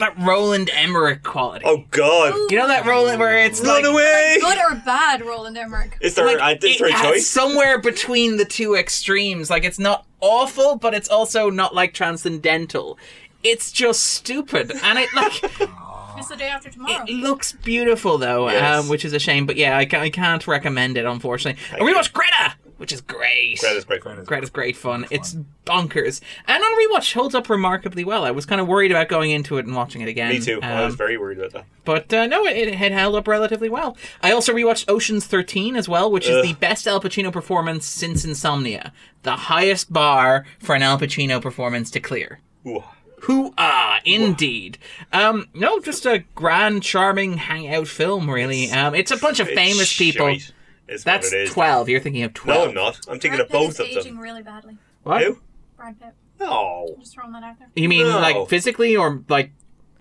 [0.00, 1.64] that Roland Emmerich quality.
[1.66, 2.34] oh God!
[2.50, 4.38] You know that Roland where it's Run like away!
[4.40, 5.96] Good or bad, Roland Emmerich?
[6.00, 7.26] Is there, like, is there it a has choice?
[7.28, 9.48] somewhere between the two extremes.
[9.50, 12.98] Like it's not awful, but it's also not like transcendental.
[13.42, 15.32] It's just stupid, and it like
[16.18, 17.04] It's the day after tomorrow.
[17.08, 18.82] it looks beautiful though, Yes.
[18.84, 19.46] um, which is a shame.
[19.46, 21.62] But yeah, I, ca- I can't recommend it unfortunately.
[21.72, 21.96] And we you.
[21.96, 23.58] watched Greta, which is great.
[23.60, 24.24] Greta's great fun.
[24.24, 25.06] Greta's great fun.
[25.10, 25.36] It's
[25.66, 26.20] bonkers.
[26.48, 28.24] And on rewatch, holds up remarkably well.
[28.24, 30.30] I was kind of worried about going into it and watching it again.
[30.30, 30.60] Me too.
[30.62, 31.66] I was Um, very worried about that.
[31.84, 33.96] but uh, no, it, it had held up relatively well.
[34.22, 38.24] I also rewatched Ocean's 13 as well, which is the best Al Pacino performance since
[38.24, 38.92] Insomnia.
[39.22, 42.40] The highest bar for an Al Pacino performance to clear.
[42.66, 42.82] Ooh.
[43.24, 44.78] Who ah, indeed.
[45.12, 48.70] Um, no, just a grand, charming hangout film, really.
[48.70, 50.28] Um, it's a bunch of famous people.
[50.32, 50.52] shite,
[50.90, 51.50] is what That's it is.
[51.52, 51.88] twelve.
[51.88, 52.68] You're thinking of No, twelve.
[52.68, 52.96] I'm not.
[53.08, 54.22] I'm thinking Brad of Pitt both is of aging them.
[54.22, 54.76] really badly.
[55.02, 55.22] What?
[55.22, 55.38] Who?
[55.76, 56.14] Brad Pitt.
[56.38, 56.96] No.
[56.98, 57.68] Just throwing that out there.
[57.76, 58.18] You mean No.
[58.18, 59.52] like physically or like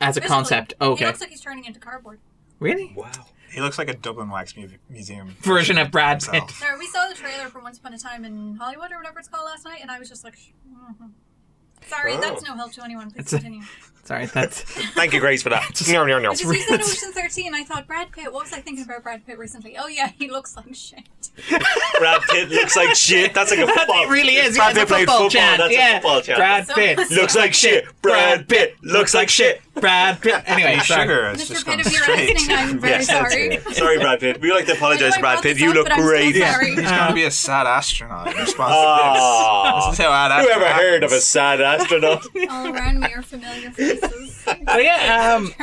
[0.01, 0.73] as a Physically, concept?
[0.79, 1.05] He Okay.
[1.05, 2.19] looks like he's turning into cardboard.
[2.59, 2.93] really?
[2.95, 3.11] Wow.
[3.51, 6.33] He looks like a Dublin Wax mu- Museum Version of Brad Pitt.
[6.33, 6.61] himself.
[6.61, 9.27] No, we saw the trailer for Once Upon a Time in Hollywood or whatever it's
[9.27, 10.35] called last night, and I was just like,
[10.71, 11.09] mhm.
[11.87, 12.21] Sorry, Oh.
[12.21, 13.11] that's no help to anyone.
[13.11, 13.63] Please It's a- continue.
[14.05, 14.61] Sorry, that's
[14.95, 15.63] Thank you, Grace, for that.
[15.87, 16.31] no, no, no.
[16.31, 18.33] Because you said Ocean 13, I thought Brad Pitt.
[18.33, 19.77] What was I thinking about Brad Pitt recently?
[19.77, 21.03] Oh yeah, he looks like shit.
[21.99, 23.35] Brad Pitt looks like shit.
[23.35, 24.05] That's like a football.
[24.05, 24.57] it really is.
[24.57, 25.29] Brad yeah, Pitt it's a played football football.
[25.29, 25.57] chant.
[25.59, 25.89] That's yeah.
[25.89, 26.37] a football chant.
[26.39, 27.85] Brad So- Pitt Looks like shit.
[28.01, 29.61] Brad Pitt looks like shit.
[29.81, 30.43] Brad Pitt.
[30.45, 31.01] Anyway, Hey, sorry.
[31.01, 31.47] sugar has Mr.
[31.47, 32.33] just Pitt, gone if you're straight.
[32.33, 33.07] listening, I'm very Yes.
[33.07, 33.59] sorry.
[33.73, 34.41] Sorry, Brad Pitt.
[34.41, 35.53] We like to apologize, I Brad brought Pitt.
[35.55, 36.35] this You up, look but I'm still great.
[36.35, 36.65] sorry.
[36.75, 39.75] He's going to be a sad astronaut in response to Ah.
[39.75, 39.85] this.
[39.85, 41.23] This is how ad Who ever heard of a happens.
[41.25, 42.25] sad astronaut?
[42.49, 44.43] All around me are familiar faces.
[44.45, 45.53] But yeah, um,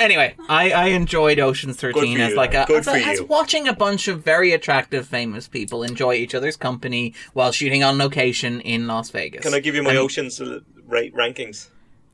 [0.00, 2.90] anyway, I, I enjoyed Ocean's Good 13 for as you, like a, good as, a-
[2.90, 3.24] for as you.
[3.26, 7.98] watching a bunch of very attractive famous people enjoy each other's company while shooting on
[7.98, 9.42] location in Las Vegas.
[9.42, 11.68] Can I give you my And Oceans uh, rate rankings?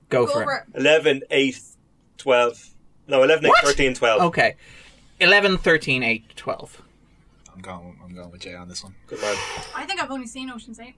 [0.08, 0.78] Go Go for over it?
[0.80, 1.60] 11, 8,
[2.18, 2.70] 12.
[3.08, 3.64] No, 11, 8, What?
[3.64, 4.22] 13, 12.
[4.22, 4.54] Okay.
[5.20, 6.82] 11, 13, 8, 12.
[7.54, 8.94] I'm going, I'm going with Jay on this one.
[9.06, 9.36] Good man.
[9.76, 10.94] I think I've only seen Ocean's 8.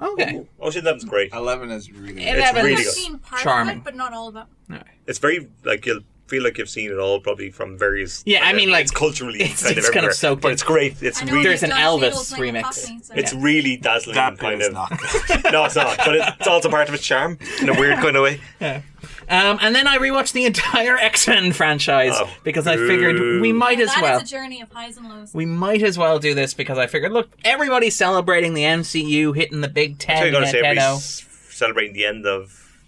[0.00, 0.46] Okay.
[0.60, 1.32] Ocean 11's great.
[1.32, 2.44] 11 is really Eleven.
[2.44, 2.86] It's really I've good.
[2.94, 3.72] seen part Charming.
[3.72, 4.82] of it, but not all of it.
[5.08, 8.22] It's very, like, you'll feel like you've seen it all probably from various.
[8.26, 10.42] Yeah, I kind of- mean, like, It's culturally it's- kind, it's of kind of soaked
[10.42, 11.02] But it's great.
[11.02, 11.42] It's really.
[11.42, 12.62] There's an Elvis Eagles playing a remix.
[12.62, 14.14] Cockney, so- It's really dazzling.
[14.14, 14.72] That kind of.
[14.72, 14.90] not
[15.52, 15.96] no, it's not.
[15.98, 18.40] But it's also part of its charm in a weird kind of way.
[18.60, 18.82] Yeah.
[19.30, 22.28] Um, and then I rewatched the entire X Men franchise Oh.
[22.44, 24.20] because I figured we might as That is well.
[24.20, 25.32] a journey of highs and lows.
[25.34, 29.60] We might as well do this because I figured, look, everybody's celebrating the MCU, hitting
[29.60, 30.32] the Big So you're Ten.
[30.32, 30.64] going to say Nintendo.
[30.66, 32.80] everybody's celebrating the end of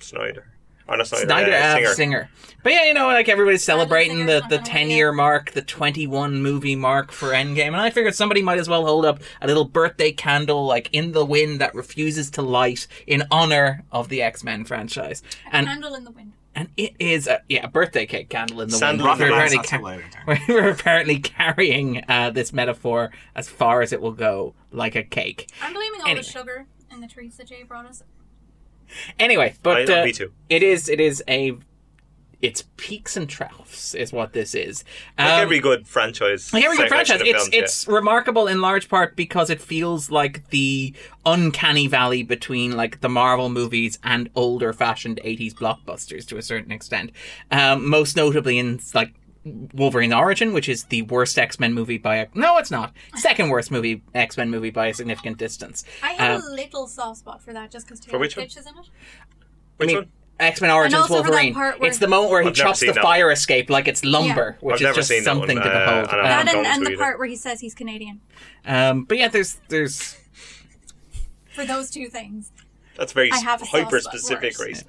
[0.00, 0.46] Snyder.
[0.92, 1.94] Or not Snyder, Snyder uh, Singer.
[1.94, 2.30] Singer.
[2.62, 6.76] But yeah, you know, like everybody's celebrating the, the 10 year mark, the 21 movie
[6.76, 10.12] mark for Endgame, and I figured somebody might as well hold up a little birthday
[10.12, 14.64] candle, like in the wind that refuses to light, in honor of the X Men
[14.64, 15.22] franchise.
[15.50, 16.34] And Candle in the wind.
[16.54, 19.20] and it is a yeah, a birthday cake candle in the Sandal wind.
[19.20, 19.54] the We're wind.
[19.64, 20.04] apparently,
[20.36, 25.02] ca- we're apparently carrying uh, this metaphor as far as it will go, like a
[25.02, 25.50] cake.
[25.62, 26.22] I'm blaming all Anyway.
[26.22, 28.02] the sugar and the treats that Jay brought us.
[29.18, 30.32] Anyway, but I uh, me too.
[30.48, 31.56] it is it is a
[32.42, 34.82] it's peaks and troughs is what this is.
[35.16, 36.52] Like Um, every good franchise.
[36.52, 37.60] like every good franchise, it's films, yeah.
[37.60, 40.92] it's remarkable in large part because it feels like the
[41.24, 46.72] uncanny valley between like the Marvel movies and older fashioned '80s blockbusters to a certain
[46.72, 47.12] extent.
[47.52, 49.14] Um, most notably in like
[49.44, 53.48] Wolverine Origin, which is the worst X Men movie by a no, it's not second
[53.48, 55.84] worst movie X Men movie by a significant distance.
[56.02, 58.46] I have Um, a little soft spot for that just because For Taylor which one?
[58.46, 58.88] Kitsch is in it.
[59.78, 60.08] Which I mean, one?
[60.38, 61.82] X Men Origins also for that Wolverine.
[61.82, 64.56] It's the moment where he I've chops the seen that fire escape like it's lumber,
[64.60, 66.08] which I've is just something one, to uh, behold.
[66.12, 66.98] and Um, That and, and the either.
[66.98, 68.20] part where he says he's Canadian.
[68.64, 70.16] um, but yeah, there's there's
[71.54, 72.52] For those two things.
[72.96, 74.68] That's very I have a soft hyper specific for it.
[74.68, 74.84] race.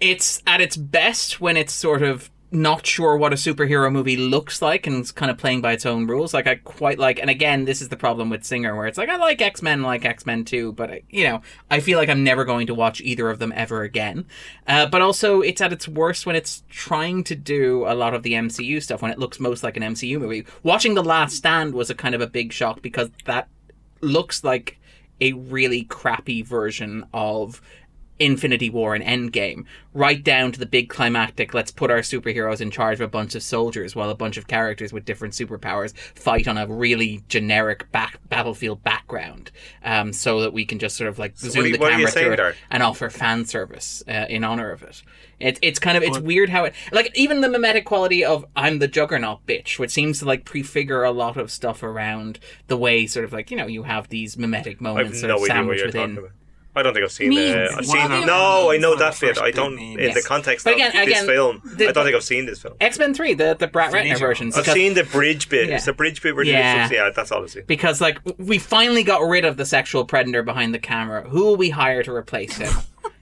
[0.00, 4.62] it's at its best when it's sort of not sure what a superhero movie looks
[4.62, 6.32] like and it's kind of playing by its own rules.
[6.32, 9.08] Like I quite like, and again, this is the problem with Singer, where it's like
[9.08, 12.08] I like X Men, like X Men too, but I- you know, I feel like
[12.08, 14.24] I'm never going to watch either of them ever again.
[14.66, 18.22] Uh, but also, it's at its worst when it's trying to do a lot of
[18.22, 20.46] the MCU stuff when it looks most like an MCU movie.
[20.62, 23.48] Watching The Last Stand was a kind of a big shock because that
[24.00, 24.78] looks like
[25.20, 27.60] a really crappy version of
[28.18, 31.52] Infinity War and Endgame, right down to the big climactic.
[31.52, 34.46] Let's put our superheroes in charge of a bunch of soldiers while a bunch of
[34.46, 39.50] characters with different superpowers fight on a really generic back battlefield background,
[39.84, 41.98] um, so that we can just sort of like what zoom you- the what are
[41.98, 42.54] you camera through it there?
[42.70, 45.02] and offer fan service uh, in honor of it.
[45.40, 48.78] It, it's kind of it's weird how it like even the mimetic quality of I'm
[48.78, 52.38] the juggernaut bitch, which seems to like prefigure a lot of stuff around
[52.68, 55.36] the way sort of like you know you have these mimetic I've moments sort no
[55.36, 56.30] of idea what sandwiched you're within.
[56.74, 56.80] Talking about.
[56.80, 57.28] I don't think I've seen.
[57.34, 57.72] Memes.
[57.72, 58.12] Uh, I've seen.
[58.12, 59.28] of No, I know one of that the bit.
[59.36, 59.74] first I big don't.
[59.76, 59.88] memes.
[59.90, 60.26] In the Yes.
[60.26, 62.74] context But of again- this again, film, the- I don't think I've seen this film.
[62.80, 64.18] X Men Three, the the Brett Ratner Finito.
[64.20, 64.56] versions.
[64.56, 65.68] I've because- seen the bridge bit.
[65.68, 65.76] Yeah.
[65.76, 66.88] It's the bridge bit where they Yeah.
[66.90, 67.04] yeah.
[67.06, 70.74] yeah, that's all I've because like we finally got rid of the sexual predator behind
[70.74, 71.22] the camera.
[71.28, 72.72] Who will we hire to replace him?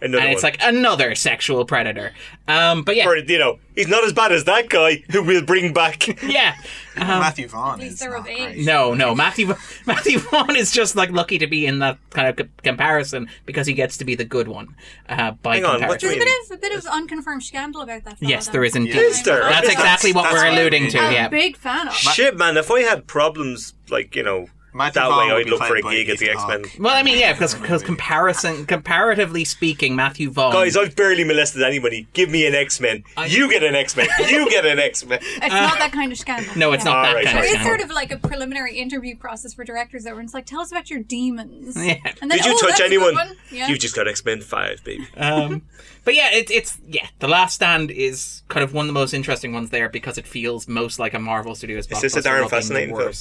[0.00, 2.12] Another and it's like another sexual predator.
[2.48, 5.44] Um, but yeah, or you know, he's not as bad as that guy who we'll
[5.44, 6.22] bring back.
[6.28, 6.56] yeah.
[6.96, 8.36] Um, Matthew Vaughn is they're not of age.
[8.54, 8.64] great.
[8.66, 9.54] no, no, Matthew
[9.86, 13.66] Matthew Vaughn is just like lucky to be in that kind of co- comparison because
[13.66, 14.74] he gets to be the good one.
[15.08, 16.08] Uh, by Hang on, what comparison.
[16.08, 18.18] There's a bit of a bit of unconfirmed scandal about that.
[18.18, 18.52] Fellow, Yes, though.
[18.52, 18.96] there is indeed.
[18.96, 19.38] Is there?
[19.40, 20.98] That's That's- exactly what that's we're what alluding to.
[20.98, 21.28] I'm- A Yeah.
[21.28, 21.94] big fan of.
[21.94, 22.56] Shit, man!
[22.56, 25.82] If I had problems, like you know, Matthew that Vaughn way, I'd look for a
[25.82, 26.64] gig at the X Men.
[26.78, 30.52] Well, I mean, yeah, because because comparison, comparatively speaking, Matthew Vaughn.
[30.52, 32.06] Guys, I've barely molested anybody.
[32.14, 33.04] Give me an X Men.
[33.28, 34.06] You get an X Men.
[34.28, 35.18] You get an X Men.
[35.22, 36.56] It's not that kind of scandal.
[36.56, 37.78] no, it's not All that right, kind of There is scandal.
[37.78, 40.70] sort of like a preliminary interview process for directors that where it's like, tell us
[40.72, 41.76] about your demons.
[41.76, 41.96] Yeah.
[42.22, 43.36] And then, Did you "Oh, touch that's a good anyone?
[43.50, 43.68] Yeah.
[43.68, 45.06] You just got X Men Five, baby.
[45.16, 45.62] um,
[46.04, 47.06] but yeah, it, it's yeah.
[47.18, 50.26] The Last Stand is kind of one of the most interesting ones there because it
[50.26, 51.86] feels most like a Marvel Studios.
[51.90, 53.12] Is this a blockbuster Darren while Fascinating film?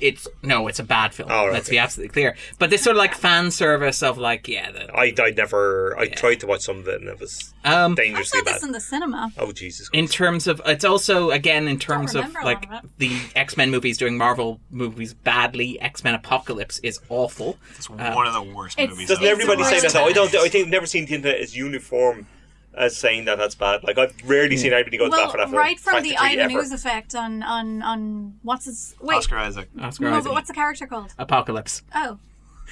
[0.00, 1.30] It's no, it's a bad film.
[1.30, 1.76] Oh, right, Let's okay.
[1.76, 2.36] be absolutely clear.
[2.58, 5.96] But this sort of like fan service of like yeah, the, I, I never.
[5.98, 8.54] I tried to watch some of it and it was um, I dangerously saw bad.
[8.56, 9.32] this in the cinema.
[9.38, 9.88] Oh Jesus!
[9.92, 13.98] in terms of it's also again in terms of like of the X Men movies
[13.98, 15.80] doing Marvel movies badly.
[15.80, 17.56] X Men Apocalypse is awful.
[17.76, 19.08] It's one of the worst movies.
[19.08, 19.92] Doesn't everybody say that?
[19.92, 20.04] though?
[20.04, 20.34] I don't.
[20.34, 22.26] I think I've never seen the internet as uniform
[22.76, 23.82] as saying that that's bad.
[23.84, 25.58] Like I've rarely seen anybody go Well, bad for that film.
[25.58, 26.60] right from the practically Ivan ever.
[26.62, 29.68] Ooze effect on on on what's his wait Oscar Isaac.
[29.80, 30.24] Oscar no, Isaac.
[30.24, 31.12] but what's the character called?
[31.18, 31.82] Apocalypse.
[31.94, 32.18] Oh,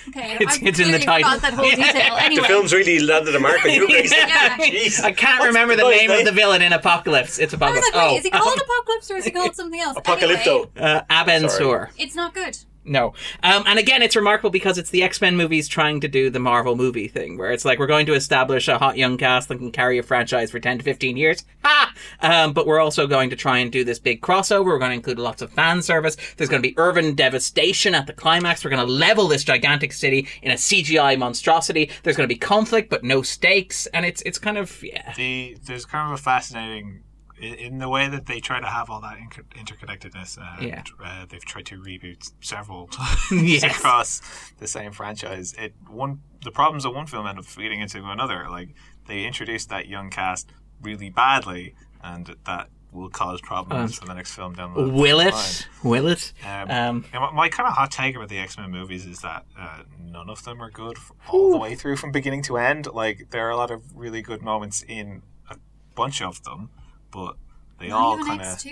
[0.09, 0.37] okay.
[0.41, 1.31] It's- I it's in the clearly title.
[1.31, 2.17] forgot that whole detail.
[2.21, 4.11] Anyway, The film's really landed a mark on you guys.
[4.17, 4.57] Yeah.
[4.59, 5.03] Jeez.
[5.05, 7.39] I can't What's remember the guy's name of the villain in Apocalypse.
[7.39, 7.87] It's I Apocalypse.
[7.93, 9.97] like, wait, oh, is he called Apocalypse or is he called something else?
[9.99, 10.69] Apocalypto.
[10.77, 11.89] Anyway, uh, Aben Sorry.
[11.99, 12.57] It's not good.
[12.91, 13.15] No.
[13.45, 16.41] Um, and again, it's remarkable because it's the X Men movies trying to do the
[16.41, 19.59] Marvel movie thing, where it's like we're going to establish a hot young cast that
[19.59, 21.45] can carry a franchise for 10 to 15 years.
[21.63, 21.95] Ha!
[22.21, 24.65] Um, but we're also going to try and do this big crossover.
[24.65, 26.17] We're going to include lots of fan service.
[26.37, 28.65] There's going to be urban devastation at the climax.
[28.65, 31.91] We're going to level this gigantic city in a CGI monstrosity.
[32.03, 33.87] There's going to be conflict, but no stakes.
[33.95, 35.15] And it's, it's kind of, yeah.
[35.15, 37.05] The, there's kind of a fascinating
[37.43, 40.39] in, the way that they try to have all that inter- interconnectedness.
[40.59, 40.83] And, Yeah.
[41.05, 42.89] uh, they've tried to reboot several
[43.31, 43.63] Yes.
[43.63, 44.23] times across
[44.59, 45.55] the same franchise.
[45.59, 48.47] It one the problems of one film end up feeding into another.
[48.49, 48.71] Like
[49.07, 50.51] they introduced that young cast
[50.83, 55.29] really badly, and that will cause problems for the next film down the Will line.
[55.29, 55.69] it?
[55.85, 56.33] Will it?
[56.45, 59.45] Um, Um, my, my kind of hot take about the X Men movies is that
[59.57, 60.97] uh, none of them are good
[61.29, 62.87] all the way through from beginning to end.
[62.93, 65.57] Like there are a lot of really good moments in a
[65.95, 66.71] bunch of them,
[67.11, 67.37] but
[67.79, 68.67] they all Not even kind of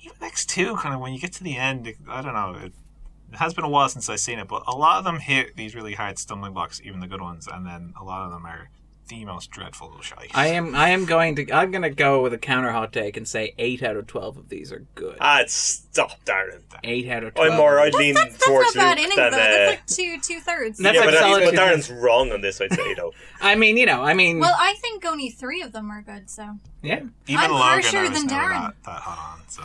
[0.00, 1.92] even X two kind of when you get to the end.
[2.08, 2.56] I don't know.
[2.62, 2.72] It,
[3.32, 5.56] it has been a while since I've seen it, but a lot of them hit
[5.56, 8.46] these really hard stumbling blocks, even the good ones, and then a lot of them
[8.46, 8.68] are
[9.08, 10.30] the most dreadful little shite.
[10.34, 10.74] I am.
[10.74, 11.52] I am going to.
[11.52, 14.36] I'm going to go with a counter hot take and say eight out of twelve
[14.36, 15.16] of these are good.
[15.20, 16.60] Ah, stop, Darren.
[16.82, 17.78] eight out of 12 I'm more.
[17.80, 19.30] I'd lean That's, that's towards not bad Luke innings than.
[19.32, 19.36] though.
[19.36, 20.78] Uh, That's like two two thirds.
[20.78, 22.60] That's yeah, like but, solid but two Darren's wrong on this.
[22.60, 23.12] I'd say though.
[23.40, 26.30] I mean, you know, I mean, Well, I think only three of them are good.
[26.30, 28.62] So yeah, even I'm Logan, harsher I was than never Darren.
[28.62, 29.48] that, that hot on.
[29.48, 29.62] So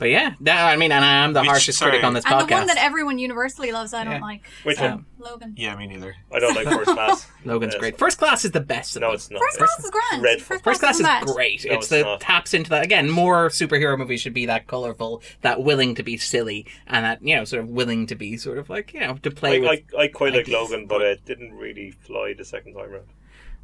[0.00, 1.90] but yeah, that, I mean, and I am the Which- harshest sorry.
[1.90, 2.48] critic on this and podcast.
[2.48, 4.20] the one that everyone universally loves, I don't Yeah.
[4.22, 4.46] like.
[4.62, 5.04] Which So, one?
[5.18, 5.54] Logan.
[5.58, 6.16] yeah, me neither.
[6.32, 7.28] I don't like first class.
[7.44, 7.80] Logan's Yes.
[7.80, 7.98] great.
[7.98, 8.96] First class is the best.
[8.96, 9.16] Of No, them.
[9.16, 9.42] it's not.
[9.42, 10.22] First class is grand.
[10.22, 10.58] dreadful.
[10.60, 11.66] First class is isn't great.
[11.66, 12.22] No, it's it's the not.
[12.22, 13.10] taps into that again.
[13.10, 17.36] More superhero movies should be that colorful, that willing to be silly, and that you
[17.36, 19.82] know, sort of willing to be sort of like you know to play I, with.
[19.98, 20.70] I, I quite like ideas.
[20.70, 23.08] Logan, but it didn't really fly the second time around.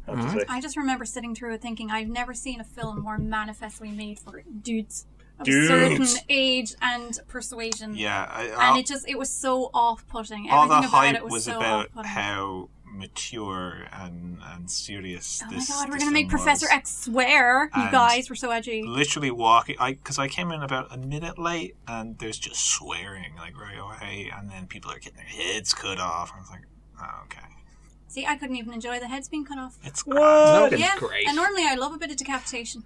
[0.06, 0.38] I have to mm-hmm.
[0.40, 0.44] say.
[0.50, 4.18] I just remember sitting through it thinking I've never seen a film more manifestly made
[4.18, 5.06] for dudes
[5.38, 5.70] of Dudes.
[5.70, 7.94] a certain age and persuasion.
[7.96, 10.50] Yeah, I, And it just it was so off-putting.
[10.50, 12.10] all Everything the about hype it was, was so about off-putting.
[12.10, 15.42] how mature and and serious.
[15.44, 16.72] Oh my this, god, we're this gonna make film Professor was.
[16.72, 17.70] X swear!
[17.76, 18.82] You And- guys were so edgy.
[18.86, 23.34] literally walking I because I came in about a minute late and there's just swearing
[23.36, 26.62] like right away and then people are getting their heads cut off I was like
[27.02, 27.40] oh, okay
[28.08, 29.76] See, I couldn't even enjoy the heads being cut off.
[29.84, 30.16] it's What?
[30.16, 31.26] Logan's yeah, great.
[31.26, 32.84] and normally I love a bit of decapitation.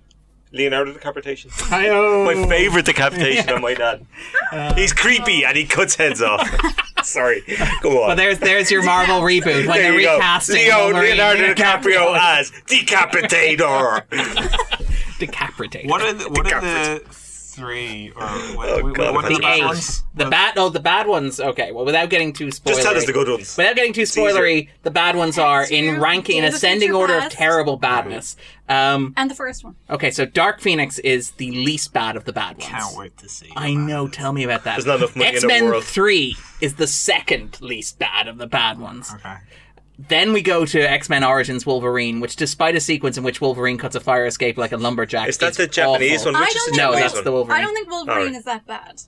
[0.52, 1.50] Leonardo decapitation.
[1.54, 2.24] Hi-oh.
[2.24, 4.06] My favourite decapitation, I might add.
[4.76, 6.48] He's creepy and he cuts heads off.
[7.04, 7.42] Sorry.
[7.82, 8.08] Go on.
[8.08, 10.16] Well, there's there's your Marvel reboot when there they're you go.
[10.16, 11.16] recasting Leo Wolverine.
[11.16, 14.04] Leonardo DiCaprio as Decapitator.
[15.18, 15.88] Decapitated.
[15.90, 17.02] what are the, what are the
[17.60, 18.22] three or
[18.56, 20.68] what, Oh, what, God, what are the the I bad eight, ones the bad, oh,
[20.68, 21.38] the bad ones.
[21.40, 23.56] Okay, well, without getting too spoilery, Just tell us the good ones.
[23.56, 27.30] Without getting too spoilery, the bad ones are in ranking in ascending Future order of
[27.30, 28.36] terrible badness.
[28.68, 29.76] Um, And the first one.
[29.88, 32.68] okay, so Dark Phoenix is the least bad of the bad ones.
[32.68, 34.08] can't wait to see I know.
[34.08, 34.76] Tell me about that.
[34.76, 35.84] There's not enough money in the X-Men world.
[35.84, 39.12] Three is the second least bad of the bad ones.
[39.14, 39.36] okay
[40.08, 43.76] Then we go to X Men Origins Wolverine, which, despite a sequence in which Wolverine
[43.78, 46.32] cuts a fire escape like a lumberjack, Is that is the Japanese awful.
[46.32, 46.42] one?
[46.42, 47.24] I Which is don't the No, Japanese that's one?
[47.24, 47.58] the Wolverine.
[47.58, 48.34] I don't think Wolverine Alright.
[48.34, 49.02] is that bad.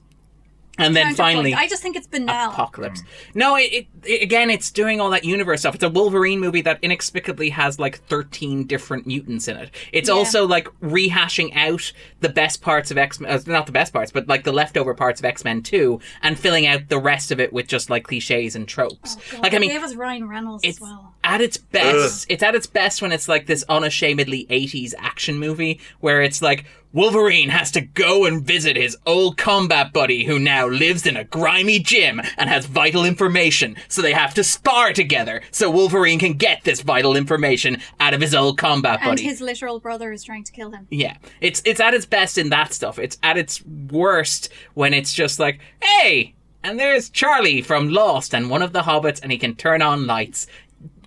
[0.87, 2.51] And then finally, I just think it's banal.
[2.53, 3.03] Apocalypse.
[3.35, 5.75] No, it, it, it again, it's doing all that universe stuff.
[5.75, 9.71] It's a Wolverine movie that inexplicably has like thirteen different mutants in it.
[9.93, 10.15] It's Yeah.
[10.15, 14.13] also like rehashing out the best parts of X Men, uh, not the best parts,
[14.13, 17.41] but like the leftover parts of X Men Two, and filling out the rest of
[17.41, 19.17] it with just like cliches and tropes.
[19.19, 21.15] Oh, God, like I mean, gave us Ryan Reynolds it's as well.
[21.25, 22.27] at its best.
[22.29, 26.65] It's at its best when it's like this unashamedly 80s action movie where it's like
[26.93, 31.25] Wolverine has to go and visit his old combat buddy who now lives in a
[31.25, 33.77] grimy gym and has vital information.
[33.89, 38.21] So they have to spar together so Wolverine can get this vital information out of
[38.21, 39.23] his old combat buddy.
[39.23, 40.87] And his literal brother is trying to kill him.
[40.91, 42.99] Yeah, it's it's at its best in that stuff.
[42.99, 48.49] It's at its worst when it's just like, hey, and there's Charlie from Lost and
[48.49, 50.47] one of the hobbits, and he can turn on lights.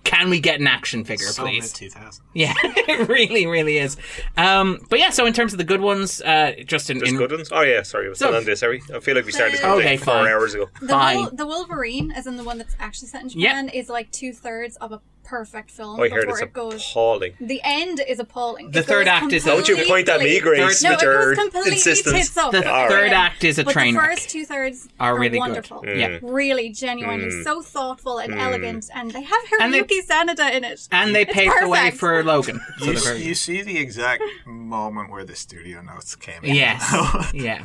[0.06, 1.64] Can we get an action figure, so please?
[1.80, 3.96] mid 2000 Yeah, it really, really is.
[4.36, 7.16] Um, but yeah, so in terms of the good ones, uh, just in, There's in
[7.16, 7.48] good ones?
[7.52, 8.06] Oh, yeah, sorry.
[8.06, 8.82] I was still So- on this, sorry.
[8.94, 9.68] I feel like we started this Okay,
[9.98, 10.28] conversation four fine.
[10.32, 10.68] hours ago.
[10.80, 11.16] The, Fine.
[11.16, 13.48] Wol- the Wolverine, as in the one that's actually set in Yeah.
[13.50, 16.88] Japan, is like two thirds of a perfect film Oh, I heard it's it goes.
[16.90, 17.32] appalling.
[17.40, 18.70] The end is appalling.
[18.70, 21.36] The It third act is- Don't you point at me, completely- Grace, No, it goes
[21.36, 22.16] completely insistence.
[22.28, 22.52] tits up.
[22.52, 23.12] the It's third brilliant.
[23.14, 24.10] act is a but train the wreck.
[24.18, 25.38] first two thirds Are really good.
[25.40, 25.84] wonderful.
[25.86, 26.18] Yeah.
[26.22, 27.44] Really, genuinely, Mm.
[27.44, 30.86] so thoughtful and elegant, and they have And they- Hiroyuki Sanada in it.
[30.92, 32.60] and they It's paved the way for Logan.
[32.80, 36.82] You, they're you see the exact moment where the studio notes came in Yes.
[37.34, 37.64] yeah.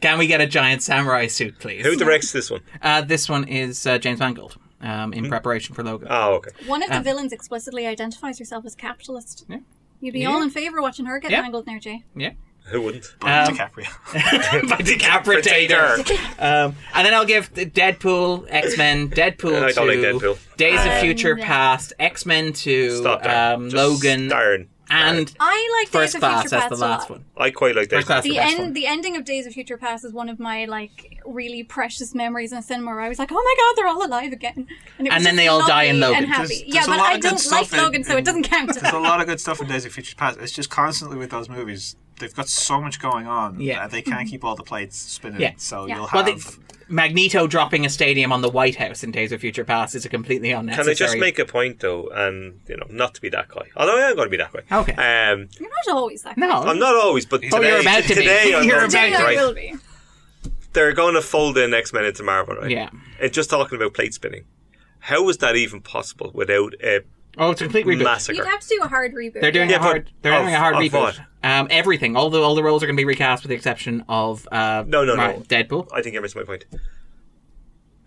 [0.00, 1.84] Can we get a giant samurai suit, please?
[1.84, 2.60] Who directs this one?
[2.82, 5.18] Uh, this one is uh, James Mangold um, Hmm?
[5.24, 6.08] in preparation for Logan.
[6.10, 6.50] Oh, okay.
[6.66, 9.44] One of the Um, villains explicitly identifies herself as capitalist.
[9.48, 9.58] Yeah.
[10.00, 10.28] You'd be Yeah.
[10.30, 11.42] all in favor of watching her get Yeah.
[11.42, 12.02] mangled there, Jay.
[12.16, 12.30] yeah.
[12.66, 13.06] Who wouldn't?
[13.20, 13.88] But Um, DiCaprio
[14.68, 14.76] By
[15.36, 15.98] Decapitator.
[16.38, 20.38] um, and then I'll give Deadpool, X Men, Deadpool I don't like Deadpool.
[20.56, 21.44] Days of Um, Future yeah.
[21.46, 24.68] Past, X Men to Stop um, Just Logan, Darn.
[24.92, 27.18] And I like First Days of Class Future as Past the a last lot.
[27.18, 27.24] one.
[27.36, 28.22] I quite like First that.
[28.22, 30.64] Class The the end, the ending of Days of Future Past is one of my
[30.66, 32.90] like really precious memories in cinema.
[32.92, 34.66] Where I was like, "Oh my god, they're all alive again!"
[34.98, 36.24] it was And then just they all die in lovely Logan.
[36.24, 36.48] And happy.
[36.48, 38.16] There's- yeah, there's a but lot I of good don't stuff like in- Logan, so
[38.16, 38.74] it doesn't count.
[38.80, 40.38] There's a lot of good stuff in Days of Future Past.
[40.40, 41.96] It's just constantly with those movies.
[42.18, 43.60] They've got so much going on.
[43.60, 43.80] Yeah.
[43.80, 44.28] that they can't mm-hmm.
[44.28, 45.40] keep all the plates spinning.
[45.40, 45.52] Yeah.
[45.56, 45.96] So Yeah.
[45.96, 46.58] you'll Well, have.
[46.92, 50.04] The, Magneto dropping a stadium on the White House in Days of Future Past is
[50.04, 50.84] a completely unnecessary.
[50.84, 51.08] Can unnecessary.
[51.08, 53.68] I just make a point though, and you know, not to be that guy.
[53.76, 54.76] Although I am going to be that guy.
[54.80, 54.92] Okay.
[54.92, 56.36] Um, You're not always that.
[56.36, 56.50] No.
[56.50, 58.14] I'm not always, but Oh, today, you're about to be.
[58.14, 59.36] today I'm You're going to about to Jay, be.
[59.36, 59.72] will right.
[59.72, 59.78] be.
[60.72, 62.70] They're going to fold in X Men into Marvel, right?
[62.70, 62.90] Yeah.
[63.20, 64.44] And just talking about plate spinning,
[65.00, 67.00] how was that even possible without a
[67.38, 68.04] Oh, it's a complete reboot.
[68.04, 68.36] massacre?
[68.36, 69.40] You'd have to do a hard reboot.
[69.40, 70.10] They're doing Yeah, a hard.
[70.22, 70.92] They're of- doing a hard of reboot.
[70.92, 71.20] what?
[71.44, 72.16] Um, everything.
[72.16, 74.84] All the all the roles are going to be recast with the exception of uh,
[74.86, 75.40] No, no, Mar- no.
[75.40, 75.88] Deadpool.
[75.92, 76.64] I think I missed my point.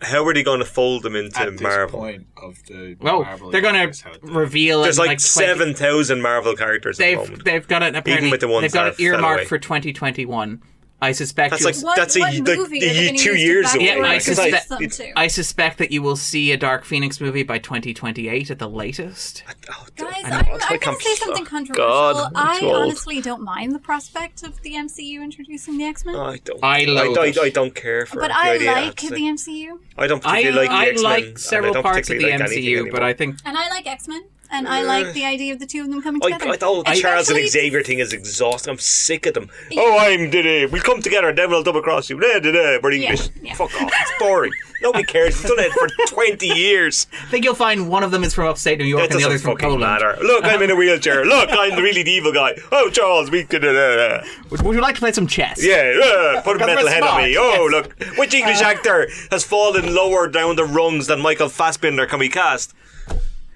[0.01, 1.99] How are they going to fold them into at this Marvel?
[1.99, 4.83] point of the Well, Marvel they're going universe, to how they- reveal.
[4.83, 7.45] There's in, like, 20 seven thousand Marvel characters at the They've moment.
[7.45, 8.29] they've got it apparently.
[8.31, 10.61] with the ones they've got that it fell earmarked for 2021.
[11.05, 11.51] I suspect.
[11.51, 13.85] That's like What- that's a what the, movie the are they two years back away.
[13.85, 15.13] Yeah, I Right, Because suspect- them.
[15.15, 19.43] I suspect that you will see a Dark Phoenix movie by 2028 at the latest.
[19.71, 21.87] oh, Guys, I I'm, I'm like going to say something oh, controversial.
[21.87, 22.75] God, I'm I too old.
[22.75, 26.15] honestly don't mind the prospect of the MCU introducing the X Men.
[26.15, 26.59] I don't.
[26.63, 27.37] I loathe I, it.
[27.37, 28.71] I, I don't care for but I idea.
[28.71, 32.09] like It's the MCU, I don't I particularly like the I X-Men, like several parts
[32.09, 33.03] of the like MCU, but.
[33.03, 34.23] I think and I like X Men.
[34.57, 36.51] And I like the idea of the two of them coming I, together.
[36.51, 38.71] I thought the Charles and Especially- Xavier thing is exhausting.
[38.71, 39.49] I'm sick of them.
[39.77, 42.19] Oh, I'm da We come together, and then we'll double cross you.
[42.19, 42.79] Da, da, da.
[42.81, 43.29] We're English.
[43.41, 43.53] yeah.
[43.53, 43.91] Fuck off.
[44.01, 44.51] It's boring.
[44.81, 45.41] Nobody cares.
[45.41, 47.07] We've done it for 20 years.
[47.23, 49.15] I think you'll find one of them is from upstate New York It and the
[49.19, 49.81] doesn't other's from fucking Poland.
[49.81, 50.17] matter.
[50.21, 51.25] Look, I'm in a wheelchair.
[51.35, 52.55] Look, I'm the really the evil guy.
[52.71, 53.63] Oh, Charles, we could.
[53.63, 55.63] Uh, uh, Would, would you like to play some chess?
[55.63, 57.33] yeah, uh, put a Because metal we're head on me.
[57.33, 57.71] smart, Oh, yes.
[57.71, 58.17] look.
[58.17, 62.73] Which English actor has fallen lower down the rungs than Michael Fassbender can we cast?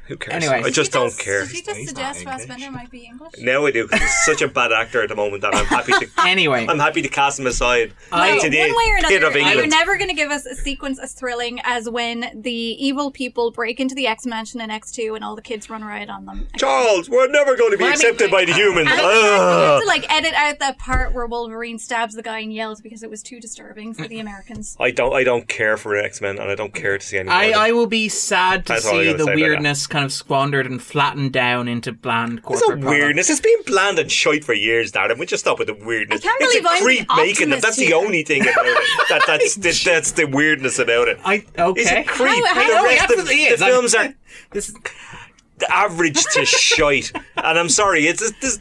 [0.10, 0.44] Who cares?
[0.44, 0.64] Anyway.
[0.68, 1.46] I just don't care.
[1.46, 2.36] Did you just He's not suggest English.
[2.48, 3.34] Fassbender might be English?
[3.40, 5.92] Now I do because he's such a bad actor at the moment that I'm happy
[5.94, 6.08] to.
[6.30, 9.36] Anyway, I'm happy to cast him aside I- into One the way or pit of
[9.36, 13.10] another, you're never going to give us a sequence as thrilling as when the evil
[13.12, 16.26] people break into the X Mansion in X2 and all the kids run riot on
[16.26, 16.48] them.
[16.58, 18.90] Charles, we're never going to be Well, I mean- accepted by the humans.
[18.92, 19.62] And you Ugh.
[19.72, 23.04] have to like edit out that part where Wolverine stabs the guy and yells because
[23.04, 24.76] it was too disturbing for the Americans.
[24.80, 25.14] I don't.
[25.14, 27.30] I don't care for X Men, and I don't care to see any.
[27.30, 27.78] I, more of I them.
[27.78, 30.14] will be sad to That's all I see gotta the say about weirdness kind of
[30.14, 33.02] squandered and flattened down into bland It's corporate not product.
[33.04, 33.30] weirdness.
[33.30, 35.20] It's been bland and shite for years, Darren.
[35.20, 36.22] We just stop with the weirdness.
[36.22, 37.58] I can't it's believe a I'm the creep making them.
[37.58, 38.78] optimist That's the only thing about it.
[39.10, 41.18] That, that's the, that's the weirdness about it.
[41.26, 41.82] I okay.
[41.82, 42.46] He's a creep.
[42.46, 44.14] How- how- the rest of absolutely the films are
[44.52, 44.76] This is
[45.70, 47.12] average to shite.
[47.36, 48.60] And I'm sorry, it's it's- this.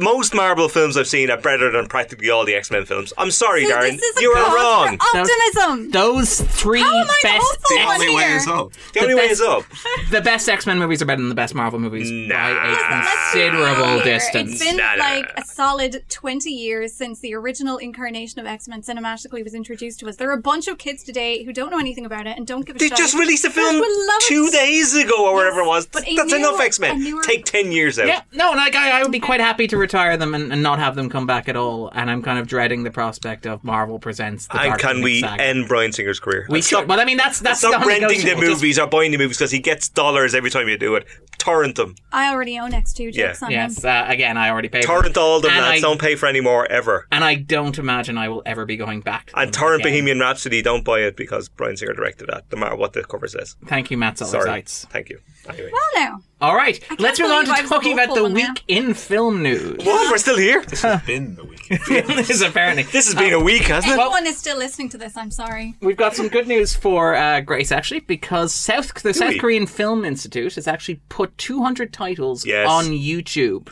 [0.00, 3.12] Most Marvel films I've seen are better than practically all the X Men films.
[3.18, 3.90] I'm sorry, So Darren.
[3.96, 4.96] this is a You are wrong.
[5.14, 5.90] optimism.
[5.90, 8.36] those three How am I the best hopeful X- one Only way here.
[8.36, 8.72] is up.
[8.94, 9.64] The only the way best- is up.
[10.12, 12.32] the best X Men movies are better than the best Marvel movies Nah.
[12.36, 14.52] by a considerable distance.
[14.52, 18.68] It's been Nah, nah, like a solid 20 years since the original incarnation of X
[18.68, 20.14] Men cinematically was introduced to us.
[20.14, 22.64] There are a bunch of kids today who don't know anything about it and don't
[22.64, 22.96] give a They shit.
[22.96, 23.82] They just released a film
[24.28, 24.52] two it.
[24.52, 25.86] days ago or whatever it was.
[25.86, 27.20] but a That's newer- enough X a Men.
[27.22, 28.06] Take ten years out.
[28.06, 30.78] Yeah, no, like I, I would be quite happy to retire them and, and not
[30.78, 31.90] have them come back at all.
[31.94, 34.46] And I'm kind of dreading the prospect of Marvel presents.
[34.48, 35.42] The And Dark can we saga.
[35.42, 36.46] end Bryan Singer's career?
[36.50, 38.40] We And should, but I mean that's that's Stop renting the non-negotiable.
[38.42, 41.06] Just- movies or buying the movies because he gets dollars every time you do it.
[41.38, 41.94] Torrent them.
[42.12, 43.34] I already own X2 Yeah.
[43.42, 43.90] on Yes, him.
[43.90, 44.82] uh, again, I already paid.
[44.82, 45.16] Torrent it.
[45.16, 45.78] all them, and lads.
[45.78, 47.06] I, Don't pay for any more ever.
[47.10, 49.28] and I don't imagine I will ever be going back.
[49.28, 49.92] To And Torrent again.
[49.92, 53.26] Bohemian Rhapsody, don't buy it because Brian Singer directed that, no matter what the cover
[53.28, 53.56] says.
[53.66, 54.62] Thank you, Matt Sorry.
[54.66, 55.20] Thank you.
[55.48, 55.70] Anyway.
[55.72, 56.20] Well, now.
[56.40, 58.62] All right, let's move on to believe I was talking about the hopeful in week
[58.68, 59.84] in film news.
[59.84, 60.08] What?
[60.10, 60.62] We're still here?
[60.64, 61.80] This has been the weekend.
[62.16, 63.98] this is apparently This has been a week, hasn't it?
[64.00, 65.74] Anyone is still listening to this, I'm sorry.
[65.80, 69.38] We've got some good news for uh, Grace actually, because South the South we?
[69.40, 72.68] Korean Film Institute has actually put 200 titles Yes.
[72.70, 73.68] on YouTube,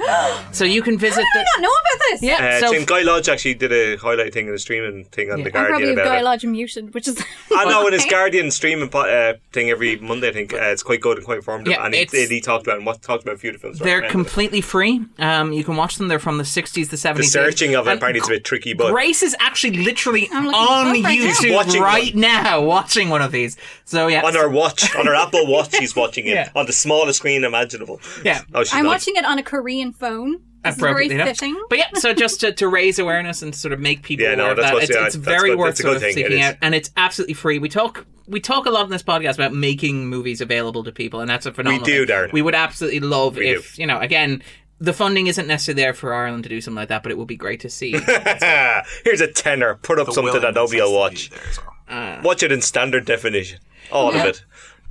[0.52, 1.20] so you can visit.
[1.20, 2.22] I The, don't know about this.
[2.22, 5.30] yeah, Uh, so Tim Guy Lodge actually did a highlight thing in the streaming thing
[5.30, 6.24] on the I probably Guardian have about Guy it.
[6.24, 7.22] Lodge muted, which is.
[7.54, 10.82] I know in his Guardian streaming po- uh, thing every Monday, I think uh, it's
[10.82, 11.70] quite good and quite informative.
[11.72, 13.78] Yeah, and he, it's- he talked about and what talked about few of films.
[13.78, 15.00] they're completely free.
[15.18, 16.08] Um, you can watch them.
[16.08, 17.16] They're from the 60s, the 70s.
[17.16, 20.28] The searching of it And apparently it's a bit tricky, but Grace is actually literally
[20.32, 20.56] on it up
[21.04, 21.62] right now.
[21.62, 23.56] YouTube right now, watching one of these.
[23.84, 26.50] So yeah, on her watch, on her Apple Watch, he's watching it Yeah.
[26.54, 28.00] on the smallest screen imaginable.
[28.24, 28.42] Yeah.
[28.54, 28.90] Oh, I'm not.
[28.90, 30.42] watching it on a Korean phone.
[30.66, 31.28] This is very appropriately enough.
[31.28, 31.62] fitting.
[31.68, 34.42] But yeah, so just to, to raise awareness and sort of make people Yeah, no,
[34.44, 35.58] aware of that, it's, yeah, it's very good.
[35.58, 37.58] worth sort of thing, it seeking out, and it's absolutely free.
[37.58, 41.20] We talk we talk a lot in this podcast about making movies available to people,
[41.20, 41.84] and that's a phenomenal.
[41.86, 42.14] We do, thing.
[42.16, 42.32] Darren.
[42.32, 44.42] We would absolutely love We if you know again.
[44.78, 47.26] The funding isn't necessarily there for Ireland to do something like that, but it would
[47.28, 47.92] be great to see.
[49.04, 49.76] Here's a tenner.
[49.76, 51.42] Put up The something that willingness nobody will has to be watch.
[51.44, 51.62] there, so.
[51.88, 53.60] Uh, watch it in standard definition.
[53.90, 54.44] All of it.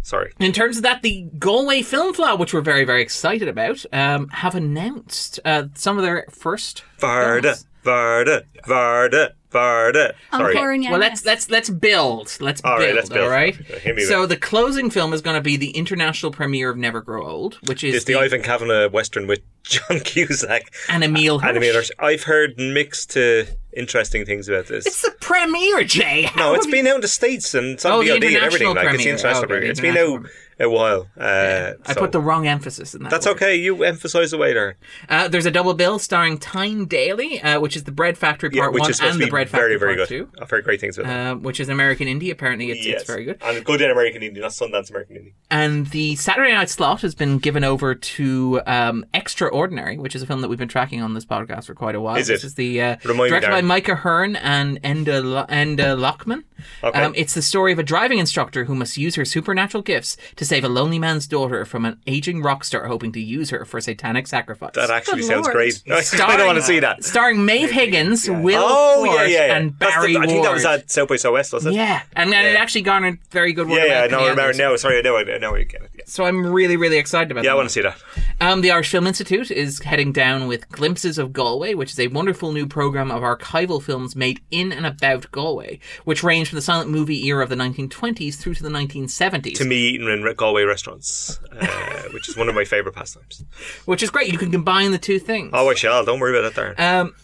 [0.06, 0.32] Sorry.
[0.40, 4.28] In terms of that, the Galway Film Festival, which we're very, very excited about, um,
[4.30, 6.84] have announced uh, some of their first.
[7.00, 7.66] Varda, films.
[7.84, 10.14] Varda, Varda, Varda.
[10.32, 10.56] Sorry.
[10.56, 12.38] Encore and Well, let's let's let's build.
[12.40, 12.88] Let's All build.
[12.88, 13.24] right, let's build.
[13.24, 13.58] All right.
[13.60, 17.02] Okay, So with the closing film is going to be the international premiere of Never
[17.02, 20.72] Grow Old, which is It's the Ivan Kavanagh Western with John Cusack.
[20.88, 21.48] and Emile Hirsch.
[21.50, 21.92] And Emile Hirsch.
[21.98, 24.86] I've heard mixed to interesting things about this.
[24.86, 26.30] It's the premiere, Jay.
[26.36, 28.74] no, it's been out in the States and it's on Oh, VOD and everything.
[28.76, 29.72] Like it's the international Okay, premiere.
[29.72, 30.26] It's been out
[30.60, 31.08] a while.
[31.20, 33.10] Uh, I so- put the wrong emphasis in that.
[33.12, 33.36] That's word.
[33.36, 33.56] okay.
[33.56, 34.78] You emphasise the way there.
[35.10, 38.62] Uh, there's a double bill starring Tyne Daly, uh, which is the Bread Factory Yeah,
[38.62, 40.30] Part which One is and the Bread Factory very Part good.
[40.30, 40.30] Two.
[40.42, 41.16] I've heard great things about it.
[41.16, 42.32] Uh, which is American Indie.
[42.32, 43.02] Apparently, it's, yes.
[43.02, 43.38] it's very good.
[43.42, 45.34] And good in American Indie, not Sundance American Indie.
[45.52, 50.26] And the Saturday night slot has been given over to um, Extraordinary, which is a
[50.26, 52.16] film that we've been tracking on this podcast for quite a while.
[52.16, 52.48] Is This it?
[52.48, 56.44] is the uh, directed by Mike Ahern and Enda Lo- Enda Loughman.
[56.84, 57.02] Okay.
[57.02, 60.45] Um, it's the story of a driving instructor who must use her supernatural gifts to
[60.46, 63.82] save a lonely man's daughter from an aging rock star hoping to use her for
[63.82, 64.72] satanic sacrifice.
[64.76, 65.56] That actually Good sounds lord.
[65.56, 65.84] great.
[65.92, 67.04] I don't want to see that.
[67.04, 69.56] Starring Maeve Higgins, Will Oh yeah, yeah, yeah.
[69.58, 70.80] and That's the- Barry I think that was Ward.
[70.82, 71.74] at South by Southwest, was it?
[71.74, 72.60] Yeah, and, and it Yeah.
[72.60, 74.08] actually garnered very good word Yeah, yeah.
[74.08, 74.58] No, in I the remember others.
[74.58, 74.76] now.
[74.76, 75.90] Sorry, I know, I know you get it.
[75.96, 77.48] Yeah, So I'm really, really excited about that.
[77.48, 77.98] yeah I want to see that.
[78.42, 82.08] Um, the Irish Film Institute is heading down with Glimpses of Galway, which is a
[82.08, 86.62] wonderful new program of archival films made in and about Galway, which range from the
[86.62, 89.56] silent movie era of the 1920s through to the 1970s.
[89.56, 93.44] To me, eating and Galway restaurants, uh, which is one of my favourite pastimes.
[93.86, 94.32] which is great.
[94.32, 95.52] You can combine the two things.
[95.54, 96.04] Oh, I shall.
[96.06, 96.80] Don't worry about that, Darren.
[96.80, 97.16] Um,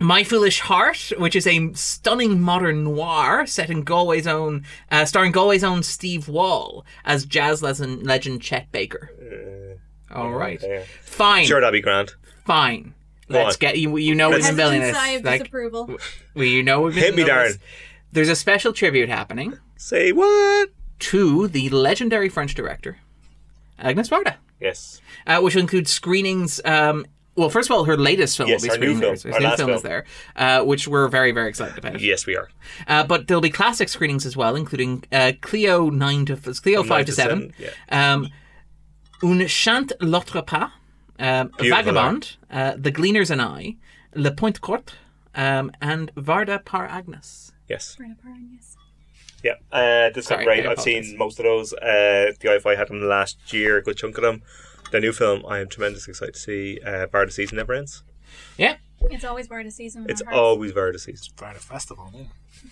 [0.00, 5.32] My Foolish Heart, which is a stunning modern noir set in Galway's own, uh, starring
[5.32, 9.10] Galway's own Steve Wall as jazz legend, legend Chet Baker.
[10.14, 10.84] All right, yeah.
[11.02, 12.12] fine, sure, that'd be grand.
[12.46, 12.94] fine.
[13.30, 13.60] Go Let's on.
[13.60, 13.94] get you.
[13.98, 14.96] You know we've been building Hesitant this.
[14.96, 15.96] sigh of Like, disapproval.
[16.34, 17.48] well, you know we've been Hit me, building Darren.
[17.48, 17.58] this.
[18.10, 20.70] There's a special tribute happening Say what?
[21.00, 22.98] To the legendary French director
[23.78, 24.36] Agnes Varda.
[24.60, 25.00] Yes.
[25.26, 26.60] uh, which will include screenings.
[26.64, 27.06] Um,
[27.36, 29.16] well, first of all, her latest film Yes, will be our new there.
[29.16, 30.04] film, Her our new last film is there,
[30.34, 32.00] uh, which we're very, very excited about.
[32.00, 32.48] Yes, we are.
[32.88, 37.06] Uh, but there'll be classic screenings as well, including uh, Clio nine to Clio five
[37.06, 37.70] to seven, Yeah.
[37.92, 38.28] um,
[39.22, 40.72] Un chante l'autre pas,
[41.20, 43.76] um, Beautiful, Vagabond, uh, The Gleaners and I,
[44.16, 44.94] Le Pointe Courte,
[45.36, 47.52] um, and Varda par Agnes.
[47.68, 47.96] Yes.
[48.00, 48.76] Brenna Parran, yes.
[49.42, 49.54] Yeah.
[49.70, 50.66] Uh, this Sorry, is great.
[50.66, 51.72] I I've seen most of those.
[51.72, 54.42] Uh, the IFI had them last year, a good chunk of them.
[54.90, 56.80] The new film, I am tremendously excited to see.
[56.84, 58.02] Uh, Bar Season Never Ends.
[58.56, 60.06] Yeah, It's always Barda season.
[60.08, 60.38] It's our hearts.
[60.38, 61.32] always Bar Season.
[61.36, 62.24] Part of festival, yeah.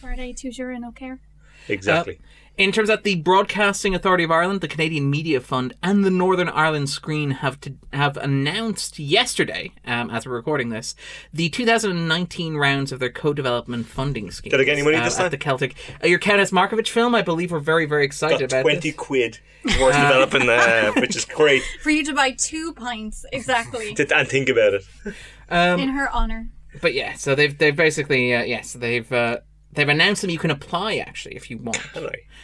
[0.02, 1.20] Barda toujours and no care.
[1.68, 2.18] Exactly.
[2.58, 6.48] In terms of the Broadcasting Authority of Ireland, the Canadian Media Fund, and the Northern
[6.48, 10.94] Ireland Screen have to have announced yesterday, um, as we're recording this,
[11.34, 14.52] the 2019 rounds of their co-development funding scheme.
[14.52, 15.30] Did I get any money this At time?
[15.32, 18.62] the Celtic, uh, your Kenneth Markovic film, I believe, we're very, very excited Got about.
[18.62, 18.96] 20 this.
[18.96, 19.38] quid
[19.78, 21.62] worth developing, uh, which is great.
[21.82, 24.84] For you to buy two pints, exactly, To, and think about it.
[25.50, 26.48] in her honor.
[26.80, 29.38] But yeah, so they've they've basically uh, yes they've uh,
[29.72, 30.30] they've announced them.
[30.30, 31.80] You can apply actually if you want.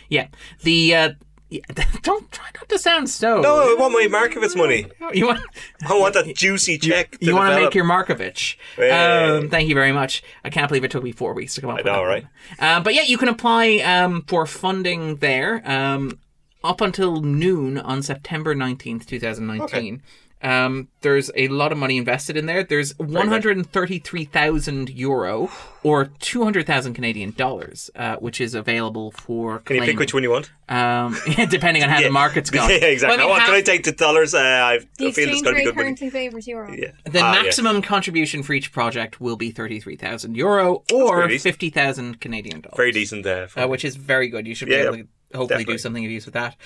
[0.08, 0.28] Yeah,
[0.62, 0.94] the.
[0.94, 1.12] Uh,
[1.52, 1.60] yeah,
[2.02, 3.42] don't try not to sound so.
[3.42, 4.86] No, I want my Markovitz money.
[5.12, 5.40] you want
[5.86, 7.18] I want that juicy check.
[7.18, 8.56] to you want to make your Markovich.
[8.78, 9.36] Yeah.
[9.38, 10.22] Um, thank you very much.
[10.44, 12.08] I can't believe it took me four weeks to come up I with know, that
[12.08, 12.26] right?
[12.58, 16.18] Uh, but yeah, you can apply um, for funding there um,
[16.64, 20.02] up until noon on September 19th, 2019.
[20.42, 22.64] Um, there's a lot of money invested in there.
[22.64, 25.50] There's 133,000 euro
[25.82, 30.30] or 200,000 Canadian dollars, uh, which is available for Can you pick which one you
[30.30, 30.50] want?
[30.68, 31.16] Um,
[31.48, 32.70] depending on how the market's going.
[32.70, 33.18] yeah, exactly.
[33.18, 34.34] Well, I mean, want- how- can I take the dollars?
[34.34, 35.84] Uh, I The feel it's exchange going to be rate good money.
[35.86, 36.72] currently favours euro.
[36.72, 36.90] Yeah.
[37.04, 37.42] The Ah, yeah.
[37.42, 42.76] maximum contribution for each project will be 33,000 euro or 50,000 Canadian dollars.
[42.76, 43.26] Very decent.
[43.26, 44.46] Uh, uh, which is very good.
[44.46, 45.74] You should be Yeah, able to hopefully definitely.
[45.74, 46.56] do something of use with that.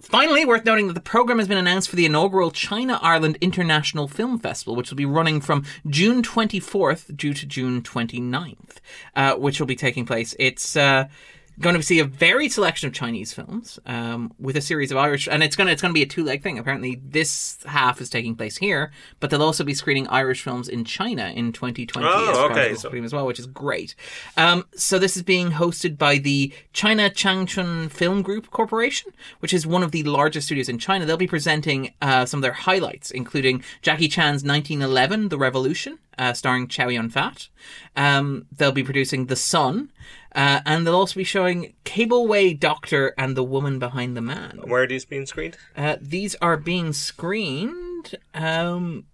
[0.00, 4.06] Finally, worth noting that the program has been announced for the inaugural China Ireland International
[4.06, 8.76] Film Festival, which will be running from June 24th due to June 29th,
[9.14, 10.36] uh, which will be taking place.
[10.38, 11.08] It's uh,
[11.58, 15.26] going to see a varied selection of Chinese films um, with a series of Irish,
[15.26, 16.58] and it's going to it's going to be a two leg thing.
[16.58, 20.84] Apparently, this half is taking place here, but they'll also be screening Irish films in
[20.84, 23.94] China in 2020 Oh, okay, so- as well, which is great.
[24.36, 29.66] Um, so this is being hosted by the China Changchun Film Group Corporation, which is
[29.66, 31.06] one of the largest studios in China.
[31.06, 36.32] They'll be presenting uh, some of their highlights, including Jackie Chan's 1911, The Revolution, uh,
[36.32, 37.48] starring Chow Yun Fat.
[37.96, 39.90] Um, they'll be producing The Sun,
[40.36, 44.60] uh, and they'll also be showing Cableway Doctor and the Woman Behind the Man.
[44.64, 45.56] Where are these being screened?
[45.74, 48.14] Uh, these are being screened.
[48.34, 49.06] Um,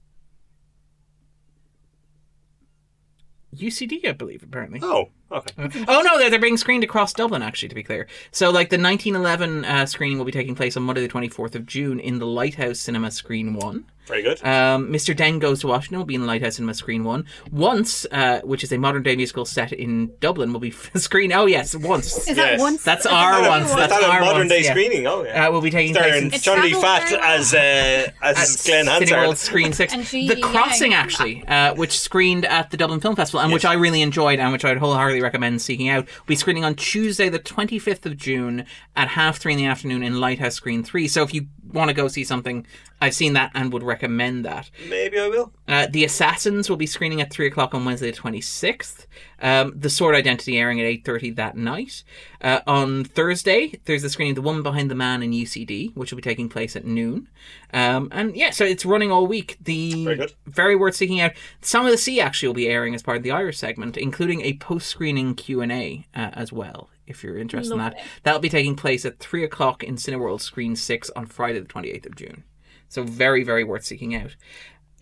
[3.54, 4.80] UCD, I believe, apparently.
[4.82, 5.84] Oh, okay.
[5.88, 7.42] Oh no, they're, they're being screened across Dublin.
[7.42, 10.82] Actually, to be clear, so like the 1911 uh, screening will be taking place on
[10.82, 13.84] Monday, the 24th of June, in the Lighthouse Cinema Screen One.
[14.06, 14.44] Very good.
[14.44, 15.16] Um, Mr.
[15.16, 17.24] Deng Goes to Washington will be in Lighthouse Cinema Screen 1.
[17.52, 21.32] Once, uh, which is a modern day musical set in Dublin, will be screened.
[21.32, 22.26] Oh, yes, once.
[22.28, 22.60] Is that Yes.
[22.60, 22.82] once?
[22.82, 23.72] That's our that once?
[23.72, 24.70] That's Is our modern ones, day yeah.
[24.72, 25.06] screening?
[25.06, 25.46] Oh, yeah.
[25.46, 28.86] Uh, will be taking place Starring in It's Johnny travelled Fat as uh, as Glenn
[28.86, 29.38] City Hansard.
[29.38, 29.92] Screen 6.
[29.94, 30.40] And the Yang.
[30.42, 34.40] Crossing, actually, uh, which screened at the Dublin Film Festival and which I really enjoyed
[34.40, 38.16] and which I'd wholeheartedly recommend seeking out, We'll be screening on Tuesday, the 25th of
[38.16, 38.66] June
[38.96, 41.08] at half three in the afternoon in Lighthouse Screen 3.
[41.08, 42.66] So if you want to go see something,
[43.00, 44.70] I've seen that and would recommend that.
[44.88, 45.52] Maybe I will.
[45.66, 49.06] Uh, the Assassins will be screening at three o'clock on Wednesday the twenty sixth.
[49.40, 52.04] Um, the Sword Identity airing at eight thirty that night.
[52.40, 56.10] Uh, on Thursday, there's the screening of The Woman Behind the Man in UCD, which
[56.12, 57.28] will be taking place at noon.
[57.72, 59.56] Um, and yeah, so it's running all week.
[59.62, 60.34] The Very good.
[60.46, 61.32] very worth seeking out.
[61.60, 64.42] Song of the Sea actually will be airing as part of the Irish segment, including
[64.42, 66.88] a post screening Q and A uh, as well.
[67.12, 67.98] If you're interested in Lovely.
[67.98, 71.66] that, that'll be taking place at three o'clock in Cineworld Screen Six on Friday the
[71.68, 72.44] twenty eighth of June.
[72.88, 74.36] So very, very worth seeking out.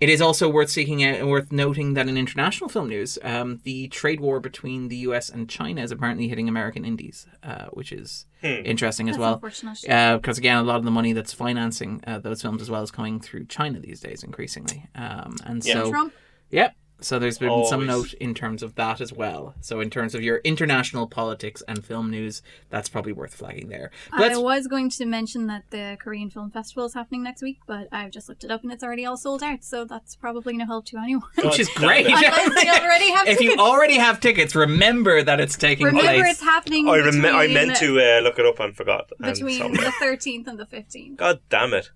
[0.01, 3.61] It is also worth seeking out and worth noting that in international film news, um,
[3.65, 7.93] the trade war between the US and China is apparently hitting American indies, uh, which
[7.93, 9.35] is interesting as That's well.
[9.35, 9.78] unfortunate.
[10.23, 12.91] Because again, a lot of the money that's financing uh, those films as well is
[12.91, 14.87] coming through China these days, increasingly.
[14.95, 15.74] Um, and Yeah.
[15.74, 16.15] so, Trump.
[16.51, 16.74] Yep.
[17.02, 19.55] So there's been some note in terms of that as well.
[19.60, 23.90] So in terms of your international politics and film news, that's probably worth flagging there.
[24.10, 27.43] But I let's- was going to mention that the Korean Film Festival is happening next
[27.43, 30.14] week, but I've just looked it up and it's already all sold out, so that's
[30.16, 31.22] probably no help to anyone.
[31.43, 32.06] which is great.
[32.06, 36.32] Unless they already have if you already have tickets, remember that it's taking Remember, place.
[36.32, 36.89] it's happening.
[36.89, 39.10] I, rem- I meant to uh, look it up and forgot.
[39.20, 41.16] Between so- the 13th and the 15th.
[41.16, 41.90] God damn it!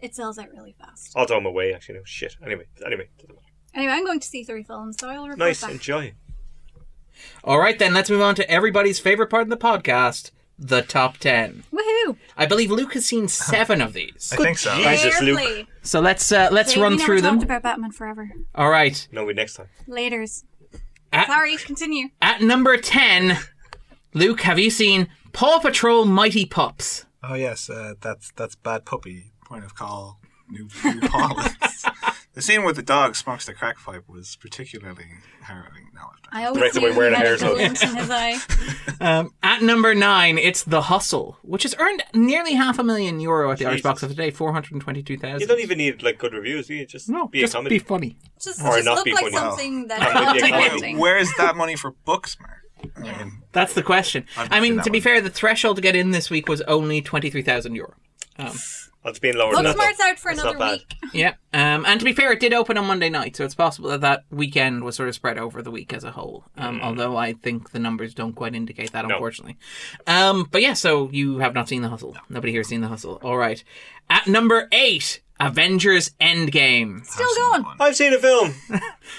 [0.00, 1.12] It sells out really fast.
[1.14, 1.74] I'll throw them away.
[1.74, 2.36] Actually, no shit.
[2.44, 3.39] Anyway, anyway, doesn't matter.
[3.74, 5.60] Anyway, I'm going to see three films, so I'll report nice.
[5.62, 5.70] back.
[5.72, 6.12] Enjoy.
[7.44, 11.18] All right, then let's move on to everybody's favorite part of the podcast, the top
[11.18, 11.64] ten.
[11.72, 12.16] Woohoo!
[12.36, 14.32] I believe Luke has seen seven of these.
[14.32, 14.74] I think so.
[14.76, 15.38] Jesus, Luke.
[15.38, 15.68] Carefully.
[15.82, 17.34] So let's uh, let's Jay, run never through them.
[17.36, 18.30] talked about Batman Forever.
[18.54, 19.06] All right.
[19.12, 19.68] No, we next time.
[19.88, 20.44] Laters.
[21.12, 22.08] At, Sorry, continue.
[22.22, 23.38] at number ten,
[24.14, 27.04] Luke, have you seen Paw Patrol Mighty Pups?
[27.22, 29.32] Oh yes, uh, that's that's bad puppy.
[29.44, 30.20] Point of call.
[30.48, 31.84] New, new Paulins.
[32.34, 35.04] the scene where the dog smokes the crack pipe was particularly
[35.42, 35.90] harrowing.
[35.94, 36.02] No,
[36.32, 37.58] I always Directed knew by Werner he a Herzog.
[37.60, 38.38] in his eye.
[39.02, 43.50] Um, at number nine, it's The Hustle, which has earned nearly half a million euro
[43.50, 43.82] at the Irish Jesus.
[43.90, 46.66] box office today, four hundred twenty-two You don't even need like good reviews.
[46.66, 47.76] Do you just No, be just a comedy.
[47.76, 48.18] be funny.
[48.38, 49.36] Just, Or just not look be like funny.
[49.36, 50.74] something that Not I'm be a not comedy.
[50.74, 50.98] acting.
[50.98, 52.58] where is that money for books, Mark?
[52.96, 54.26] I mean, That's the question.
[54.36, 55.02] I've I seen mean, to be one.
[55.02, 57.94] fair, the threshold to get in this week was only twenty-three thousand euro.
[58.38, 58.52] Um,
[59.04, 59.76] It's being lower than that.
[59.76, 59.82] though.
[59.82, 60.72] Booksmart's out for That's another bad.
[60.78, 60.94] week.
[61.14, 63.88] yeah, um, and to be fair, it did open on Monday night, so it's possible
[63.90, 66.44] that that weekend was sort of spread over the week as a whole.
[66.58, 69.14] Um, Although I think the numbers don't quite indicate that, No.
[69.14, 69.56] unfortunately.
[70.06, 72.14] Um, but yeah, so you have not seen the hustle.
[72.28, 73.18] Nobody here has seen the hustle.
[73.22, 73.64] All right,
[74.10, 77.04] at number eight, Avengers Endgame.
[77.06, 77.64] Still going.
[77.80, 78.54] I've seen a film.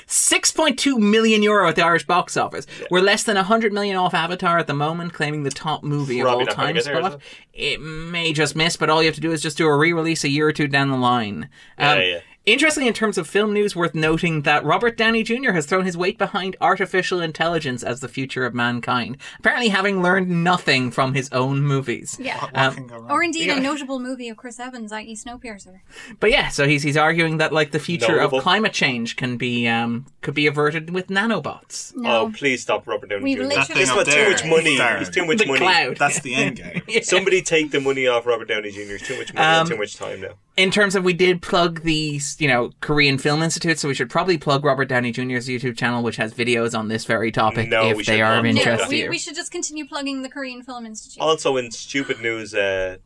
[0.07, 2.65] 6.2 million euro at the Irish box office.
[2.89, 6.21] We're less than 100 million off Avatar at the moment, claiming the top movie Probably
[6.21, 7.13] of all not gonna time get there, spot.
[7.13, 7.19] is
[7.53, 10.23] It may just miss, but all you have to do is just do a re-release
[10.23, 11.49] a year or two down the line.
[11.77, 12.19] Um, Yeah, yeah.
[12.45, 15.51] Interestingly, in terms of film news, worth noting that Robert Downey Jr.
[15.51, 20.27] has thrown his weight behind artificial intelligence as the future of mankind, apparently having learned
[20.43, 22.17] nothing from his own movies.
[22.19, 22.43] Yeah.
[22.55, 23.11] Um, can go wrong?
[23.11, 25.15] Or indeed a notable movie of Chris Evans, i.e.
[25.15, 25.81] Snowpiercer.
[26.19, 28.39] But yeah, so he's he's arguing that like the future Notable.
[28.39, 31.95] of climate change can be um could be averted with nanobots.
[31.95, 32.21] No.
[32.21, 33.43] Oh, please stop Robert Downey We've Jr.
[33.43, 34.77] literally- He's That got too much money.
[34.79, 34.97] Darren.
[34.99, 35.59] He's too much The money.
[35.59, 35.97] cloud.
[35.97, 37.03] That's the end game.
[37.03, 38.79] Somebody take the money off Robert Downey Jr.
[38.95, 40.29] It's too much money Um, too much time now.
[40.61, 44.09] In terms of we did plug the you know Korean Film Institute, so we should
[44.09, 47.89] probably plug Robert Downey Jr.'s YouTube channel, which has videos on this very topic No,
[47.89, 48.89] if they are not of interest that.
[48.89, 51.21] we, we should just continue plugging the Korean Film Institute.
[51.21, 52.97] Also, in stupid news, uh,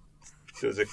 [0.62, 0.84] there was a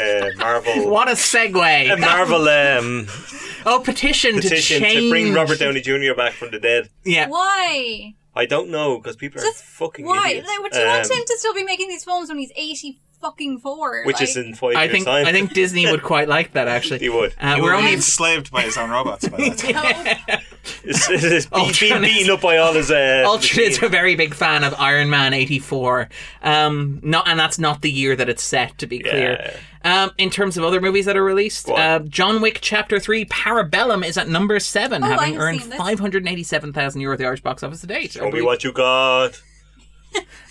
[0.00, 0.90] uh, Marvel.
[0.90, 1.92] What a segue!
[1.92, 3.06] A Marvel um,
[3.66, 6.14] oh, petition, petition to change to bring Robert Downey Jr.
[6.16, 6.88] back from the dead.
[7.04, 8.14] Yeah, Why?
[8.34, 10.28] I don't know because people are Just fucking why?
[10.28, 10.46] idiots.
[10.46, 13.00] Like, do you want Um, him to still be making these films when he's eighty
[13.26, 14.04] fucking four?
[14.04, 15.26] which like, is in five I years' think time.
[15.26, 16.98] I think Disney would quite like that actually.
[17.06, 17.34] he would.
[17.40, 20.40] Uh, He we're will be only enslaved by his own robots by that time.
[20.82, 22.90] It's, it's, it's being, being beaten up by all his.
[22.90, 26.08] Uh, Ultra is a very big fan of Iron Man '84.
[26.42, 28.76] Um, not, and that's not the year that it's set.
[28.78, 29.54] To be clear,
[29.84, 34.04] um, in terms of other movies that are released, uh, John Wick Chapter Three: Parabellum
[34.04, 35.78] is at number seven, Oh, I having have earned seen this.
[35.78, 38.12] 587,000 euro at the Irish box office to date.
[38.12, 39.40] Show me what you got.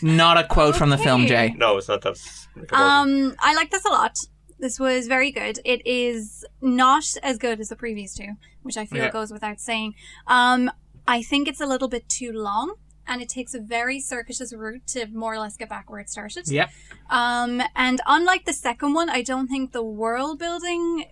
[0.01, 1.53] Not a quote from the film, Jay.
[1.57, 2.01] No, it's not.
[2.01, 3.23] That's Rick and Morty.
[3.31, 4.17] Um, I like this a lot.
[4.59, 5.59] This was very good.
[5.65, 8.29] It is not as good as the previous two,
[8.63, 9.11] which I feel Yeah.
[9.11, 9.95] goes without saying.
[10.27, 10.71] Um,
[11.07, 12.75] I think it's a little bit too long,
[13.07, 16.09] and it takes a very circuitous route to more or less get back where it
[16.09, 16.47] started.
[16.47, 16.69] Yep.
[17.09, 21.05] Um, and unlike the second one, I don't think the world building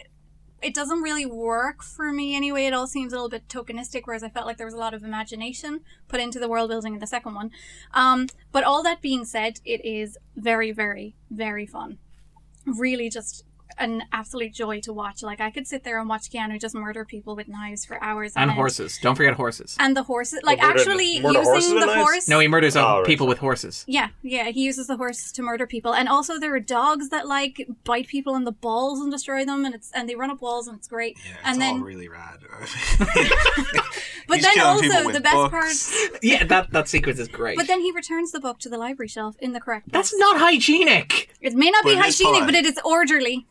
[0.64, 2.65] it doesn't really work for me anyway.
[2.65, 4.94] It all seems a little bit tokenistic, whereas I felt like there was a lot
[4.94, 7.52] of imagination put into the world building in the second one.
[7.94, 11.98] Um, but all that being said, it is very, very, very fun.
[12.65, 13.45] Really, just
[13.78, 15.24] an absolute joy to watch.
[15.24, 18.34] Like I could sit there and watch Keanu just murder people with knives for hours
[18.36, 18.58] And end.
[18.58, 18.98] horses.
[19.02, 19.76] Don't forget horses.
[19.80, 22.28] And the horses, like murder- actually murder horses using the horse.
[22.28, 23.06] No, he murders Oh, right.
[23.06, 23.84] people with horses.
[23.88, 27.28] Yeah, yeah, he uses the horse to murder people, and also there are dogs that
[27.28, 30.41] like bite people in the balls and destroy them, and it's and they run up
[30.41, 31.18] walls and it's great.
[31.26, 32.40] Yeah, it's and then, all really rad.
[34.28, 35.52] but He's then also the best books.
[35.52, 37.58] part, Yeah, that that sequence is great.
[37.58, 39.91] but then he returns the book to the library shelf in the correct.
[39.91, 41.30] That's not hygienic.
[41.41, 43.45] It may not be But it is hygienic, but it is orderly.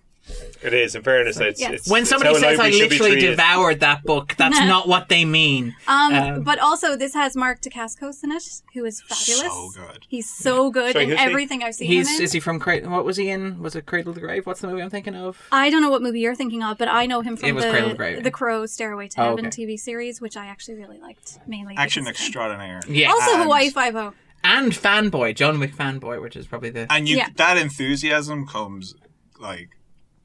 [0.63, 0.95] It is.
[0.95, 1.73] In fairness, it's, Yes.
[1.73, 4.67] it's When somebody how says I libraries should be literally devoured that book, that's Nah.
[4.75, 5.75] not what they mean.
[5.89, 9.53] Um, Um, but also this has Mark Dacascos in it, who is fabulous.
[9.53, 10.07] So good.
[10.09, 11.25] He's so good Sorry, in who's he?
[11.25, 12.23] everything I've seen He's him in.
[12.23, 13.61] is he from Cra- what was he in?
[13.61, 14.47] Was it Cradle of the Grave?
[14.47, 15.41] What's the movie I'm thinking of?
[15.51, 17.65] I don't know what movie you're thinking of, but I know him from It was
[17.65, 18.23] Cradle of the Grave.
[18.23, 19.65] the Crow Stairway to Oh, Heaven okay.
[19.67, 21.75] TV series, which I actually really liked mainly.
[21.77, 22.27] Action because of him.
[22.27, 22.81] extraordinaire.
[22.89, 23.11] Yeah.
[23.11, 24.15] Also And- Hawaii Five O.
[24.45, 27.29] and fanboy, John Wick fanboy, which is probably the And you, Yeah.
[27.37, 28.95] that enthusiasm comes
[29.41, 29.71] like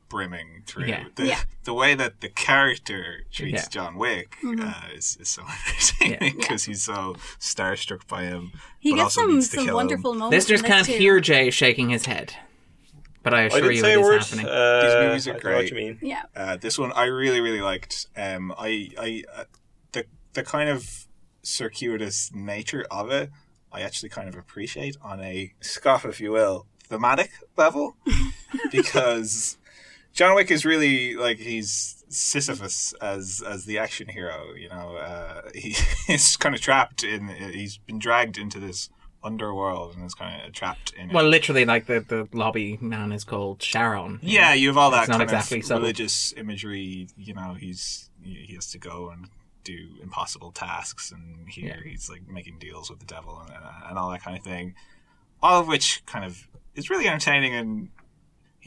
[0.10, 0.86] brimming through.
[0.88, 1.06] Yeah.
[1.16, 1.40] The, Yeah.
[1.64, 3.70] the way that the character treats Yeah.
[3.70, 4.68] John Wick Mm-hmm.
[4.68, 8.52] uh, is, is so interesting because he's so starstruck by him.
[8.80, 10.20] He but gets also some needs to some kill wonderful him.
[10.20, 10.36] moments.
[10.50, 10.94] Listeners in this can't too.
[10.94, 12.34] hear Jay shaking his head,
[13.24, 14.22] but I I assure didn't you say it a is word.
[14.24, 14.46] happening.
[14.48, 15.56] Uh, These movies are I great.
[15.56, 16.00] what you mean.
[16.02, 16.24] Yeah.
[16.36, 18.08] Uh, this one I really really liked.
[18.16, 19.44] Um, I I uh,
[19.92, 21.08] the the kind of
[21.44, 23.30] circuitous nature of it,
[23.72, 27.96] I actually kind of appreciate on a scoff, if you will, thematic level,
[28.72, 29.58] because
[30.18, 34.54] John Wick is really like he's Sisyphus as as the action hero.
[34.56, 35.76] You know, uh, he
[36.14, 37.28] is kind of trapped in.
[37.28, 38.90] He's been dragged into this
[39.24, 41.12] underworld and is kind of trapped in.
[41.12, 41.14] it.
[41.14, 44.20] Well, literally, like the, the lobby man is called Sharon.
[44.24, 45.82] Yeah, you have all that It's not exactly of subtle.
[45.84, 47.10] religious imagery.
[47.16, 49.30] You know, he's he he has to go and
[49.64, 51.90] do impossible tasks, and here Yeah.
[51.92, 53.52] he's like making deals with the devil and,
[53.90, 54.74] and all that kind of thing.
[55.44, 57.90] All of which kind of is really entertaining, and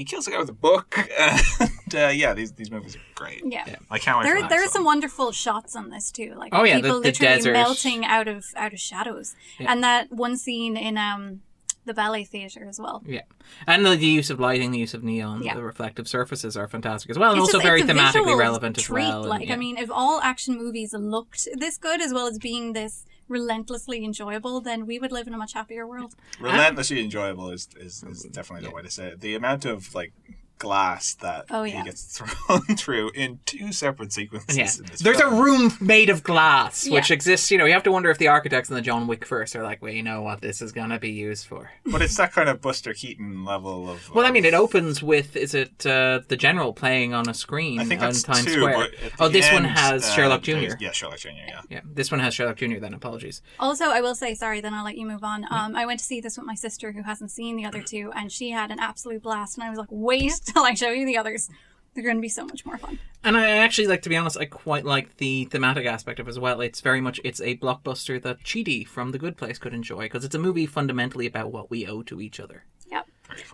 [0.00, 0.96] he kills a guy with a book.
[1.18, 3.42] and uh, yeah, these these movies are great.
[3.44, 3.76] Yeah.
[3.90, 4.24] I can't wait.
[4.24, 7.00] There, for the there are some wonderful shots on this too, like Oh, yeah, people
[7.00, 7.52] the literally desert.
[7.52, 9.70] melting out of out of shadows, Yeah.
[9.72, 11.42] and that one scene in um
[11.84, 13.02] the ballet theater as well.
[13.06, 13.22] Yeah,
[13.66, 15.54] and the, the use of lighting, the use of neon, Yeah.
[15.54, 18.78] the reflective surfaces are fantastic as well, and It's also just- very thematically visual relevant
[18.78, 19.04] as treat.
[19.08, 19.20] well.
[19.22, 19.54] and, Like yeah.
[19.54, 24.04] I mean, if all action movies looked this good as well as being this relentlessly
[24.04, 26.14] enjoyable, then we would live in a much happier world.
[26.40, 29.20] relentlessly enjoyable is, is, is definitely the way to say it.
[29.20, 30.12] The amount of like
[30.60, 31.78] glass that Oh, yeah.
[31.78, 34.56] he gets thrown through in two separate sequences.
[34.56, 35.34] yeah, in this there's film.
[35.34, 37.14] a room made of glass which Yeah.
[37.14, 37.50] exists.
[37.50, 39.62] You know, you have to wonder if the architects in the John Wick first are
[39.64, 41.70] like, well, you know what this is gonna be used for.
[41.86, 43.98] but it's that kind of Buster Keaton level of.
[44.14, 47.80] Well, I mean, it opens with is it uh, the general playing on a screen
[47.80, 48.76] I think on that's Times two, Square?
[48.76, 50.74] but at Oh, the this one has uh, Sherlock Jr.
[50.78, 51.28] Yeah, Sherlock Jr.
[51.46, 51.60] Yeah.
[51.70, 52.78] Yeah, this one has Sherlock Jr.
[52.78, 53.40] Then apologies.
[53.58, 54.60] Also, I will say sorry.
[54.60, 55.46] Then I'll let you move on.
[55.50, 58.12] Um, I went to see this with my sister who hasn't seen the other two,
[58.14, 59.56] and she had an absolute blast.
[59.56, 61.48] And I was like, wait till I show you the others.
[61.94, 63.00] They're going to be so much more fun.
[63.24, 66.30] And I actually like to be honest, I quite like the thematic aspect of it
[66.30, 66.60] as well.
[66.60, 70.24] It's very much it's a blockbuster that Chidi from The Good Place could enjoy because
[70.24, 72.64] it's a movie fundamentally about what we owe to each other.
[72.90, 73.06] Yep.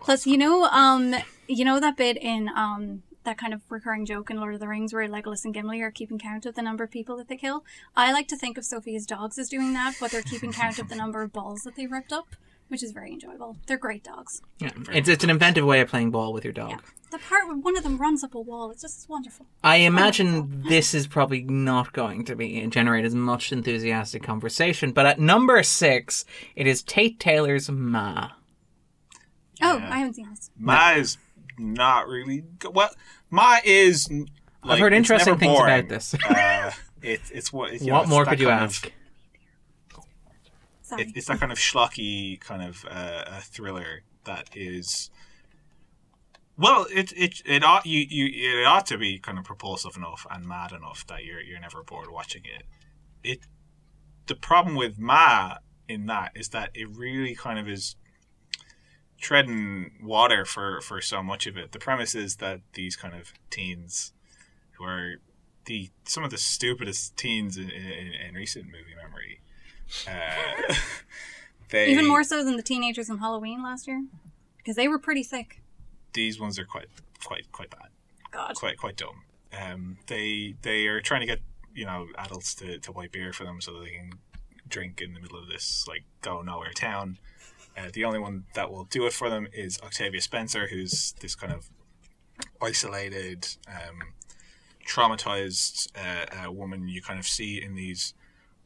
[0.02, 1.14] Plus, you know, um,
[1.48, 4.68] you know that bit in um that kind of recurring joke in Lord of the
[4.68, 7.36] Rings where Legolas and Gimli are keeping count of the number of people that they
[7.36, 7.64] kill.
[7.94, 10.88] I like to think of Sophia's dogs as doing that, but they're keeping count of
[10.88, 12.28] the number of balls that they ripped up,
[12.68, 13.56] which is very enjoyable.
[13.66, 14.42] They're great dogs.
[14.58, 16.70] Yeah, it's it's an inventive way of playing ball with your dog.
[16.70, 16.76] Yeah.
[17.12, 19.46] The part where one of them runs up a wall, it's just wonderful.
[19.62, 25.06] I imagine this is probably not going to be generate as much enthusiastic conversation, but
[25.06, 26.24] at number six,
[26.56, 28.30] it is Tate Taylor's Ma.
[29.62, 29.88] Oh, Yeah.
[29.92, 30.50] I haven't seen this.
[30.58, 31.16] Ma is
[31.58, 32.74] not really good.
[32.74, 32.90] Well,
[33.30, 34.10] Ma is.
[34.10, 34.28] Like,
[34.64, 35.74] I've heard interesting things boring.
[35.78, 36.12] about this.
[36.14, 36.72] uh,
[37.02, 37.72] it, it's what.
[37.72, 38.82] It's, you know, what it's more could you kind of- ask?
[38.82, 38.94] Sorry.
[40.92, 45.10] It, it's that kind of schlocky kind of uh, uh, thriller that is
[46.56, 50.26] well it it it ought you, you it ought to be kind of propulsive enough
[50.30, 52.64] and mad enough that you're you're never bored watching it.
[53.22, 53.40] It
[54.26, 55.56] the problem with ma
[55.88, 57.96] in that is that it really kind of is
[59.20, 61.72] treading water for for so much of it.
[61.72, 64.12] The premise is that these kind of teens
[64.72, 65.14] who are
[65.66, 69.40] the some of the stupidest teens in, in, in recent movie memory
[70.08, 70.74] uh,
[71.70, 74.04] they Even more so than the teenagers in Halloween last year,
[74.58, 75.60] because they were pretty sick.
[76.12, 76.88] these ones are quite
[77.24, 77.88] quite quite bad
[78.30, 78.54] God.
[78.54, 79.22] quite quite dumb
[79.58, 81.40] um they they are trying to get
[81.74, 84.10] you know adults to, to buy beer for them so that they can
[84.68, 87.18] drink in the middle of this like go nowhere town
[87.76, 91.34] uh, the only one that will do it for them is octavia spencer who's this
[91.34, 91.68] kind of
[92.62, 93.98] isolated um
[94.86, 98.14] traumatized uh, uh, woman you kind of see in these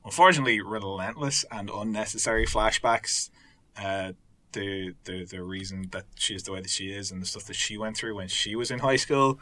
[0.04, 3.30] unfortunately relentless and unnecessary flashbacks
[3.80, 4.12] uh,
[4.52, 7.44] the, the the reason that she is the way that she is and the stuff
[7.44, 9.38] that she went through when she was in high school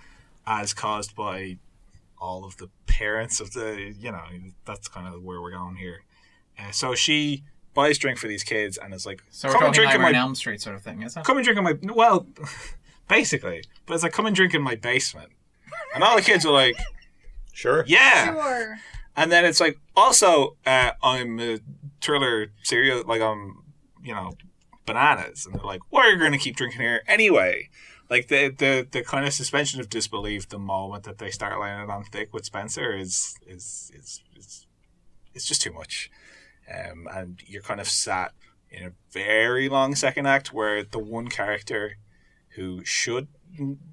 [0.46, 1.56] as caused by
[2.20, 4.24] all of the parents of the you know
[4.64, 6.02] that's kind of where we're going here
[6.58, 7.42] uh, so she
[7.74, 10.14] buys drink for these kids and is like So come and drink in my on
[10.16, 11.24] Elm Street sort of thing, is it?
[11.24, 12.26] come and drink in my well
[13.08, 15.30] basically but it's like come and drink in my basement
[15.94, 16.76] and all the kids are like
[17.52, 17.84] Sure.
[17.86, 18.76] yeah Sure.
[19.18, 21.58] And then it's like, also, uh, I'm a
[22.00, 23.64] thriller serial, like I'm,
[24.00, 24.34] you know,
[24.86, 27.68] bananas, and they're like, why are you going to keep drinking here anyway?
[28.08, 31.80] Like the the the kind of suspension of disbelief the moment that they start laying
[31.80, 34.66] it on thick with Spencer is is is is
[35.34, 36.10] it's just too much,
[36.72, 38.32] um, and you're kind of sat
[38.70, 41.96] in a very long second act where the one character
[42.50, 43.26] who should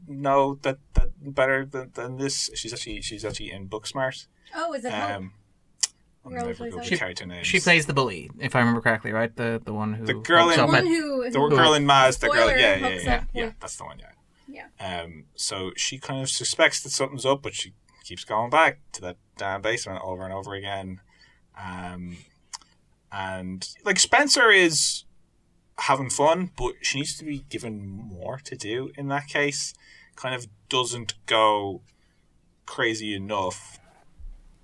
[0.07, 4.27] know that that better than, than this she's actually she's actually in Booksmart.
[4.55, 5.33] Oh, is it Um,
[6.25, 6.97] I'm Girl plays good with Ellie.
[6.97, 7.45] character names.
[7.45, 9.35] She plays the bully, if I remember correctly, right?
[9.35, 11.73] The the one who The girl hooks in- up the one who, the who girl
[11.73, 12.19] in Maz.
[12.19, 13.51] The girl, Spoiler, yeah, yeah, yeah, yeah.
[13.59, 13.99] That's the one.
[13.99, 14.67] Yeah.
[14.79, 15.01] Yeah.
[15.03, 17.73] Um, so she kind of suspects that something's up, but she
[18.03, 21.01] keeps going back to that damn basement over and over again.
[21.59, 22.17] Um,
[23.11, 25.04] and like Spencer is
[25.77, 29.73] having fun, but she needs to be given more to do in that case.
[30.15, 31.81] Kind of doesn't go
[32.65, 33.79] crazy enough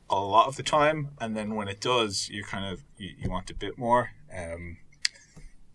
[0.10, 3.30] a lot of the time, and then when it does, you kind of you, you
[3.30, 4.12] want a bit more.
[4.36, 4.78] Um,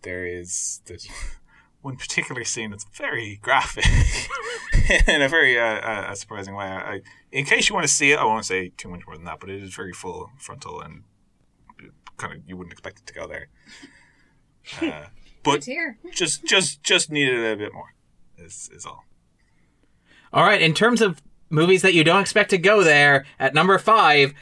[0.01, 1.07] there is there's
[1.81, 3.85] one particular scene that's very graphic
[5.07, 6.65] in a very uh, uh, surprising way.
[6.65, 7.01] I,
[7.31, 9.39] in case you want to see it, I won't say too much more than that,
[9.39, 11.03] but it is very full frontal and
[12.17, 13.47] kind of you wouldn't expect it to go there.
[14.81, 15.05] Uh,
[15.55, 15.97] but here.
[16.13, 17.93] just just just needed a bit more.
[18.37, 19.03] Is is all.
[20.33, 23.77] All right, in terms of movies that you don't expect to go there, at number
[23.77, 24.33] five,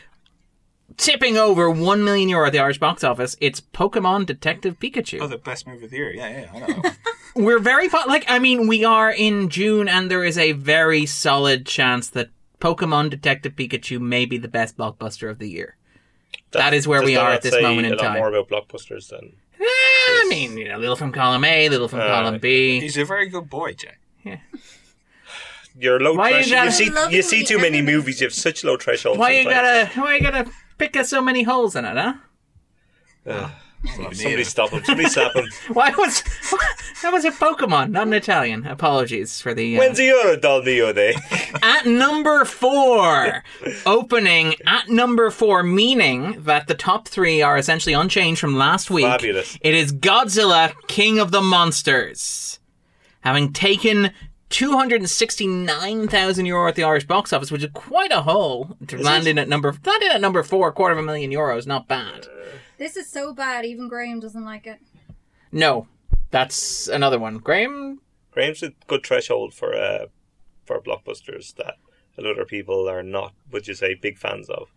[0.98, 5.22] tipping over 1 million euro at the Irish box office, it's Pokemon Detective Pikachu.
[5.22, 6.14] Oh, the best movie of the year.
[6.14, 6.91] Yeah, yeah, I know.
[7.36, 11.06] We're very, po- like, I mean, we are in June, and there is a very
[11.06, 12.30] solid chance that
[12.60, 15.76] Pokemon Detective Pikachu may be the best blockbuster of the year.
[16.51, 18.17] That is where we are at this say moment in a lot time.
[18.17, 21.99] more about blockbusters than Eh, I mean, you know, little from column A, little from
[22.01, 22.79] Uh, column B.
[22.79, 24.39] He's a very good boy, Jay.
[25.77, 26.93] you're low Why you threshold.
[26.93, 27.85] gotta- You, see, you see too many everything.
[27.85, 28.21] movies.
[28.21, 29.17] You have such low threshold.
[29.17, 32.13] Why you gotta, why you gotta pick up so many holes in it, huh?
[33.27, 33.51] Ugh.
[33.95, 34.84] Somebody Somebody stop him.
[34.84, 35.45] Somebody stop him.
[35.73, 36.23] Why was
[37.02, 38.65] that was a Pokemon, not an Italian?
[38.65, 39.76] Apologies for the.
[39.76, 41.15] Uh, When's the other Dal Mio Day?
[41.61, 43.43] at number four,
[43.85, 49.06] opening at number four, meaning that the top three are essentially unchanged from last week.
[49.06, 49.57] Fabulous.
[49.61, 52.60] It is Godzilla, King of the Monsters,
[53.22, 54.11] having taken.
[54.49, 59.39] 269,000 euro at the Irish box office, which is quite a haul to land in
[59.39, 62.27] at number landing at number four, a quarter of a million euros, not bad.
[62.77, 63.65] This is so bad.
[63.65, 64.80] Even Graham doesn't like it.
[65.52, 65.88] No,
[66.31, 67.38] that's another one.
[67.38, 70.07] Graham, Graham's a good threshold for uh,
[70.65, 71.76] for blockbusters that
[72.18, 74.73] a lot of people are not, would you say, big fans of.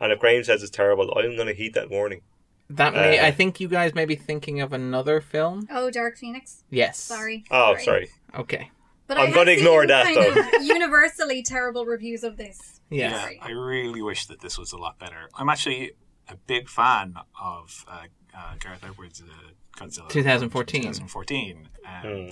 [0.00, 2.20] And if Graham says it's terrible, I'm going to heed that warning.
[2.68, 5.66] that may Uh, I think you guys may be thinking of another film.
[5.70, 6.64] Oh, Dark Phoenix.
[6.70, 6.98] Yes.
[6.98, 7.44] Sorry.
[7.50, 8.10] Oh, sorry.
[8.36, 8.70] Okay.
[9.08, 10.58] But I'm gonna ignore seen that, kind though.
[10.58, 12.80] Of universally terrible reviews of this.
[12.90, 13.20] Yeah.
[13.20, 13.38] Sorry.
[13.40, 15.28] I really wish that this was a lot better.
[15.38, 15.92] I'm actually
[16.28, 18.02] a big fan of uh,
[18.36, 20.08] uh, Gareth Edwards' uh, Godzilla.
[20.08, 20.82] 2014.
[20.82, 21.68] 2014.
[21.84, 22.28] Um, Hmm.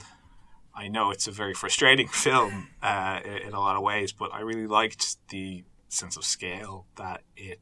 [0.77, 4.33] I know it's a very frustrating film uh, in in a lot of ways, but
[4.35, 7.61] I really liked the sense of scale that it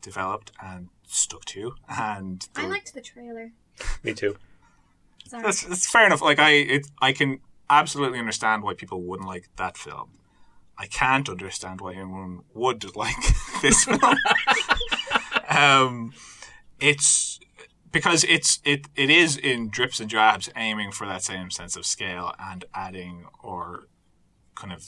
[0.00, 1.74] developed and stuck to.
[1.88, 3.50] And the, I liked the trailer.
[4.04, 4.36] Me too.
[5.26, 5.42] Sorry.
[5.42, 6.22] that's, that's fair enough.
[6.22, 10.10] Like I, it, I can absolutely understand why people wouldn't like that film.
[10.78, 13.16] I can't understand why anyone would like
[13.62, 13.98] this film.
[15.58, 16.12] um,
[16.80, 17.38] it's
[17.90, 21.84] because it's it it is in drips and drabs, aiming for that same sense of
[21.86, 23.88] scale and adding or
[24.54, 24.84] kind of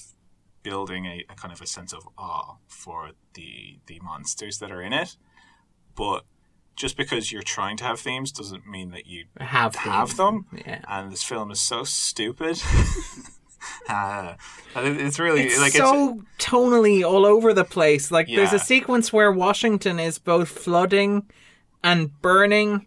[0.63, 4.83] building a, a kind of a sense of awe for the the monsters that are
[4.83, 5.17] in it.
[5.97, 6.25] But
[6.77, 10.17] just because you're trying to have themes doesn't mean that you Have have themes.
[10.17, 10.47] them.
[10.67, 10.81] Yeah.
[10.89, 12.63] And this film is so stupid.
[13.89, 14.35] uh,
[14.77, 18.11] it's really It's like so tonally all over the place.
[18.11, 21.25] Like there's a sequence where Washington is both flooding
[21.83, 22.87] and burning,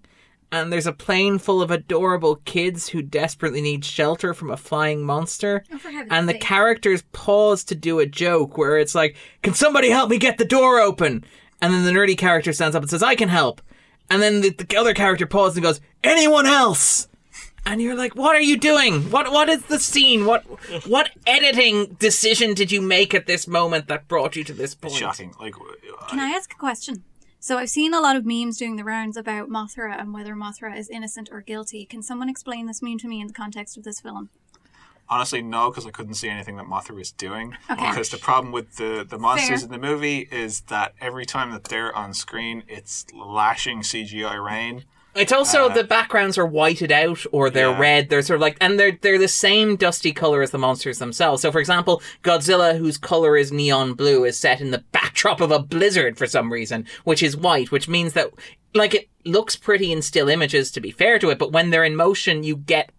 [0.52, 5.04] and there's a plane full of adorable kids who desperately need shelter from a flying
[5.04, 5.64] monster.
[5.72, 6.42] Oh, And the sake.
[6.42, 10.46] characters pause to do a joke where it's like, "Can somebody help me get the
[10.46, 11.24] door open?"
[11.62, 13.62] And then the nerdy character stands up and says, "I can help."
[14.10, 17.08] And then the, the other character pauses and goes, "Anyone else?"
[17.66, 19.10] And you're like, "What are you doing?
[19.10, 20.26] What what is the scene?
[20.26, 20.44] What
[20.86, 24.96] what editing decision did you make at this moment that brought you to this point?"
[24.96, 25.34] shocking.
[25.40, 27.04] Like, uh, Can I ask a question?
[27.40, 30.78] So I've seen a lot of memes doing the rounds about Mothra and whether Mothra
[30.78, 31.86] is innocent or guilty.
[31.86, 34.30] Can someone explain this meme to me in the context of this film?
[35.10, 37.56] honestly, no, because I couldn't see anything that Mothra was doing.
[37.70, 37.90] Okay.
[37.90, 39.66] Because the problem with the the monsters Fair.
[39.66, 44.86] in the movie is that every time that they're on screen, it's lashing CGI rain.
[45.16, 47.80] It's also uh, the backgrounds are whited out or they're Yeah.
[47.80, 48.10] red.
[48.10, 51.42] They're sort of like, and they're they're the same dusty color as the monsters themselves.
[51.42, 55.52] So, for example, Godzilla, whose color is neon blue, is set in the backdrop of
[55.52, 58.32] a blizzard for some reason, which is white, which means that
[58.74, 60.72] like it looks pretty in still images.
[60.72, 62.92] To be fair to it, but when they're in motion, you get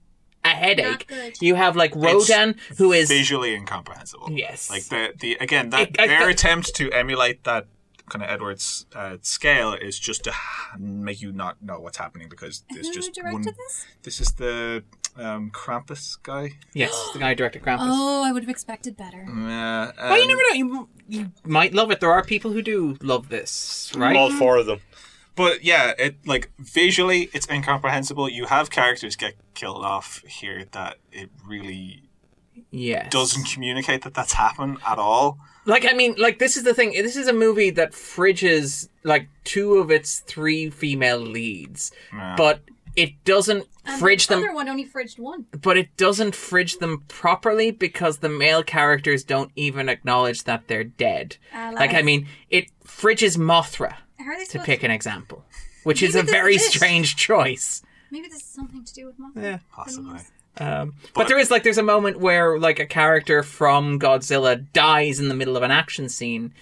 [0.44, 1.10] a headache.
[1.40, 4.28] You have like Rodan, who is visually incomprehensible.
[4.30, 4.70] Yes.
[4.70, 7.66] Like the the again that It- I- their I- attempt to emulate that
[8.09, 10.32] kind of Edwards uh, scale is just to
[10.78, 13.43] make you not know what's happening because there's Who just directed one.
[13.44, 13.86] this?
[14.02, 14.85] This is the
[15.16, 16.52] um, Krampus guy.
[16.74, 17.78] yes, the guy who directed Krampus.
[17.82, 19.24] Oh, I would have expected better.
[19.28, 20.55] Uh, Well, you um, never know.
[20.55, 22.01] You, you might love it.
[22.01, 24.16] There are people who do love this, right?
[24.16, 24.81] All four of them.
[25.36, 28.28] But yeah, it like visually it's incomprehensible.
[28.28, 32.02] You have characters get killed off here that it really
[32.70, 33.10] Yes.
[33.10, 35.39] doesn't communicate that that's happened at all.
[35.66, 36.90] Like, I mean, like, this is the thing.
[36.92, 41.90] This is a movie that fridges, like, two of its three female leads,
[42.36, 42.60] but
[42.96, 44.44] it doesn't And fridge the them.
[44.44, 45.46] other one only fridged one.
[45.52, 50.84] But it doesn't fridge them properly because the male characters don't even acknowledge that they're
[50.84, 51.38] dead.
[51.52, 55.44] Ah, like, I mean, it fridges Mothra, How are they to supposed pick an example,
[55.82, 56.72] which is a this very is it.
[56.72, 57.82] strange choice.
[58.10, 59.42] Maybe this is something to do with Mothra.
[59.42, 59.58] Yeah.
[59.72, 60.20] Possibly.
[60.59, 65.18] Um, but, there is like there's a moment where like a character from Godzilla dies
[65.18, 66.52] in the middle of an action scene,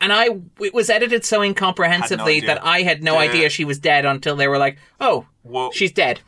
[0.00, 0.28] and I
[0.60, 2.46] it was edited so incomprehensibly idea.
[2.54, 3.28] that I had no Yeah.
[3.30, 6.20] idea she was dead until they were like, "Oh, Well, she's dead."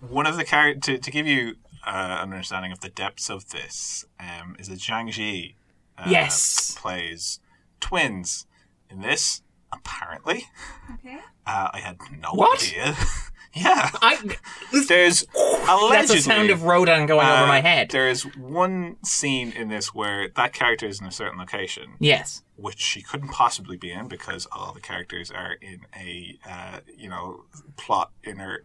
[0.00, 3.48] one of the characters to, to give you uh, an understanding of the depths of
[3.50, 5.54] this um, is that Zhang Ziyi
[5.96, 6.76] uh, Yes.
[6.78, 7.40] plays
[7.80, 8.46] twins
[8.90, 9.42] in this.
[9.72, 10.46] Apparently,
[10.94, 11.18] Okay.
[11.46, 12.62] uh, I had no What?
[12.62, 12.94] idea.
[13.54, 14.18] yeah, I
[14.88, 17.90] there's allegedly that's the sound of Rodan going over uh, my head.
[17.90, 22.42] There is one scene in this where that character is in a certain location, Yes.
[22.56, 27.08] which she couldn't possibly be in because all the characters are in a uh, you
[27.08, 27.44] know
[27.76, 28.64] plot inner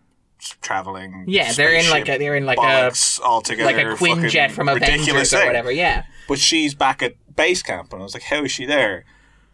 [0.61, 1.25] traveling.
[1.27, 2.91] Yeah, they're in like a, they're in like a
[3.23, 5.71] altogether, like a Quinjet from Avengers ridiculous or whatever.
[5.71, 6.03] Yeah.
[6.27, 9.05] But she's back at base camp, and I was like, "How is she there?"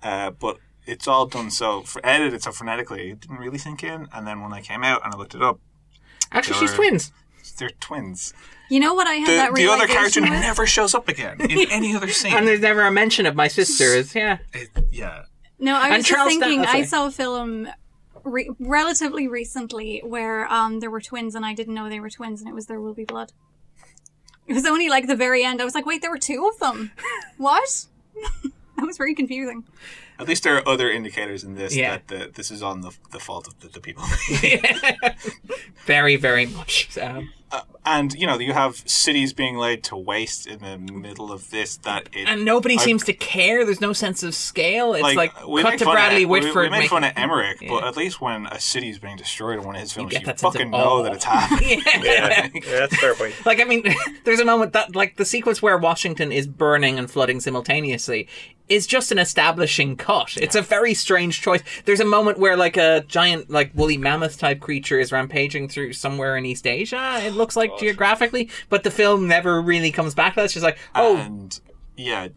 [0.01, 0.57] Uh, but
[0.89, 4.07] it's all done so for edited so frenetically, it didn't really sink in.
[4.13, 5.59] And then when I came out and I looked it up,
[6.31, 7.11] Actually, she's twins.
[7.57, 8.33] they're twins.
[8.69, 10.29] You know what I had The, that the other character with?
[10.29, 12.33] never shows up again in any other scene.
[12.33, 14.13] And there's never a mention of my sisters.
[14.13, 14.37] Yeah.
[14.53, 15.23] It- yeah,
[15.57, 16.65] No, I was just Charles Stan- thinking.
[16.67, 17.67] I saw a film
[18.23, 22.41] re- relatively recently where um there were twins, and I didn't know they were twins,
[22.41, 23.31] and it was There Will Be Blood.
[24.47, 25.61] It was only like the very end.
[25.61, 26.91] I was like, wait, there were two of them.
[27.37, 27.85] what?
[28.43, 29.63] that was very confusing.
[30.19, 31.91] At least there are other indicators in this Yeah.
[31.97, 34.03] that the, this is on the, the fault of the, the people.
[35.85, 36.89] Very, very much.
[37.51, 41.49] Um, and you know, you have cities being laid to waste in the middle of
[41.49, 41.77] this.
[41.77, 43.65] That it, and nobody I- seems to care.
[43.65, 44.93] There's no sense of scale.
[44.93, 46.71] It's like, we cut make to fun Bradley of, we- Whitford.
[46.71, 49.57] We, make fun of making- Emmerich, but at least when a city is being destroyed
[49.59, 51.81] in one of his films, you, get that sense of fucking know that it's happening.
[52.03, 52.47] Yeah.
[52.53, 53.33] Yeah, that's a fair point.
[53.45, 53.83] Like I mean,
[54.25, 58.27] there's a moment that like the sequence where Washington is burning and flooding simultaneously
[58.67, 60.37] is just an establishing cut.
[60.37, 61.63] It's a very strange choice.
[61.85, 65.93] There's a moment where like a giant like woolly mammoth type creature is rampaging through
[65.93, 67.19] somewhere in East Asia.
[67.39, 70.45] Looks like geographically, but the film never really comes back to that.
[70.45, 71.59] It's just like, oh, and
[71.95, 72.27] yeah,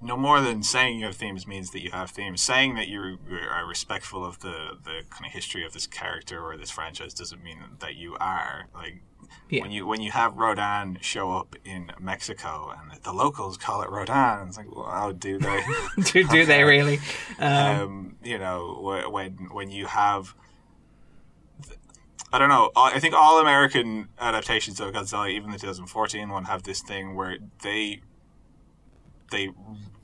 [0.00, 2.40] no more than saying you have themes means that you have themes.
[2.40, 3.18] Saying that you
[3.50, 7.42] are respectful of the the kind of history of this character or this franchise doesn't
[7.42, 9.02] mean that you are like.
[9.50, 9.62] Yeah.
[9.62, 13.90] When you when you have Rodan show up in Mexico and the locals call it
[13.90, 15.62] Rodan, it's like, well, how do they?
[16.02, 16.98] do, do they really?
[17.38, 20.34] Um, um, you know, when when you have,
[22.32, 22.70] I don't know.
[22.76, 27.14] I I think all American adaptations of Godzilla, even the 2014 one, have this thing
[27.14, 28.02] where they
[29.30, 29.50] they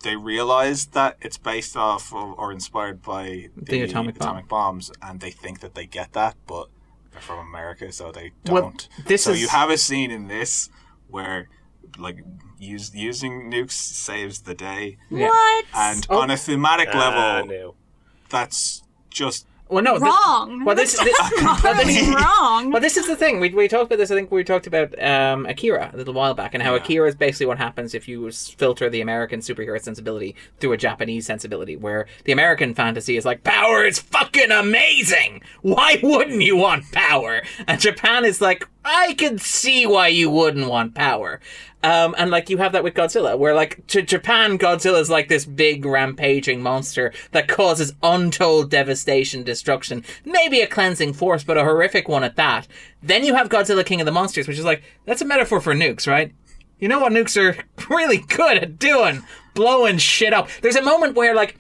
[0.03, 4.45] they realize that it's based off of, or inspired by The atomic bomb.
[4.47, 6.69] bombs, and they think that they get that, but
[7.11, 8.87] they're from America, so they don't.
[9.07, 10.71] this so is- you have a scene in this
[11.09, 11.49] where.
[11.97, 12.25] Like
[12.59, 15.29] use, using nukes saves the day, Yeah.
[15.29, 15.65] What?
[15.75, 16.23] and Oh.
[16.23, 17.75] on a thematic Ah, level, no.
[18.31, 20.65] that's just well, no, this- wrong.
[20.65, 22.71] well, this, this, well, this, wrong.
[22.71, 23.41] Well, this is the thing.
[23.41, 24.11] We, we talked about this.
[24.11, 26.83] I think we talked about um, Akira a little while back, and how Yeah.
[26.83, 31.27] Akira is basically what happens if you filter the American superhero sensibility through a Japanese
[31.27, 35.43] sensibility, where the American fantasy is like power is fucking amazing.
[35.63, 37.43] Why wouldn't you want power?
[37.67, 41.41] And Japan is like, I can see why you wouldn't want power.
[41.85, 45.29] Um, and like you have that with Godzilla, where like to Japan, Godzilla is like
[45.29, 51.63] this big rampaging monster that causes untold devastation, destruction, maybe a cleansing force, but a
[51.63, 52.67] horrific one at that.
[53.03, 55.75] Then you have Godzilla King of the Monsters, which is like that's a metaphor for
[55.75, 56.33] nukes, right?
[56.79, 57.63] You know what nukes are
[57.95, 59.23] really good at doing?
[59.53, 60.49] Blowing shit up.
[60.63, 61.59] There's a moment where like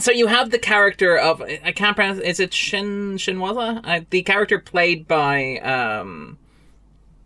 [0.00, 3.80] so you have the character of I can't pronounce is it Shin Shinwaza?
[3.84, 6.38] Uh, the character played by um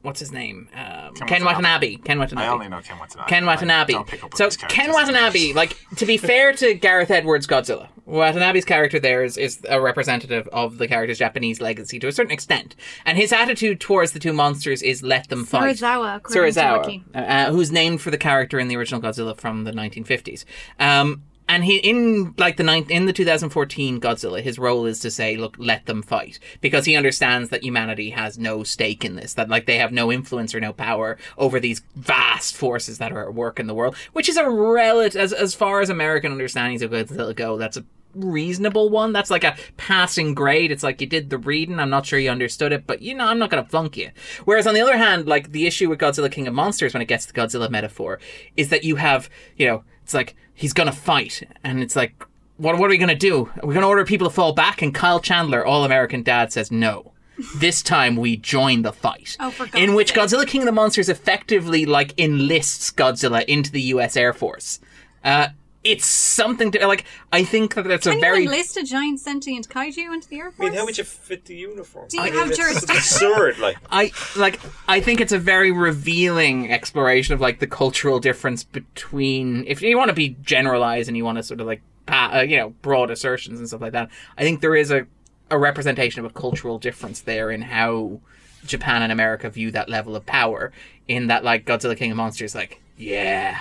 [0.02, 0.68] what's his name?
[0.74, 1.96] Um, Ken, Ken Watanabe.
[1.96, 1.96] Watanabe.
[2.04, 2.46] Ken Watanabe.
[2.46, 3.28] I only know Ken Watanabe.
[3.28, 3.92] Ken Watanabe.
[3.94, 4.92] Don't pick up So these Ken.
[4.92, 9.80] Watanabe, like to be fair to Gareth Edwards' Godzilla, Watanabe's character there is, is a
[9.80, 12.76] representative of the character's Japanese legacy to a certain extent,
[13.06, 15.76] and his attitude towards the two monsters is let them fight.
[15.76, 17.04] Serizawa, according to Serizawa, Wiki.
[17.14, 20.44] uh, uh, who's named for the character in the original Godzilla from the 1950s.
[20.78, 25.10] Um, and he in like the ninth in the 2014 Godzilla, his role is to
[25.10, 29.34] say, look, let them fight because he understands that humanity has no stake in this,
[29.34, 33.28] that like they have no influence or no power over these vast forces that are
[33.28, 36.82] at work in the world, which is a relative as as far as American understandings
[36.82, 37.58] of Godzilla go.
[37.58, 37.84] That's a
[38.14, 39.12] reasonable one.
[39.12, 40.70] That's like a passing grade.
[40.70, 41.78] It's like you did the reading.
[41.78, 44.10] I'm not sure you understood it, but you know, I'm not going to flunk you.
[44.44, 47.06] Whereas on the other hand, like the issue with Godzilla King of Monsters when it
[47.06, 48.18] gets to the Godzilla metaphor
[48.56, 52.14] is that you have, you know, it's like he's to fight and it's like
[52.56, 53.50] what what are we to do?
[53.56, 56.70] We're we to order people to fall back and Kyle Chandler, all American dad says
[56.70, 57.12] no.
[57.56, 59.36] This time we join the fight.
[59.40, 60.14] Oh, for in which.
[60.14, 64.78] Godzilla King of the Monsters effectively like enlists Godzilla into the US Air Force.
[65.24, 65.48] Uh,
[65.84, 67.04] it's something to like.
[67.32, 70.38] I think that that's a Can very you enlist a giant sentient kaiju into the
[70.40, 70.70] Air I Force?
[70.70, 72.06] mean, how would you fit the uniform?
[72.08, 72.96] Do you I have it's jurisdiction?
[72.96, 73.58] absurd.
[73.58, 74.60] Like, I like.
[74.88, 79.64] I think it's a very revealing exploration of like the cultural difference between.
[79.66, 82.40] If you want to be generalized and you want to sort of like, pa- uh,
[82.40, 84.08] you know, broad assertions and stuff like that,
[84.38, 85.06] I think there is a
[85.50, 88.20] a representation of a cultural difference there in how
[88.64, 90.72] Japan and America view that level of power.
[91.06, 93.60] In that, like Godzilla King of Monsters, like, yeah,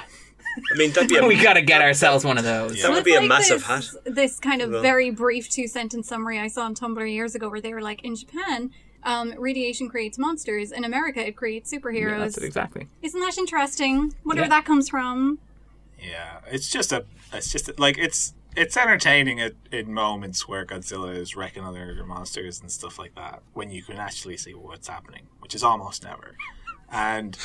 [0.71, 2.81] I mean, that'd be a, we got to get ourselves one of those.
[2.81, 4.03] That would It's be a like massive this, hat.
[4.15, 4.81] This kind of Well.
[4.81, 8.03] very brief two sentence summary I saw on Tumblr years ago where they were like,
[8.03, 8.71] in Japan,
[9.03, 10.71] um, radiation creates monsters.
[10.71, 12.19] In America, it creates Yeah, superheroes.
[12.19, 12.88] that's it exactly.
[13.01, 14.13] Isn't that interesting?
[14.23, 15.39] Wonder where that comes from.
[16.01, 21.15] Yeah, it's just a, it's just like it's it's entertaining at, in moments where Godzilla
[21.15, 23.41] is wrecking other monsters and stuff like that.
[23.53, 26.35] When you can actually see what's happening, which is almost never.
[26.91, 27.38] And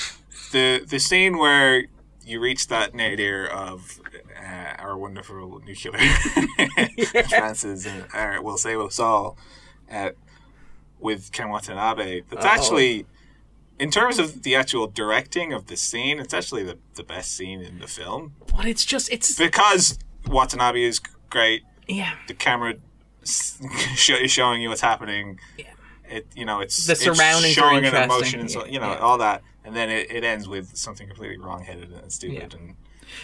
[0.52, 1.86] the the scene where
[2.28, 4.00] you reach that nadir of
[4.38, 5.92] uh, our wonderful nuclear
[7.14, 9.36] advances, and uh, we'll say us all,
[9.90, 10.10] uh,
[11.00, 12.22] with Ken Watanabe.
[12.30, 12.48] That's Oh.
[12.48, 13.06] actually.
[13.78, 17.60] In terms of the actual directing of the scene, it's actually the, the best scene
[17.62, 20.98] in the film But it's just it's because Watanabe is
[21.30, 21.62] great.
[21.86, 22.14] yeah.
[22.26, 22.74] The camera
[23.22, 23.60] is
[24.26, 25.38] showing you what's happening.
[25.56, 25.66] Yeah.
[26.10, 28.90] It you know it's The it's surroundings are showing an emotion and so you know
[28.92, 28.98] Yeah.
[28.98, 32.54] all that, and then it, it ends with something completely wrong-headed and stupid.
[32.54, 32.74] And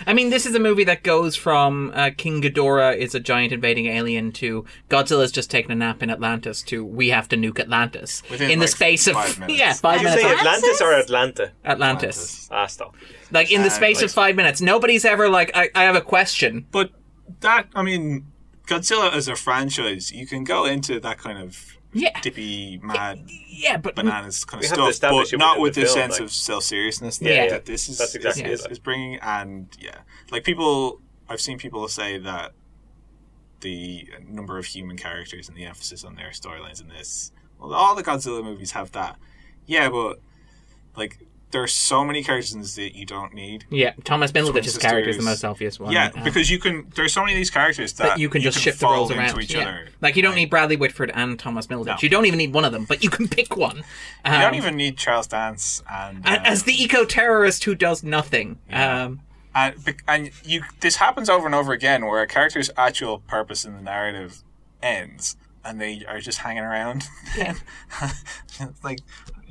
[0.06, 3.52] I mean, this is a movie that goes from uh, King Ghidorah is a giant
[3.52, 7.60] invading alien to Godzilla's just taken a nap in Atlantis to we have to nuke
[7.60, 9.58] Atlantis Within, in the like, space of five minutes.
[9.62, 10.22] yeah five Did you minutes.
[10.22, 11.52] say Atlantis or Atlanta?
[11.66, 12.48] Atlantis.
[12.50, 12.96] Ah, stop.
[13.30, 15.96] Like in the Uh, space like- of five minutes, nobody's ever like I, I have
[15.96, 16.66] a question.
[16.70, 16.90] but
[17.40, 18.26] that I mean,
[18.66, 23.76] Godzilla as a franchise, you can go into that kind of Yeah, dippy, mad, yeah,
[23.76, 26.64] but bananas kind of stuff, but not with the this film, sense like- of self
[26.64, 27.48] seriousness that, Yeah.
[27.50, 29.18] that this is, That's exactly is, it, is bringing.
[29.22, 29.98] And yeah,
[30.32, 32.52] like people, I've seen people say that
[33.60, 37.94] the number of human characters and the emphasis on their storylines in this, well, all
[37.94, 39.16] the Godzilla movies have that.
[39.66, 40.18] Yeah, but
[40.96, 41.18] like
[41.54, 43.64] there are so many characters that you don't need.
[43.70, 45.92] yeah, Thomas Middleditch's character is the most obvious one.
[45.92, 46.86] yeah, because you can.
[46.96, 49.40] There's so many of these characters that, that you can just shift the roles around.
[49.40, 49.62] each yeah.
[49.62, 49.88] other.
[50.00, 51.86] Like you don't need Bradley Whitford and Thomas Middleditch.
[51.86, 51.96] No.
[52.00, 53.78] You don't even need one of them, but you can pick one.
[53.78, 53.82] You
[54.32, 58.58] Um, don't even need Charles Dance and uh, as the eco terrorist who does nothing.
[58.68, 59.04] Yeah.
[59.04, 59.20] Um,
[59.54, 59.74] and
[60.08, 63.80] and you this happens over and over again where a character's actual purpose in the
[63.80, 64.42] narrative
[64.82, 67.04] ends and they are just hanging around.
[67.36, 67.54] Yeah.
[68.82, 68.98] like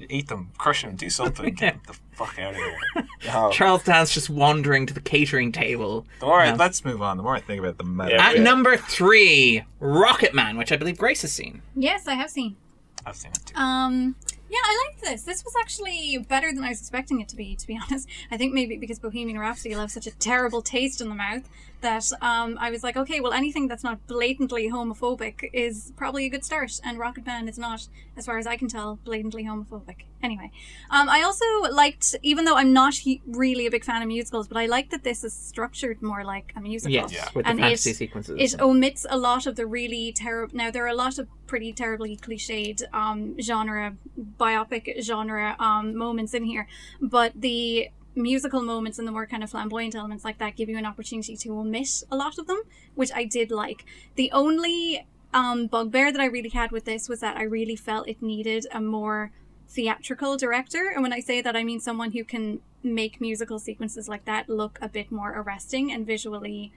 [0.10, 2.78] eat them, crush them, do something, get the fuck out of here.
[3.26, 3.52] No.
[3.52, 6.06] Charles Dance just wandering to the catering table.
[6.20, 6.58] The more I, No.
[6.58, 7.16] let's move on.
[7.16, 8.28] The more I think about the meta, Yeah.
[8.28, 8.44] At Yeah.
[8.44, 11.62] number three, Rocketman, which I believe Grace has seen.
[11.74, 12.58] Yes, I have seen.
[13.06, 13.56] I've seen it too.
[13.56, 14.16] Um,
[14.50, 15.24] yeah, I liked this.
[15.24, 18.10] This was actually better than I was expecting it to be, to be honest.
[18.30, 21.50] I think maybe because Bohemian Rhapsody left such a terrible taste in the mouth
[21.84, 26.30] that um, I was like, okay, well, anything that's not blatantly homophobic is probably a
[26.30, 26.80] good start.
[26.84, 27.88] And Rocketman is not,
[28.18, 30.06] as far as I can tell, blatantly homophobic.
[30.24, 30.52] Anyway,
[30.90, 34.48] um, I also liked, even though I'm not he- really a big fan of musicals,
[34.48, 36.94] but I like that this is structured more like a musical.
[36.94, 37.28] Yes, Yeah.
[37.36, 38.54] with the And fantasy it- sequences.
[38.54, 40.56] It omits a lot of the really terrible.
[40.56, 43.96] Now there are a lot of pretty terribly cliched um, genre,
[44.40, 46.68] biopic genre um, moments in here,
[47.02, 50.78] but the musical moments and the more kind of flamboyant elements like that give you
[50.78, 52.62] an opportunity to omit a lot of them,
[52.96, 53.86] which I did like.
[54.16, 58.08] The only um, bugbear that I really had with this was that I really felt
[58.08, 59.32] it needed a more
[59.68, 60.92] theatrical director.
[60.94, 64.48] And when I say that, I mean someone who can make musical sequences like that
[64.48, 66.72] look a bit more arresting and visually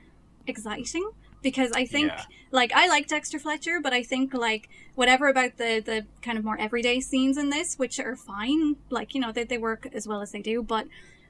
[0.46, 1.10] exciting.
[1.42, 2.24] Because I think, Yeah.
[2.50, 6.44] like, I like Dexter Fletcher, but I think, like, whatever about the, the kind of
[6.44, 10.08] more everyday scenes in this, which are fine, like, you know, they, they work as
[10.08, 10.88] well as they do, but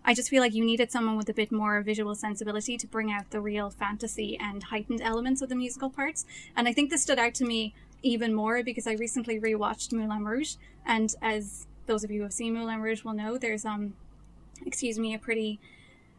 [0.09, 3.11] I just feel like you needed someone with a bit more visual sensibility to bring
[3.11, 6.24] out the real fantasy and heightened elements of the musical parts.
[6.55, 10.24] And I think this stood out to me even more because I recently rewatched Moulin
[10.24, 10.55] Rouge,
[10.85, 13.95] and as those of you who have seen Moulin Rouge will know, there's um,
[14.65, 15.59] excuse me, a pretty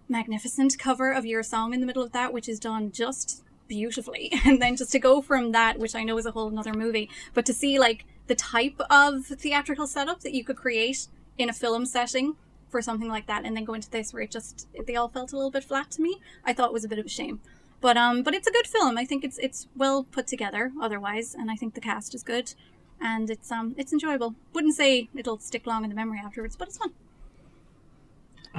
[0.09, 4.31] magnificent cover of your song in the middle of that, which is done just beautifully.
[4.45, 7.09] And then just to go from that, which I know is a whole another movie,
[7.33, 11.07] but to see like the type of theatrical setup that you could create
[11.37, 12.35] in a film setting
[12.69, 15.31] for something like that, and then go into this where it just they all felt
[15.31, 16.21] a little bit flat to me.
[16.45, 17.39] I thought it was a bit of a shame.
[17.79, 18.97] But um, but it's a good film.
[18.97, 20.71] I think it's it's well put together.
[20.81, 22.53] Otherwise, and I think the cast is good,
[22.99, 24.35] and it's um it's enjoyable.
[24.53, 26.93] Wouldn't say it'll stick long in the memory afterwards, but it's fun.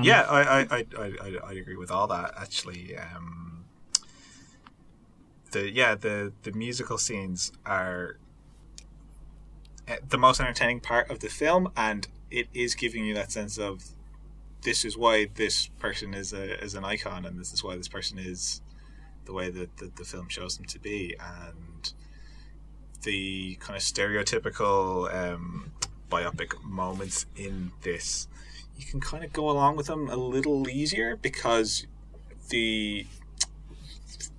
[0.00, 2.32] Yeah, I, I, I, I, I agree with all that.
[2.36, 3.64] Actually, um,
[5.50, 8.18] the yeah the the musical scenes are
[9.88, 13.58] eh, the most entertaining part of the film, and it is giving you that sense
[13.58, 13.82] of
[14.62, 17.88] this is why this person is a is an icon, and this is why this
[17.88, 18.60] person is
[19.24, 21.92] the way that, that the film shows them to be, and
[23.02, 25.72] the kind of stereotypical um,
[26.10, 28.28] biopic moments in this
[28.78, 31.86] you can kind of go along with them a little easier because
[32.48, 33.04] the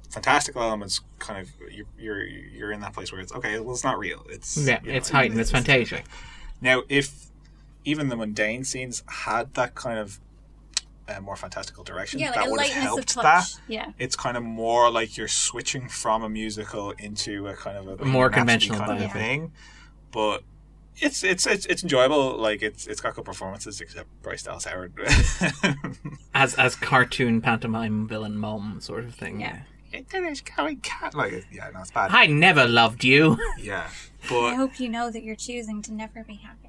[0.10, 3.84] fantastical elements kind of you're you're, you're in that place where it's okay well it's
[3.84, 5.40] not real it's Yeah, you know, it's heightened.
[5.40, 6.02] It's fantasia.
[6.62, 7.29] now if
[7.90, 10.20] even the mundane scenes had that kind of
[11.08, 13.24] uh, more fantastical direction Yeah, like that a would have lightness of helped touch.
[13.24, 13.92] that Yeah.
[13.98, 18.06] it's kind of more like you're switching from a musical into a kind of a
[18.06, 19.14] More conventional kind of biopic.
[19.14, 19.52] thing
[20.12, 20.44] but
[21.02, 24.94] it's it's it's, it's enjoyable like it's it's got good performances except Bryce Dallas Howard
[26.34, 29.40] As as cartoon pantomime villain mom sort of thing.
[29.42, 29.60] Yeah.
[29.92, 31.16] It's going cat.
[31.16, 32.12] Like, yeah, no, it's bad.
[32.12, 33.38] I never loved you.
[33.60, 33.90] Yeah,
[34.30, 36.69] but I hope you know that you're choosing to never be happy.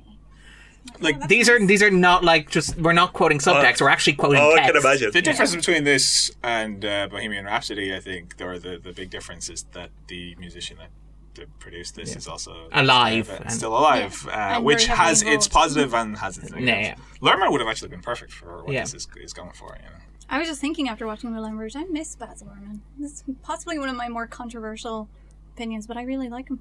[1.01, 3.81] Like These are these are not like just we're not quoting subtext.
[3.81, 5.11] we're actually quoting Oh, I can imagine.
[5.13, 9.49] the difference between this and uh, Bohemian Rhapsody, I think, or the the big difference
[9.49, 10.89] is that the musician that,
[11.35, 15.23] that produced this is also Alive uh, and- still alive, uh, which very heavily has
[15.23, 16.69] its positive and has its negative.
[16.69, 16.95] Yeah, yeah.
[17.23, 18.83] Luhrmann would have actually been perfect for what Yeah.
[18.83, 19.77] this is, is going for.
[19.79, 19.97] You know,
[20.29, 22.81] I was just thinking after watching Moulin Rouge, I miss Baz Luhrmann.
[22.99, 25.09] This is possibly one of my more controversial
[25.55, 26.61] opinions, but I really like him.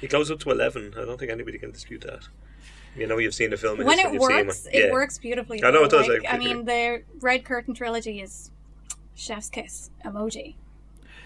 [0.00, 0.94] It goes up to 11.
[0.96, 2.28] I don't think anybody can dispute that.
[2.96, 3.78] You know, you've seen the film.
[3.78, 4.74] When it you've seen works, it.
[4.74, 4.92] it Yeah.
[4.92, 5.64] works beautifully.
[5.64, 8.50] I know it does, I Like, I mean, the Red Curtain trilogy is
[9.14, 10.56] chef's kiss emoji,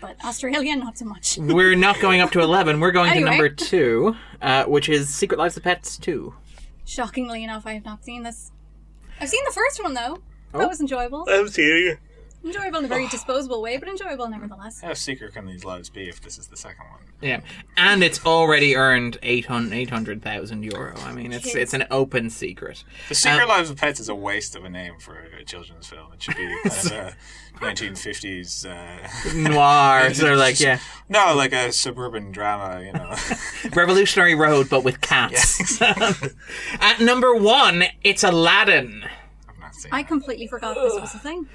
[0.00, 1.38] but Australian not so much.
[1.40, 2.78] We're not going up to eleven.
[2.80, 3.24] We're going Anyway.
[3.24, 6.34] to number two, uh, which is Secret Lives of Pets two.
[6.84, 8.52] Shockingly enough, I have not seen this.
[9.20, 10.20] I've seen the first one though.
[10.54, 10.58] Oh.
[10.60, 11.26] That was enjoyable.
[11.28, 11.98] I'm serious.
[12.46, 14.80] Enjoyable in a very disposable way, but enjoyable nevertheless.
[14.80, 17.00] how secret can these lives be if this is the second one?
[17.20, 17.40] Yeah,
[17.76, 20.94] and it's already earned 800 800,000 euro.
[21.00, 21.56] I mean, it's Kids.
[21.56, 22.84] it's an open secret.
[23.08, 25.86] The Secret Um, Lives of Pets is a waste of a name for a children's
[25.88, 26.12] film.
[26.12, 27.16] It should be kind of a
[27.60, 28.64] 1950s.
[28.66, 30.78] Uh, Noir, sort of like yeah,
[31.08, 32.84] no, like a suburban drama.
[32.84, 33.14] You know.
[33.74, 35.80] Revolutionary Road, but with cats.
[35.82, 39.04] At number one, it's Aladdin.
[39.48, 40.08] I've not seen I it.
[40.08, 41.48] completely forgot this was a thing.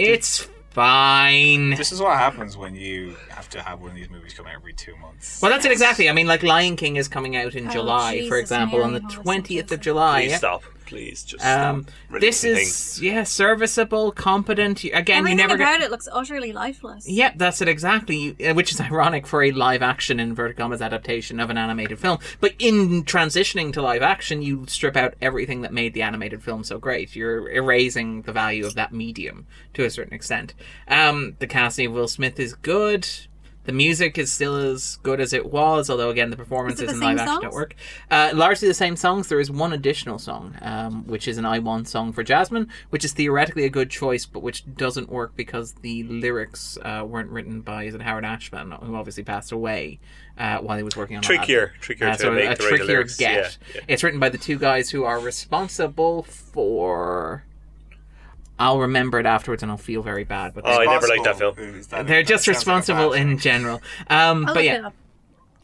[0.00, 1.70] It's fine.
[1.70, 4.54] This is what happens when you have to have one of these movies come out
[4.54, 5.42] every two months.
[5.42, 6.08] Well, that's it exactly.
[6.08, 8.92] I mean, like Lion King is coming out in Oh, July, for Jesus, example, on
[8.94, 9.80] the Mary, how twentieth of.
[9.80, 10.22] July.
[10.22, 10.38] Please yeah.
[10.38, 10.62] stop.
[10.90, 14.82] Please just Um, this releasing is yeah, serviceable, competent.
[14.84, 15.82] You- Again, you Everything never about get.
[15.86, 17.08] it looks utterly lifeless.
[17.08, 18.36] Yep, that's it exactly.
[18.44, 22.18] uh, Which is ironic for a live action inverted commas adaptation of an animated film.
[22.40, 26.64] But in transitioning to live action, you strip out everything that made the animated film
[26.64, 27.14] so great.
[27.14, 30.54] You're erasing the value of that medium to a certain extent.
[30.88, 33.06] Um, the casting of Will Smith is good.
[33.70, 36.98] The music is still as good as it was, although again the performances the in
[36.98, 37.76] same live action don't work.
[38.10, 39.28] Uh, largely the same songs.
[39.28, 43.04] There is one additional song, um, which is an I Want song for Jasmine, which
[43.04, 47.60] is theoretically a good choice, but which doesn't work because the lyrics uh, weren't written
[47.60, 50.00] by is it Howard Ashman, who obviously passed away
[50.36, 51.38] uh, while he was working on Aladdin.
[51.38, 53.16] Trickier, trickier Uh, to so make a the right trickier lyrics.
[53.18, 53.36] get.
[53.36, 53.80] Yeah, yeah.
[53.86, 57.44] It's written by the two guys who are responsible for.
[58.60, 60.54] I'll remember it afterwards, and I'll feel very bad.
[60.54, 61.54] But Oh, I they're, never liked that film.
[61.90, 63.82] That- they're just sounds like responsible in general.
[64.08, 64.94] Um, I'll but look yeah, it up.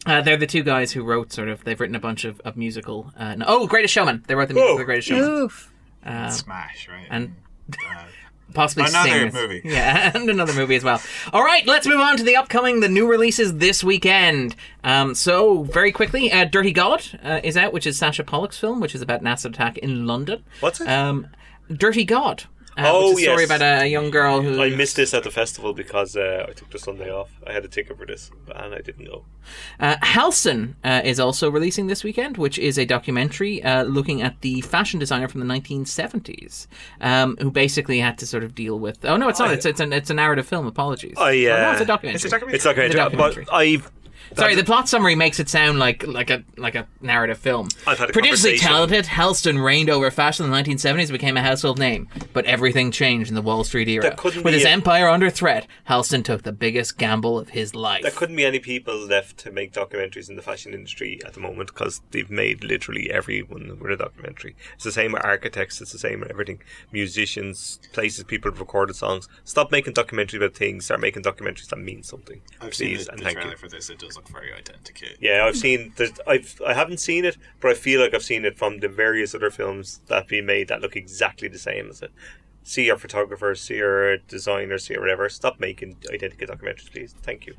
[0.05, 1.63] uh, they're the two guys who wrote sort of.
[1.63, 3.13] They've written a bunch of, of musical.
[3.15, 4.23] Uh, no, oh, Greatest Showman.
[4.27, 4.73] They wrote the music Whoa.
[4.73, 5.23] of the Greatest Showman.
[5.29, 5.71] Oof.
[6.05, 7.05] Uh, Smash, right?
[7.09, 7.35] and
[7.73, 8.03] uh,
[8.53, 9.61] possibly Another sing with- movie.
[9.65, 11.01] Yeah, and another movie as well.
[11.33, 14.55] All right, let's move on to the upcoming, the new releases this weekend.
[14.83, 18.79] Um, so very quickly, uh, Dirty God uh, is out, which is Sacha Polak's film,
[18.79, 20.43] which is about an acid attack in London.
[20.61, 20.87] What's it?
[20.87, 21.27] Um,
[21.69, 22.45] Dirty God.
[22.77, 23.49] Uh, Oh, which is a story yes.
[23.49, 26.69] about a young girl who I missed this at the festival because uh, I took
[26.69, 27.31] the Sunday off.
[27.45, 29.25] I had a ticket for this, and I didn't know.
[29.79, 29.95] Uh,
[30.83, 34.99] uh, is also releasing this weekend, which is a documentary uh, looking at the fashion
[34.99, 36.67] designer from the 1970s,
[37.01, 39.03] um, who basically had to sort of deal with.
[39.05, 39.51] Oh no, it's not.
[39.51, 40.67] It's it's a, it's a narrative film.
[40.67, 41.15] Apologies.
[41.17, 42.15] I, Oh, no, uh, it's a documentary.
[42.15, 42.55] It's a documentary.
[42.55, 43.45] It's okay, It's a documentary.
[43.45, 43.91] but I've
[44.35, 47.69] Sorry, the plot summary makes it sound like like a like a narrative film.
[47.85, 51.41] I've had a Prodigiously talented, Halston reigned over fashion in the 1970s and became a
[51.41, 52.07] household name.
[52.33, 54.15] But everything changed in the Wall Street era.
[54.23, 58.01] With his a- empire under threat, Halston took the biggest gamble of his life.
[58.03, 61.39] There couldn't be any people left to make documentaries in the fashion industry at the
[61.39, 64.55] moment because they've made literally everyone with a documentary.
[64.75, 66.61] It's the same with architects, it's the same with everything.
[66.91, 69.29] Musicians, places people have recorded songs.
[69.43, 72.41] Stop making documentaries about things, start making documentaries that mean something.
[72.59, 73.57] I've seen Please the, and the thank trailer you.
[73.57, 73.89] for this.
[73.89, 75.07] It does look very identical.
[75.19, 75.93] Yeah, I've seen.
[75.95, 78.89] There's, I've I haven't seen it, but I feel like I've seen it from the
[78.89, 82.11] various other films that have been made that look exactly the same as it.
[82.63, 85.29] See your photographers, see your designers, see your whatever.
[85.29, 87.15] Stop making identical documentaries, please.
[87.21, 87.55] Thank you.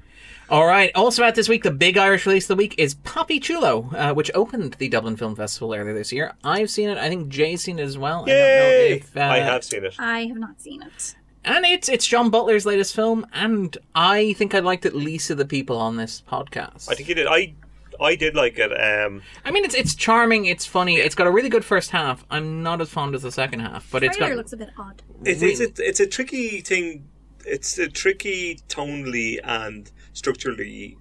[0.51, 0.91] All right.
[0.95, 4.13] Also out this week, the big Irish release of the week is Papi Chulo, uh,
[4.13, 6.35] which opened the Dublin Film Festival earlier this year.
[6.45, 6.99] I've seen it.
[6.99, 8.25] I think Jay's seen it as well.
[8.25, 8.93] I don't know Yay!
[8.97, 9.95] if uh, I have seen it.
[9.99, 11.15] I have not seen it.
[11.49, 15.39] And it's it's John Butler's latest film, and I think I liked at least of
[15.39, 16.91] the people on this podcast.
[16.91, 17.27] I think you did.
[17.27, 17.55] I
[18.01, 18.71] I did like it.
[18.73, 22.25] Um, I mean, it's it's charming, it's funny, it's got a really good first half.
[22.31, 24.71] I'm not as fond as the second half, but it's Trailer got looks a bit
[24.79, 25.03] odd.
[25.25, 27.09] it's, it's, a, it's a tricky thing.
[27.45, 30.99] It's a tricky tonally and structurally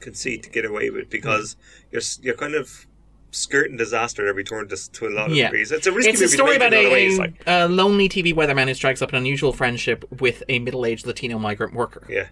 [0.00, 1.56] conceit to get away with because
[1.90, 2.86] you're you're kind of
[3.30, 5.44] skirting disaster at every turn to, to a lot of Yeah.
[5.46, 5.72] degrees.
[5.72, 7.16] It's a risky it's a story about a a.
[7.18, 11.38] Like, a lonely TV weatherman who strikes up an unusual friendship with a middle-aged Latino
[11.38, 12.02] migrant worker.
[12.08, 12.28] yeah,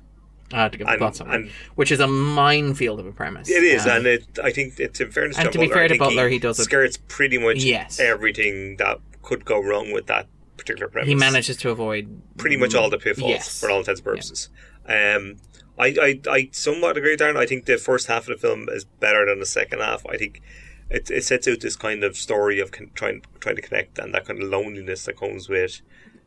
[0.53, 3.49] Uh, to give the And- plot summary, and- which is a minefield of a premise.
[3.51, 5.37] it is, Um, and it, I think it's in fairness.
[5.37, 7.99] and John to be Butler, fair to Butler, he does it- skirts pretty much Yes.
[8.01, 10.27] everything that could go wrong with that
[10.57, 11.09] particular premise.
[11.09, 13.61] he manages to avoid pretty much all the pitfalls Yes.
[13.61, 14.49] for all intents and purposes.
[14.89, 15.37] Um,
[15.79, 17.37] I, I, I somewhat agree Darren.
[17.37, 20.07] I think the first half of the film is better than the second half.
[20.07, 20.41] I think
[20.91, 24.13] it, it sets out this kind of story of con- trying trying to connect and
[24.15, 25.81] that kind of loneliness that comes with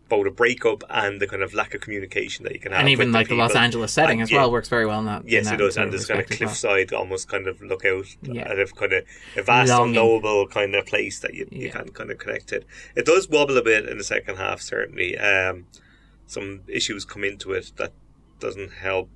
[0.09, 2.79] both a breakup and the kind of lack of communication that you can have.
[2.79, 3.53] and even like the Los.
[3.53, 5.23] Angeles setting And, as yeah, well works very well in that.
[5.23, 6.47] in Yes, that it does, and this kind of as well.
[6.47, 8.43] cliffside, almost kind of lookout Yeah.
[8.49, 9.03] at a kind of
[9.35, 9.97] a vast, Longing.
[9.97, 11.71] unknowable kind of place that you, you Yeah.
[11.73, 12.65] can kind of connect it.
[12.95, 15.17] It does wobble a bit in the second half, certainly.
[15.17, 15.65] Um,
[16.25, 17.91] some issues come into it that
[18.39, 19.09] doesn't help.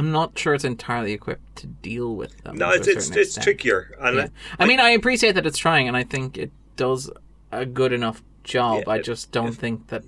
[0.00, 2.56] I'm not sure it's entirely equipped to deal with them.
[2.56, 4.28] No, it's it's, it's trickier, Yeah.
[4.58, 7.10] I mean, I appreciate that it's trying, and I think it does
[7.52, 8.84] a good enough job.
[8.86, 10.02] Yeah, I just don't think that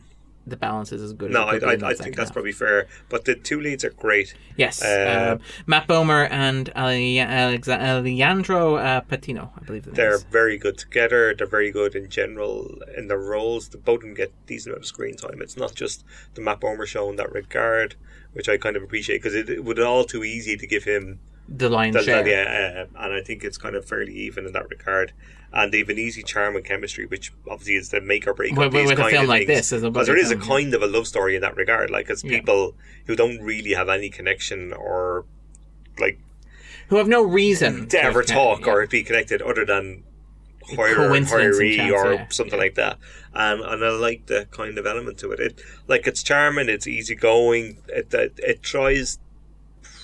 [0.46, 1.30] the balance is as good.
[1.30, 2.32] no, as I, I, I think that's half.
[2.32, 2.86] probably fair.
[3.08, 4.34] But the two leads are great.
[4.56, 4.82] yes.
[4.82, 9.84] uh, um, Matt Bomer and Ale- Alejandro uh, Patino, I believe.
[9.84, 10.22] the They're is.
[10.24, 11.34] very good together.
[11.34, 13.68] They're very good in general in their roles.
[13.68, 15.40] The both of them get decent amount of screen time.
[15.40, 16.04] It's not just
[16.34, 17.94] the Matt Bomer show in that regard,
[18.32, 21.20] which I kind of appreciate because it, it would all too easy to give him
[21.48, 22.22] the lion's That- share.
[22.22, 25.12] that- yeah, uh, and I think it's kind of fairly even in that regard.
[25.54, 28.72] And they've an easy charm and chemistry, which obviously is the make or break With-
[28.72, 29.68] with a kind film of like things.
[29.68, 30.40] this, because there is a yeah.
[30.40, 31.90] kind of a love story in that regard.
[31.90, 32.38] Like, it's Yeah.
[32.38, 32.74] people
[33.06, 35.26] who don't really have any connection or
[35.98, 36.18] like
[36.88, 38.72] Who have no reason to ever talk yeah.
[38.72, 40.04] or be connected other than
[40.76, 42.26] hire Coincidence hiree chance, or yeah.
[42.30, 42.98] something like that.
[43.34, 45.40] And and I like the kind of element to it.
[45.40, 47.78] It like it's charming, it's easygoing.
[47.88, 49.18] It it, it tries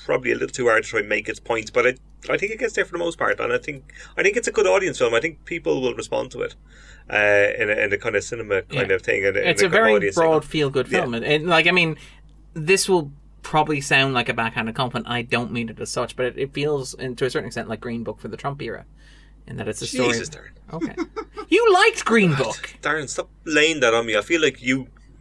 [0.08, 1.96] probably a little too hard to try and make its points, but it
[2.34, 3.78] I think it gets there for the most part, and I think
[4.18, 5.14] I think it's a good audience film.
[5.14, 6.54] I think people will respond to it
[7.18, 8.96] uh, in a, in a kind of cinema kind Yeah.
[8.96, 9.20] of thing.
[9.26, 11.00] And, it's a of very broad feel good Yeah.
[11.00, 11.96] film and, and, like i mean
[12.72, 13.06] this will
[13.42, 16.50] probably sound like a backhanded compliment i don't mean it as such but it, it
[16.52, 18.84] feels and to a certain extent like green book for the trump era
[19.46, 20.54] in that it's a story Jesus, Darren.
[20.78, 20.94] okay
[21.48, 24.16] you liked green book Darren, stop laying that on me.
[24.16, 24.76] I feel like you,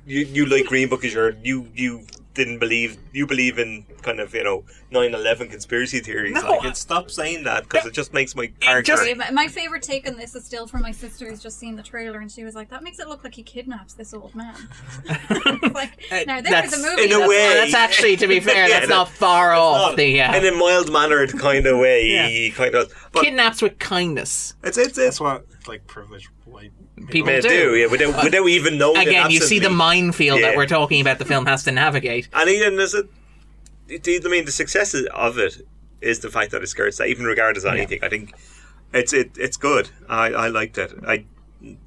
[0.06, 1.92] you, you like Green Book as your you you
[2.38, 6.34] didn't believe you believe in kind of you know 9-11 conspiracy theories.
[6.36, 9.48] No, like, I- stop saying that because it just makes my character just- my- my
[9.50, 12.32] favorite take on this is still from my sister who's just seen the trailer and
[12.32, 14.56] she was like, "That makes it look like he kidnaps this old man."
[15.74, 18.40] like, Uh, now that's- there's a movie in a that's way- that's actually to be
[18.50, 21.66] fair Yeah, that's no, not far off Not the uh, in a mild mannered kind
[21.66, 22.08] of way.
[22.08, 22.28] Yeah.
[22.28, 26.72] He kind of but kidnaps with kindness it's it's That's it's what like privileged white
[27.10, 27.41] People do.
[27.41, 30.99] do yeah without without even knowing it again you see the minefield that we're talking
[30.99, 33.03] about the film has to navigate And even there's a,
[33.88, 35.61] it- I mean, the success of it
[36.02, 37.99] is the fact that it skirts that, even regardless of anything.
[38.03, 38.34] I think
[38.94, 39.90] it's it it's good.
[40.10, 40.94] I I liked it.
[41.07, 41.26] I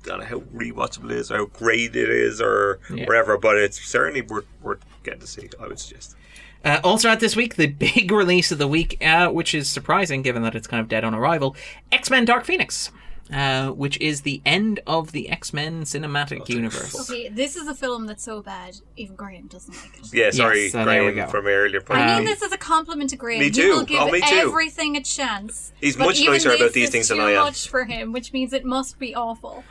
[0.02, 3.04] don't know how rewatchable it is, or how great it is, or Yeah.
[3.06, 5.48] whatever, but it's certainly worth worth getting to see.
[5.60, 6.16] I would suggest.
[6.64, 10.22] Uh, also out this week, the big release of the week, uh, which is surprising
[10.22, 11.54] given that it's kind of dead on arrival,
[11.92, 12.90] X Men Dark Phoenix,
[13.32, 17.08] uh, which is the end of the X Men cinematic universe.
[17.10, 20.12] Okay, this is a film that's so bad, even Graham doesn't like it.
[20.14, 21.30] Yeah, sorry, so there we Graham go.
[21.30, 21.80] from earlier.
[21.80, 22.00] Point.
[22.00, 23.38] I mean Um, this is a compliment to Graham.
[23.40, 23.70] Me He too.
[23.70, 24.26] will give Oh, me too.
[24.36, 25.72] everything a chance.
[25.80, 27.44] He's but much even nicer about this these is things than too I am.
[27.44, 29.64] much for him, which means it must be awful.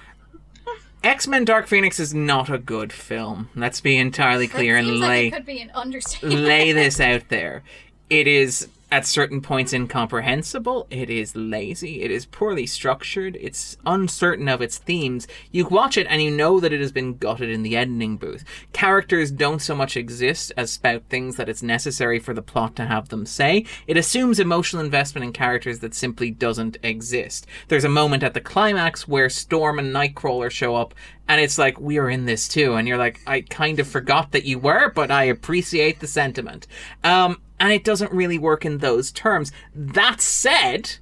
[1.03, 3.49] X Men Dark Phoenix is not a good film.
[3.55, 6.41] Let's be entirely clear that and seems lay like it could be an understatement.
[6.41, 7.63] lay this out there.
[8.09, 10.87] It is at certain points incomprehensible.
[10.89, 12.01] It is lazy.
[12.01, 13.37] It is poorly structured.
[13.39, 15.27] It's uncertain of its themes.
[15.51, 18.43] You watch it and you know that it has been gutted in the editing booth.
[18.73, 22.85] Characters don't so much exist as spout things that it's necessary for the plot to
[22.85, 23.65] have them say.
[23.85, 27.45] It assumes emotional investment in characters that simply doesn't exist.
[27.67, 30.95] There's a moment at the climax where Storm and Nightcrawler show up
[31.27, 34.31] and it's like we are in this too and you're like i kind of forgot
[34.31, 36.65] that you were but i appreciate the sentiment
[37.03, 40.97] um, and it doesn't really work in those terms that said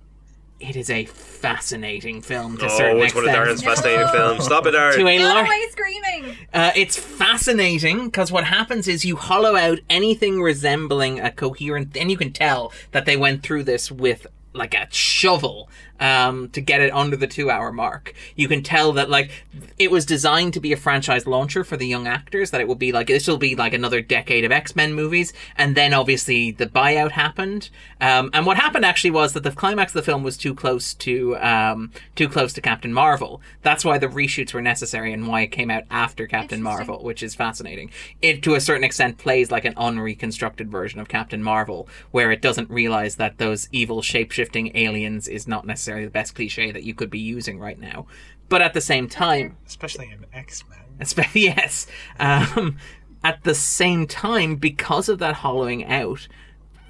[0.60, 4.44] it is a fascinating film to Oh, certain it's one of extent Darren's fascinating films.
[4.46, 4.96] Stop it, Darren.
[4.96, 6.36] to a Get lar- away screaming!
[6.54, 12.10] uh, it's fascinating because what happens is you hollow out anything resembling a coherent, and
[12.10, 15.70] you can tell that they went through this with like a shovel
[16.00, 18.14] um, to get it under the two hour mark.
[18.36, 19.32] You can tell that like
[19.78, 22.52] it was designed to be a franchise launcher for the young actors.
[22.52, 25.34] That it will be like this will be like another decade of X Men movies,
[25.58, 27.70] and then obviously the buyout happened.
[28.00, 30.94] Um, and what happened actually was that the climax of the film was too close
[30.96, 33.42] to um, too close to Captain Marvel.
[33.64, 37.24] That's why the reshoots were necessary and why it came out after Captain Marvel, which
[37.24, 37.90] is fascinating.
[38.22, 42.42] It to a certain extent plays like an unreconstructed version of Captain Marvel, where it
[42.42, 46.94] doesn't realize that those evil shape-shifting aliens is not necessarily the best cliche that you
[46.94, 48.08] could be using right now.
[48.50, 50.80] But at the same time, especially in X Men.
[51.34, 51.88] Yes.
[52.20, 52.78] Um,
[53.24, 56.28] at the same time, because of that hollowing out,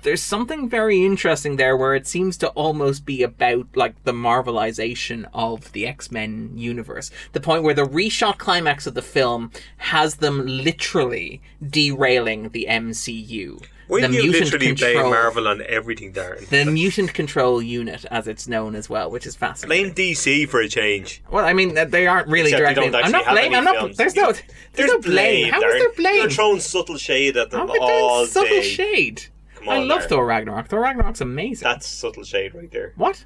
[0.03, 5.27] there's something very interesting there where it seems to almost be about like the marvelization
[5.33, 7.11] of the X-Men universe.
[7.33, 13.61] The point where the reshot climax of the film has them literally derailing the MCU.
[13.87, 16.47] Why the you literally blame control, Marvel on everything, Darren?
[16.49, 19.93] the mutant control unit, as it's known as well, which is fascinating.
[19.93, 21.23] Blame DC for a change.
[21.31, 22.99] Well, I mean, they aren't really Except directly.
[23.01, 23.55] I'm not blaming.
[23.57, 23.95] I'm not.
[23.95, 24.33] There's no.
[24.33, 24.43] There's,
[24.73, 25.51] There's no blame.
[25.53, 25.79] How is Darren.
[25.79, 26.15] there blame?
[26.21, 28.61] You're throwing subtle shade at How them all subtle day.
[28.61, 29.23] shade?
[29.55, 29.75] Come on.
[29.75, 30.09] I love Darren.
[30.09, 30.67] Thor Ragnarok.
[30.67, 31.65] Thor Ragnarok's amazing.
[31.65, 32.93] That's subtle shade right there.
[32.97, 33.23] what?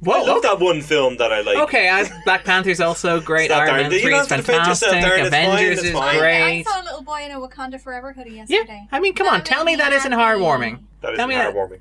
[0.00, 1.56] Whoa, I love that one film that I like.
[1.56, 3.50] Okay, I, Black Panther's also great.
[3.50, 3.82] Iron Darren.
[3.84, 5.12] Man You 3 don't is to defend yourself, fantastic.
[5.12, 5.26] Darren.
[5.26, 6.18] It's fine, Avengers it's is fine.
[6.20, 8.54] I, I saw a little boy in a Wakanda Forever hoodie yesterday.
[8.54, 8.88] Yeah, yesterday.
[8.92, 10.80] I mean, come on, That tell made me that isn't heartwarming.
[11.00, 11.54] That is Tell me that.
[11.54, 11.80] heartwarming.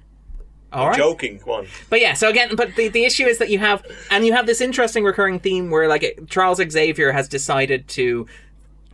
[0.71, 0.97] All right.
[0.97, 1.67] Joking, come on.
[1.89, 4.47] But yeah, so again, but the, the issue is that you have, and you have
[4.47, 8.25] this interesting recurring theme where, like, it, Charles Xavier has decided to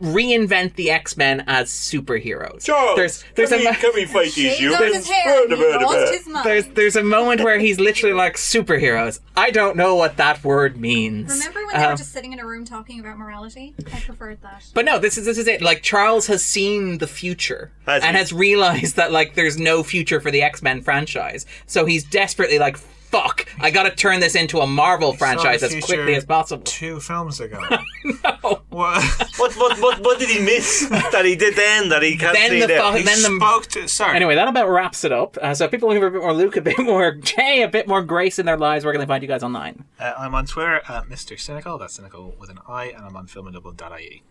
[0.00, 2.64] reinvent the X Men as superheroes.
[2.64, 4.96] Charles, there's there's can, a we, mo- can we fight these Shaved off humans?
[4.96, 5.88] his hair, and he Blah, blah, blah.
[6.00, 6.46] lost his mind.
[6.46, 9.20] there's there's a moment where he's literally like superheroes.
[9.36, 11.30] I don't know what that word means.
[11.30, 13.74] Remember when they Um, were just sitting in a room talking about morality?
[13.92, 14.64] I preferred that.
[14.74, 15.62] But no, this is this is it.
[15.62, 18.18] Like Charles has seen the future Has and he?
[18.20, 21.46] has realized that like there's no future for the X Men franchise.
[21.66, 22.76] So he's desperately like,
[23.10, 23.46] "Fuck!
[23.60, 27.40] I got to turn this into a Marvel franchise as quickly as possible." Two films
[27.40, 27.60] ago.
[28.24, 28.62] No.
[28.70, 29.02] what?
[29.36, 32.50] What, what, what, what did he miss that he did then that he can't Then
[32.50, 32.90] see the now?
[32.92, 33.88] fu- He then the spoke to.
[33.88, 34.16] Sorry.
[34.16, 35.36] Anyway, that about wraps it up.
[35.40, 37.68] Uh, so if people looking for a bit more Luke, a bit more Jay, a
[37.68, 39.84] bit more grace in their lives, where can they find you guys online?
[39.98, 41.38] Uh, I'm on Twitter at Mr.
[41.38, 41.76] Cynical.
[41.78, 44.22] That's cynical with an I, and I'm on filmandouble.ie.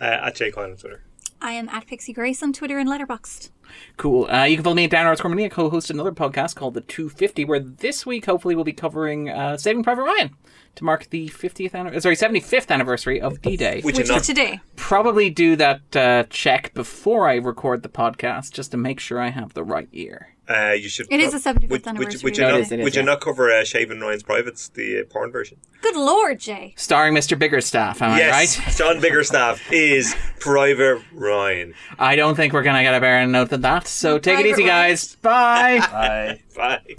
[0.00, 1.02] Uh, at Jay Klein on Twitter.
[1.40, 3.50] I am at Pixie Grace on Twitter and Letterboxd.
[3.96, 4.30] Cool.
[4.30, 5.50] Uh, you can follow me at Dan Arts Cormany.
[5.50, 9.82] Co-host another podcast called The 250, where this week, hopefully, we'll be covering uh, Saving
[9.82, 10.30] Private Ryan
[10.76, 13.80] to mark the 50th anniversary, sorry, 75th anniversary of D-Day.
[13.82, 14.60] Which, Which is today.
[14.76, 19.30] probably do that uh, check before I record the podcast just to make sure I
[19.30, 20.34] have the right year.
[20.48, 21.06] Uh, you should.
[21.10, 22.58] It is the 75th would, anniversary Would, would you of not, the day.
[22.58, 23.06] It is, it is, would you yeah.
[23.06, 25.58] not cover uh, Shaven Ryan's Privates, the uh, porn version?
[25.82, 26.74] Good lord, Jay.
[26.76, 27.38] Starring Mr.
[27.38, 28.74] Biggerstaff, am yes, I right?
[28.76, 31.74] John Biggerstaff is Private Ryan.
[31.98, 33.86] I don't think we're going to get a better note than that.
[33.86, 34.90] So take it Private easy, Ryan.
[34.90, 35.14] guys.
[35.16, 35.78] Bye.
[35.80, 36.40] Bye.
[36.56, 36.94] Bye.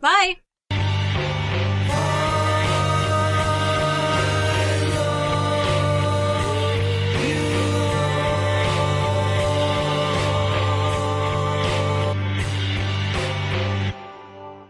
[0.00, 0.36] Bye.